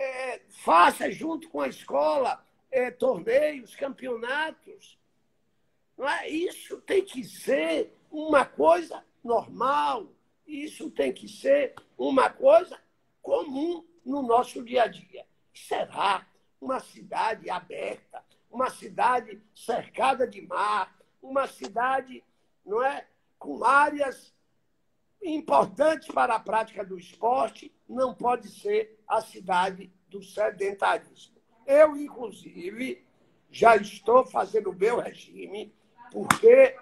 é, 0.00 0.40
faça 0.48 1.10
junto 1.10 1.48
com 1.50 1.60
a 1.60 1.68
escola 1.68 2.42
é, 2.70 2.90
torneios, 2.90 3.76
campeonatos? 3.76 4.98
É? 5.98 6.28
Isso 6.28 6.80
tem 6.80 7.04
que 7.04 7.22
ser 7.22 7.94
uma 8.10 8.44
coisa 8.46 9.04
normal, 9.22 10.10
isso 10.46 10.90
tem 10.90 11.12
que 11.12 11.28
ser 11.28 11.74
uma 11.98 12.30
coisa 12.30 12.80
comum 13.20 13.86
no 14.04 14.22
nosso 14.22 14.64
dia 14.64 14.84
a 14.84 14.86
dia. 14.86 15.26
Será 15.52 16.26
uma 16.58 16.80
cidade 16.80 17.50
aberta, 17.50 18.24
uma 18.50 18.70
cidade 18.70 19.40
cercada 19.54 20.26
de 20.26 20.40
mar, 20.40 20.96
uma 21.22 21.46
cidade 21.46 22.24
não 22.64 22.82
é, 22.82 23.06
com 23.38 23.62
áreas 23.62 24.34
importantes 25.22 26.08
para 26.08 26.34
a 26.34 26.40
prática 26.40 26.84
do 26.84 26.98
esporte, 26.98 27.72
não 27.88 28.14
pode 28.14 28.48
ser 28.48 28.98
a 29.06 29.20
cidade 29.20 29.92
do 30.08 30.22
sedentarismo. 30.22 31.36
Eu, 31.66 31.96
inclusive, 31.96 33.06
já 33.50 33.76
estou 33.76 34.24
fazendo 34.24 34.70
o 34.70 34.74
meu 34.74 34.98
regime, 34.98 35.74
porque 36.10 36.76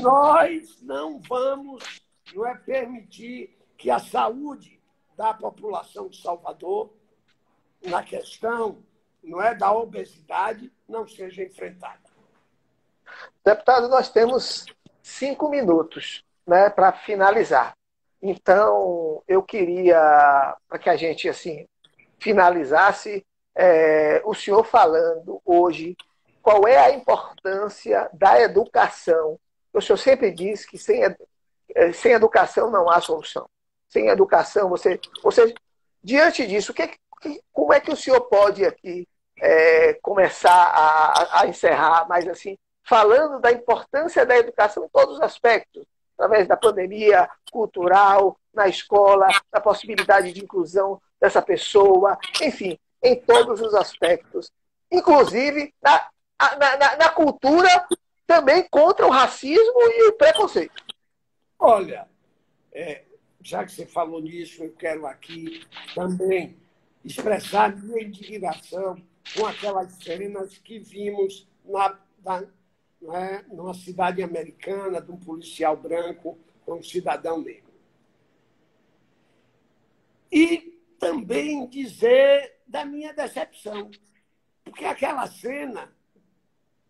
nós 0.00 0.80
não 0.82 1.18
vamos 1.20 2.02
não 2.34 2.46
é, 2.46 2.54
permitir 2.56 3.56
que 3.76 3.90
a 3.90 3.98
saúde 3.98 4.80
da 5.16 5.32
população 5.32 6.08
de 6.08 6.20
Salvador, 6.20 6.92
na 7.82 8.02
questão 8.02 8.82
não 9.22 9.40
é, 9.42 9.54
da 9.54 9.72
obesidade 9.72 10.72
não 10.88 11.06
seja 11.06 11.42
enfrentada. 11.42 12.08
Deputado, 13.44 13.88
nós 13.88 14.10
temos 14.10 14.66
cinco 15.02 15.48
minutos 15.48 16.24
né, 16.48 16.70
para 16.70 16.92
finalizar. 16.92 17.74
Então, 18.20 19.22
eu 19.28 19.42
queria, 19.42 20.56
para 20.66 20.78
que 20.78 20.90
a 20.90 20.96
gente 20.96 21.28
assim 21.28 21.66
finalizasse, 22.18 23.24
é, 23.54 24.20
o 24.24 24.34
senhor 24.34 24.64
falando 24.64 25.40
hoje 25.44 25.96
qual 26.42 26.66
é 26.66 26.78
a 26.78 26.90
importância 26.90 28.08
da 28.12 28.40
educação. 28.40 29.38
O 29.72 29.80
senhor 29.80 29.98
sempre 29.98 30.32
diz 30.32 30.64
que 30.64 30.78
sem, 30.78 31.04
é, 31.74 31.92
sem 31.92 32.12
educação 32.12 32.70
não 32.70 32.88
há 32.88 33.00
solução. 33.00 33.46
Sem 33.88 34.08
educação, 34.08 34.68
você. 34.68 34.98
Ou 35.22 35.30
seja, 35.30 35.54
diante 36.02 36.46
disso, 36.46 36.74
que, 36.74 36.90
como 37.52 37.72
é 37.72 37.80
que 37.80 37.92
o 37.92 37.96
senhor 37.96 38.22
pode 38.22 38.64
aqui 38.64 39.06
é, 39.40 39.94
começar 39.94 40.50
a, 40.50 41.42
a, 41.42 41.46
encerrar, 41.46 42.06
mas 42.08 42.26
assim, 42.26 42.56
falando 42.82 43.40
da 43.40 43.52
importância 43.52 44.26
da 44.26 44.36
educação 44.36 44.84
em 44.84 44.88
todos 44.88 45.16
os 45.16 45.20
aspectos, 45.20 45.84
através 46.18 46.48
da 46.48 46.56
pandemia 46.56 47.30
cultural, 47.52 48.36
na 48.52 48.66
escola, 48.66 49.28
da 49.52 49.60
possibilidade 49.60 50.32
de 50.32 50.42
inclusão 50.42 51.00
dessa 51.20 51.40
pessoa, 51.40 52.18
enfim, 52.42 52.76
em 53.00 53.14
todos 53.14 53.60
os 53.60 53.72
aspectos, 53.74 54.50
inclusive 54.90 55.72
na, 55.80 56.08
na, 56.58 56.96
na 56.96 57.08
cultura 57.10 57.68
também 58.26 58.66
contra 58.68 59.06
o 59.06 59.10
racismo 59.10 59.80
e 59.80 60.08
o 60.08 60.12
preconceito. 60.14 60.82
Olha, 61.56 62.08
é, 62.72 63.04
já 63.40 63.64
que 63.64 63.72
você 63.72 63.86
falou 63.86 64.20
nisso, 64.20 64.64
eu 64.64 64.72
quero 64.72 65.06
aqui 65.06 65.64
também 65.94 66.56
expressar 67.04 67.76
minha 67.76 68.02
indignação 68.02 69.00
com 69.36 69.46
aquelas 69.46 69.92
cenas 69.92 70.58
que 70.58 70.78
vimos 70.80 71.48
na, 71.64 71.96
na, 72.24 72.44
né, 73.00 73.44
numa 73.48 73.74
cidade 73.74 74.22
americana 74.22 75.00
de 75.00 75.10
um 75.10 75.16
policial 75.16 75.76
branco 75.76 76.38
com 76.64 76.78
um 76.78 76.82
cidadão 76.82 77.40
negro. 77.40 77.72
E 80.30 80.78
também 80.98 81.66
dizer 81.68 82.60
da 82.66 82.84
minha 82.84 83.12
decepção, 83.12 83.90
porque 84.64 84.84
aquela 84.84 85.26
cena 85.26 85.92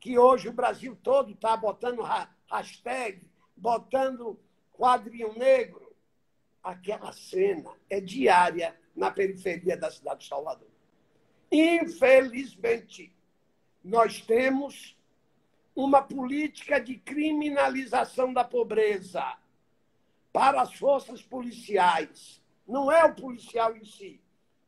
que 0.00 0.18
hoje 0.18 0.48
o 0.48 0.52
Brasil 0.52 0.96
todo 1.02 1.32
está 1.32 1.56
botando 1.56 2.02
hashtag, 2.50 3.22
botando 3.56 4.38
quadrinho 4.72 5.32
negro, 5.34 5.94
aquela 6.62 7.12
cena 7.12 7.70
é 7.88 8.00
diária 8.00 8.78
na 8.94 9.10
periferia 9.10 9.76
da 9.76 9.90
cidade 9.90 10.20
de 10.22 10.28
Salvador. 10.28 10.68
Infelizmente, 11.50 13.14
nós 13.82 14.20
temos 14.20 14.97
uma 15.78 16.02
política 16.02 16.80
de 16.80 16.96
criminalização 16.96 18.32
da 18.32 18.42
pobreza 18.42 19.24
para 20.32 20.60
as 20.60 20.74
forças 20.74 21.22
policiais. 21.22 22.42
Não 22.66 22.90
é 22.90 23.04
o 23.04 23.14
policial 23.14 23.76
em 23.76 23.84
si, 23.84 24.20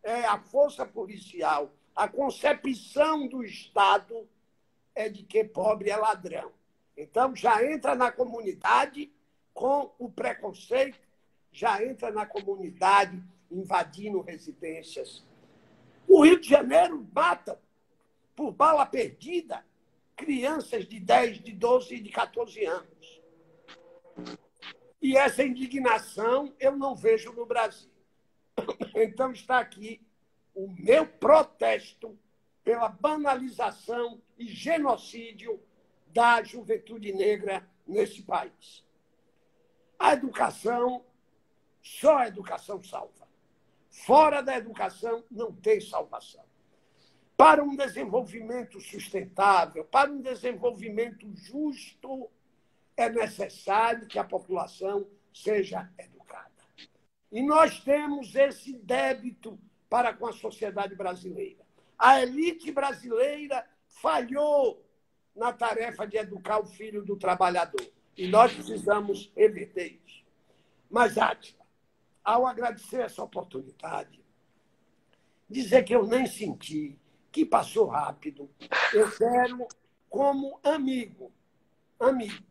é 0.05 0.25
a 0.25 0.39
força 0.39 0.87
policial. 0.87 1.73
A 1.97 2.07
concepção 2.07 3.27
do 3.27 3.43
Estado 3.43 4.25
é 4.95 5.09
de 5.09 5.25
que 5.25 5.43
pobre 5.43 5.91
é 5.91 5.97
ladrão. 5.97 6.53
Então, 6.97 7.35
já 7.35 7.65
entra 7.65 7.97
na 7.97 8.13
comunidade 8.13 9.13
com 9.53 9.91
o 9.99 10.09
preconceito, 10.09 11.01
já 11.51 11.85
entra 11.85 12.13
na 12.13 12.25
comunidade 12.25 13.21
invadindo 13.51 14.21
residências 14.21 15.25
O 16.07 16.25
Rio 16.25 16.39
de 16.39 16.49
Janeiro 16.49 17.05
mata 17.13 17.61
por 18.37 18.53
bala 18.53 18.87
perdida 18.87 19.69
crianças 20.21 20.87
de 20.87 21.01
10, 21.01 21.41
de 21.41 21.53
12 21.53 21.95
e 21.95 22.01
de 22.01 22.11
14 22.11 22.65
anos. 22.67 23.23
E 25.01 25.17
essa 25.17 25.43
indignação 25.43 26.55
eu 26.61 26.77
não 26.77 26.95
vejo 26.95 27.33
no 27.33 27.47
Brasil. 27.47 27.91
Então 28.95 29.33
está 29.33 29.59
aqui 29.59 30.01
o 30.55 30.69
meu 30.69 31.07
protesto 31.07 32.19
pela 32.63 32.89
banalização 32.89 34.21
e 34.39 34.47
genocídio 34.47 35.59
da 36.09 36.43
juventude 36.43 37.13
negra 37.13 37.67
nesse 37.87 38.23
país. 38.23 38.85
A 39.99 40.13
educação, 40.13 41.03
só 41.81 42.19
a 42.19 42.29
educação 42.29 42.83
salva. 42.83 43.27
Fora 43.91 44.43
da 44.43 44.57
educação, 44.59 45.25
não 45.31 45.51
tem 45.51 45.81
salvação. 45.81 46.50
Para 47.41 47.65
um 47.65 47.75
desenvolvimento 47.75 48.79
sustentável, 48.83 49.83
para 49.83 50.11
um 50.11 50.21
desenvolvimento 50.21 51.27
justo, 51.35 52.31
é 52.95 53.09
necessário 53.09 54.07
que 54.07 54.19
a 54.19 54.25
população 54.25 55.09
seja 55.33 55.91
educada. 55.97 56.51
E 57.33 57.41
nós 57.41 57.81
temos 57.81 58.35
esse 58.35 58.75
débito 58.75 59.59
para 59.89 60.13
com 60.13 60.27
a 60.27 60.35
sociedade 60.35 60.95
brasileira. 60.95 61.65
A 61.99 62.21
elite 62.21 62.71
brasileira 62.71 63.67
falhou 63.89 64.87
na 65.35 65.51
tarefa 65.51 66.07
de 66.07 66.19
educar 66.19 66.59
o 66.59 66.67
filho 66.67 67.03
do 67.03 67.17
trabalhador. 67.17 67.91
E 68.19 68.29
nós 68.29 68.53
precisamos 68.53 69.33
reverter 69.35 69.99
isso. 70.05 70.23
Mas, 70.91 71.17
Átila, 71.17 71.65
ao 72.23 72.47
agradecer 72.47 73.01
essa 73.01 73.23
oportunidade, 73.23 74.23
dizer 75.49 75.85
que 75.85 75.95
eu 75.95 76.07
nem 76.07 76.27
senti, 76.27 77.00
que 77.31 77.45
passou 77.45 77.87
rápido, 77.87 78.51
eu 78.93 79.11
quero, 79.17 79.67
como 80.09 80.59
amigo, 80.63 81.33
amigo, 81.99 82.45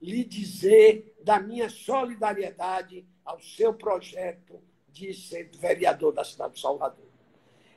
lhe 0.00 0.24
dizer 0.24 1.16
da 1.22 1.40
minha 1.40 1.70
solidariedade 1.70 3.06
ao 3.24 3.40
seu 3.40 3.72
projeto 3.72 4.60
de 4.88 5.14
ser 5.14 5.50
vereador 5.56 6.12
da 6.12 6.24
cidade 6.24 6.54
de 6.54 6.60
Salvador. 6.60 7.06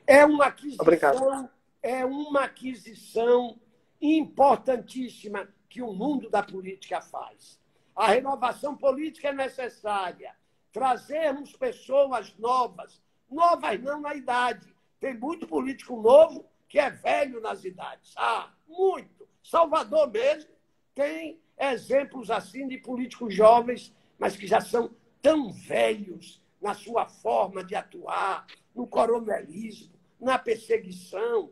É 0.06 0.24
uma 0.26 0.46
aquisição, 0.46 1.50
é 1.82 2.04
uma 2.04 2.44
aquisição 2.44 3.58
importantíssima 4.00 5.48
que 5.68 5.80
o 5.80 5.92
mundo 5.92 6.28
da 6.28 6.42
política 6.42 7.00
faz. 7.00 7.58
A 7.94 8.08
renovação 8.08 8.76
política 8.76 9.28
é 9.28 9.32
necessária. 9.32 10.34
Trazermos 10.70 11.52
pessoas 11.52 12.36
novas, 12.38 13.00
novas 13.30 13.80
não 13.80 14.00
na 14.00 14.14
idade. 14.14 14.75
Tem 15.00 15.14
muito 15.14 15.46
político 15.46 16.00
novo 16.00 16.46
que 16.68 16.78
é 16.78 16.90
velho 16.90 17.40
nas 17.40 17.64
idades. 17.64 18.14
Ah, 18.16 18.52
muito. 18.66 19.28
Salvador 19.42 20.10
mesmo 20.10 20.50
tem 20.94 21.40
exemplos 21.58 22.30
assim 22.30 22.66
de 22.66 22.78
políticos 22.78 23.34
jovens, 23.34 23.94
mas 24.18 24.36
que 24.36 24.46
já 24.46 24.60
são 24.60 24.90
tão 25.22 25.52
velhos 25.52 26.42
na 26.60 26.74
sua 26.74 27.06
forma 27.06 27.62
de 27.62 27.74
atuar, 27.74 28.46
no 28.74 28.86
coronelismo, 28.86 29.94
na 30.20 30.38
perseguição. 30.38 31.50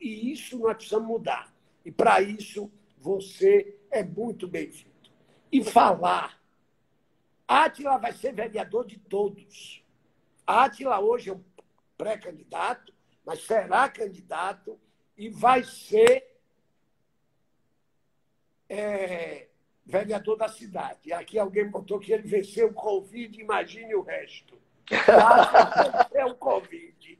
E 0.00 0.32
isso 0.32 0.58
nós 0.58 0.76
precisamos 0.76 1.08
mudar. 1.08 1.54
E 1.84 1.92
para 1.92 2.20
isso 2.20 2.70
você 2.98 3.78
é 3.90 4.02
muito 4.02 4.48
bem-vindo. 4.48 4.90
E 5.52 5.62
falar. 5.62 6.40
Átila 7.46 7.96
vai 7.98 8.12
ser 8.12 8.32
vereador 8.32 8.84
de 8.84 8.98
todos. 8.98 9.84
Átila 10.44 10.98
hoje 10.98 11.30
é 11.30 11.32
um 11.32 11.42
pré-candidato, 11.96 12.92
mas 13.24 13.44
será 13.44 13.88
candidato 13.88 14.78
e 15.16 15.28
vai 15.28 15.64
ser 15.64 16.36
é, 18.68 19.48
vereador 19.84 20.36
da 20.36 20.48
cidade. 20.48 21.12
Aqui 21.12 21.38
alguém 21.38 21.68
botou 21.68 21.98
que 21.98 22.12
ele 22.12 22.26
venceu 22.26 22.68
o 22.68 22.74
Covid, 22.74 23.40
imagine 23.40 23.94
o 23.94 24.02
resto. 24.02 24.58
Venceu 24.88 26.26
o 26.28 26.34
Covid, 26.34 27.18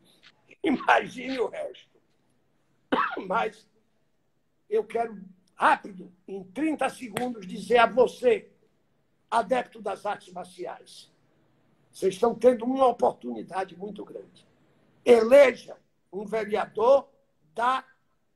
imagine 0.63 1.39
o 1.39 1.49
resto. 1.49 1.97
Mas 3.27 3.69
eu 4.69 4.85
quero, 4.85 5.21
rápido, 5.55 6.13
em 6.27 6.45
30 6.45 6.89
segundos, 6.91 7.47
dizer 7.47 7.79
a 7.79 7.87
você, 7.87 8.51
adepto 9.31 9.81
das 9.81 10.05
artes 10.07 10.33
marciais, 10.33 11.13
vocês 11.91 12.15
estão 12.15 12.35
tendo 12.35 12.65
uma 12.65 12.87
oportunidade 12.87 13.77
muito 13.77 14.05
grande. 14.05 14.46
Eleja 15.07 15.77
um 16.13 16.27
vereador 16.27 17.09
da, 17.55 17.85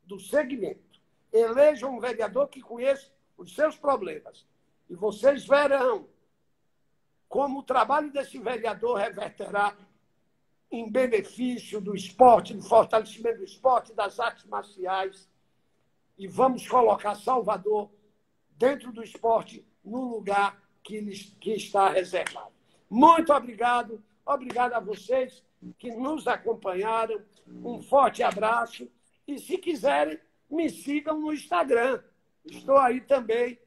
do 0.04 0.20
segmento. 0.20 1.00
Eleja 1.32 1.88
um 1.88 1.98
vereador 1.98 2.48
que 2.48 2.62
conheça 2.62 3.10
os 3.36 3.54
seus 3.54 3.76
problemas. 3.76 4.46
E 4.88 4.94
vocês 4.94 5.44
verão 5.44 6.08
como 7.28 7.60
o 7.60 7.62
trabalho 7.62 8.12
desse 8.12 8.38
vereador 8.38 8.98
reverterá 8.98 9.76
em 10.70 10.90
benefício 10.90 11.80
do 11.80 11.94
esporte, 11.94 12.54
do 12.54 12.62
fortalecimento 12.62 13.38
do 13.38 13.44
esporte, 13.44 13.92
das 13.92 14.20
artes 14.20 14.44
marciais. 14.46 15.28
E 16.16 16.28
vamos 16.28 16.68
colocar 16.68 17.16
Salvador 17.16 17.90
dentro 18.50 18.92
do 18.92 19.02
esporte 19.02 19.66
no 19.84 20.08
lugar 20.08 20.60
que, 20.82 21.02
que 21.40 21.52
está 21.52 21.88
reservado. 21.90 22.52
Muito 22.88 23.32
obrigado. 23.32 24.02
Obrigado 24.32 24.74
a 24.74 24.80
vocês 24.80 25.42
que 25.76 25.90
nos 25.90 26.28
acompanharam. 26.28 27.20
Um 27.48 27.82
forte 27.82 28.22
abraço. 28.22 28.88
E 29.26 29.38
se 29.40 29.58
quiserem, 29.58 30.20
me 30.48 30.70
sigam 30.70 31.18
no 31.18 31.32
Instagram. 31.32 32.00
Estou 32.44 32.78
aí 32.78 33.00
também. 33.00 33.58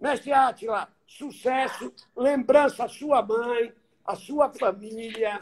Mestre 0.00 0.32
Átila, 0.32 0.88
sucesso, 1.06 1.94
lembrança 2.16 2.84
à 2.84 2.88
sua 2.88 3.22
mãe, 3.22 3.72
à 4.04 4.16
sua 4.16 4.50
família, 4.50 5.40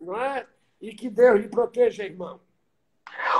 não 0.00 0.20
é? 0.20 0.44
E 0.80 0.92
que 0.92 1.08
Deus 1.08 1.40
lhe 1.40 1.48
proteja, 1.48 2.04
irmão. 2.04 2.40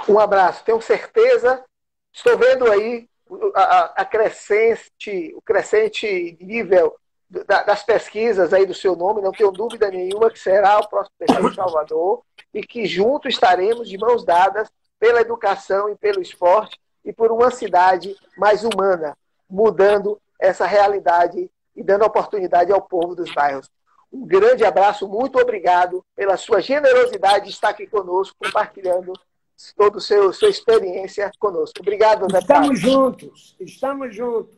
Um 0.09 0.21
abraço, 0.21 0.65
tenho 0.65 0.81
certeza. 0.81 1.65
Estou 2.13 2.39
vendo 2.39 2.71
aí 2.71 3.09
a, 3.55 4.03
a 4.03 4.05
crescente, 4.05 5.35
o 5.35 5.43
crescente 5.43 6.39
nível 6.41 6.97
das 7.31 7.83
pesquisas 7.83 8.55
aí 8.55 8.65
do 8.65 8.73
seu 8.73 8.97
nome, 8.97 9.21
não 9.21 9.33
tenho 9.33 9.51
dúvida 9.51 9.91
nenhuma 9.91 10.31
que 10.31 10.39
será 10.39 10.79
o 10.79 10.89
próximo 10.89 11.15
prefeito 11.19 11.51
de 11.51 11.57
Salvador 11.57 12.23
e 12.55 12.63
que 12.63 12.87
juntos 12.87 13.35
estaremos 13.35 13.89
de 13.89 13.99
mãos 13.99 14.25
dadas 14.25 14.71
pela 14.99 15.21
educação 15.21 15.91
e 15.91 15.97
pelo 15.97 16.23
esporte 16.23 16.79
e 17.05 17.13
por 17.13 17.31
uma 17.31 17.51
cidade 17.51 18.17
mais 18.37 18.65
humana, 18.65 19.17
mudando 19.49 20.19
essa 20.41 20.67
realidade 20.67 21.51
e 21.77 21.83
dando 21.83 22.05
oportunidade 22.05 22.73
ao 22.73 22.83
povo 22.83 23.15
dos 23.15 23.33
bairros. 23.33 23.71
Um 24.11 24.27
grande 24.27 24.65
abraço, 24.65 25.07
muito 25.07 25.39
obrigado 25.39 26.03
pela 26.17 26.37
sua 26.37 26.61
generosidade 26.61 27.47
de 27.47 27.51
estar 27.51 27.69
aqui 27.69 27.87
conosco, 27.87 28.37
compartilhando 28.43 29.13
toda 29.77 29.99
a 29.99 30.33
sua 30.33 30.49
experiência 30.49 31.31
conosco. 31.39 31.81
Obrigado, 31.81 32.27
Zé 32.31 32.39
Estamos 32.39 32.81
juntos, 32.81 33.57
estamos 33.61 34.15
juntos. 34.15 34.58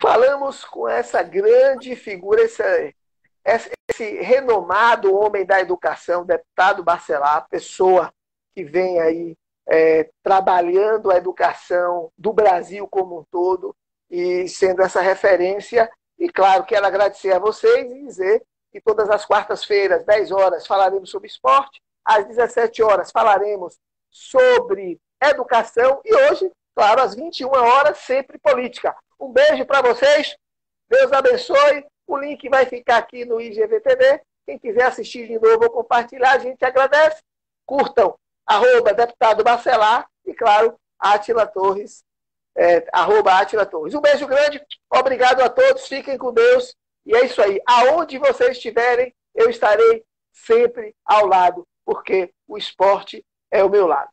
Falamos 0.00 0.64
com 0.64 0.88
essa 0.88 1.22
grande 1.22 1.94
figura, 1.96 2.42
esse, 2.42 2.94
esse 3.44 4.20
renomado 4.20 5.14
homem 5.14 5.44
da 5.44 5.60
educação, 5.60 6.24
deputado 6.24 6.82
Barcelar, 6.82 7.46
pessoa 7.48 8.12
que 8.54 8.64
vem 8.64 9.00
aí 9.00 9.36
é, 9.66 10.10
trabalhando 10.22 11.10
a 11.10 11.16
educação 11.16 12.10
do 12.16 12.32
Brasil 12.32 12.86
como 12.88 13.20
um 13.20 13.24
todo 13.30 13.74
e 14.10 14.48
sendo 14.48 14.82
essa 14.82 15.00
referência. 15.00 15.90
E 16.18 16.28
claro, 16.28 16.64
quero 16.64 16.86
agradecer 16.86 17.32
a 17.32 17.38
vocês 17.38 17.90
e 17.90 18.04
dizer 18.04 18.42
que 18.70 18.80
todas 18.80 19.10
as 19.10 19.24
quartas-feiras, 19.24 20.04
10 20.04 20.32
horas, 20.32 20.66
falaremos 20.66 21.10
sobre 21.10 21.28
esporte, 21.28 21.80
às 22.04 22.26
17 22.26 22.82
horas 22.82 23.10
falaremos 23.10 23.78
sobre 24.10 24.98
educação 25.22 26.00
e 26.04 26.14
hoje, 26.14 26.50
claro, 26.74 27.02
às 27.02 27.14
21 27.14 27.48
horas, 27.50 27.98
sempre 27.98 28.38
política. 28.38 28.94
Um 29.22 29.30
beijo 29.32 29.64
para 29.64 29.80
vocês, 29.80 30.36
Deus 30.88 31.12
abençoe. 31.12 31.86
O 32.08 32.18
link 32.18 32.48
vai 32.48 32.66
ficar 32.66 32.96
aqui 32.96 33.24
no 33.24 33.40
IGVTV. 33.40 34.20
Quem 34.44 34.58
quiser 34.58 34.82
assistir 34.82 35.28
de 35.28 35.38
novo 35.38 35.62
ou 35.62 35.70
compartilhar, 35.70 36.32
a 36.32 36.38
gente 36.38 36.64
agradece. 36.64 37.22
Curtam 37.64 38.18
arroba 38.44 38.92
deputado 38.92 39.44
Bacelar 39.44 40.08
e, 40.26 40.34
claro, 40.34 40.76
Atila 40.98 41.46
Torres, 41.46 42.02
é, 42.56 42.84
arroba 42.92 43.38
Atila 43.38 43.64
Torres. 43.64 43.94
Um 43.94 44.00
beijo 44.00 44.26
grande, 44.26 44.60
obrigado 44.92 45.40
a 45.40 45.48
todos, 45.48 45.86
fiquem 45.86 46.18
com 46.18 46.32
Deus. 46.32 46.74
E 47.06 47.14
é 47.14 47.24
isso 47.24 47.40
aí. 47.40 47.60
Aonde 47.64 48.18
vocês 48.18 48.56
estiverem, 48.56 49.14
eu 49.36 49.48
estarei 49.48 50.04
sempre 50.32 50.96
ao 51.04 51.26
lado, 51.26 51.64
porque 51.84 52.34
o 52.48 52.58
esporte 52.58 53.24
é 53.52 53.62
o 53.62 53.70
meu 53.70 53.86
lado. 53.86 54.10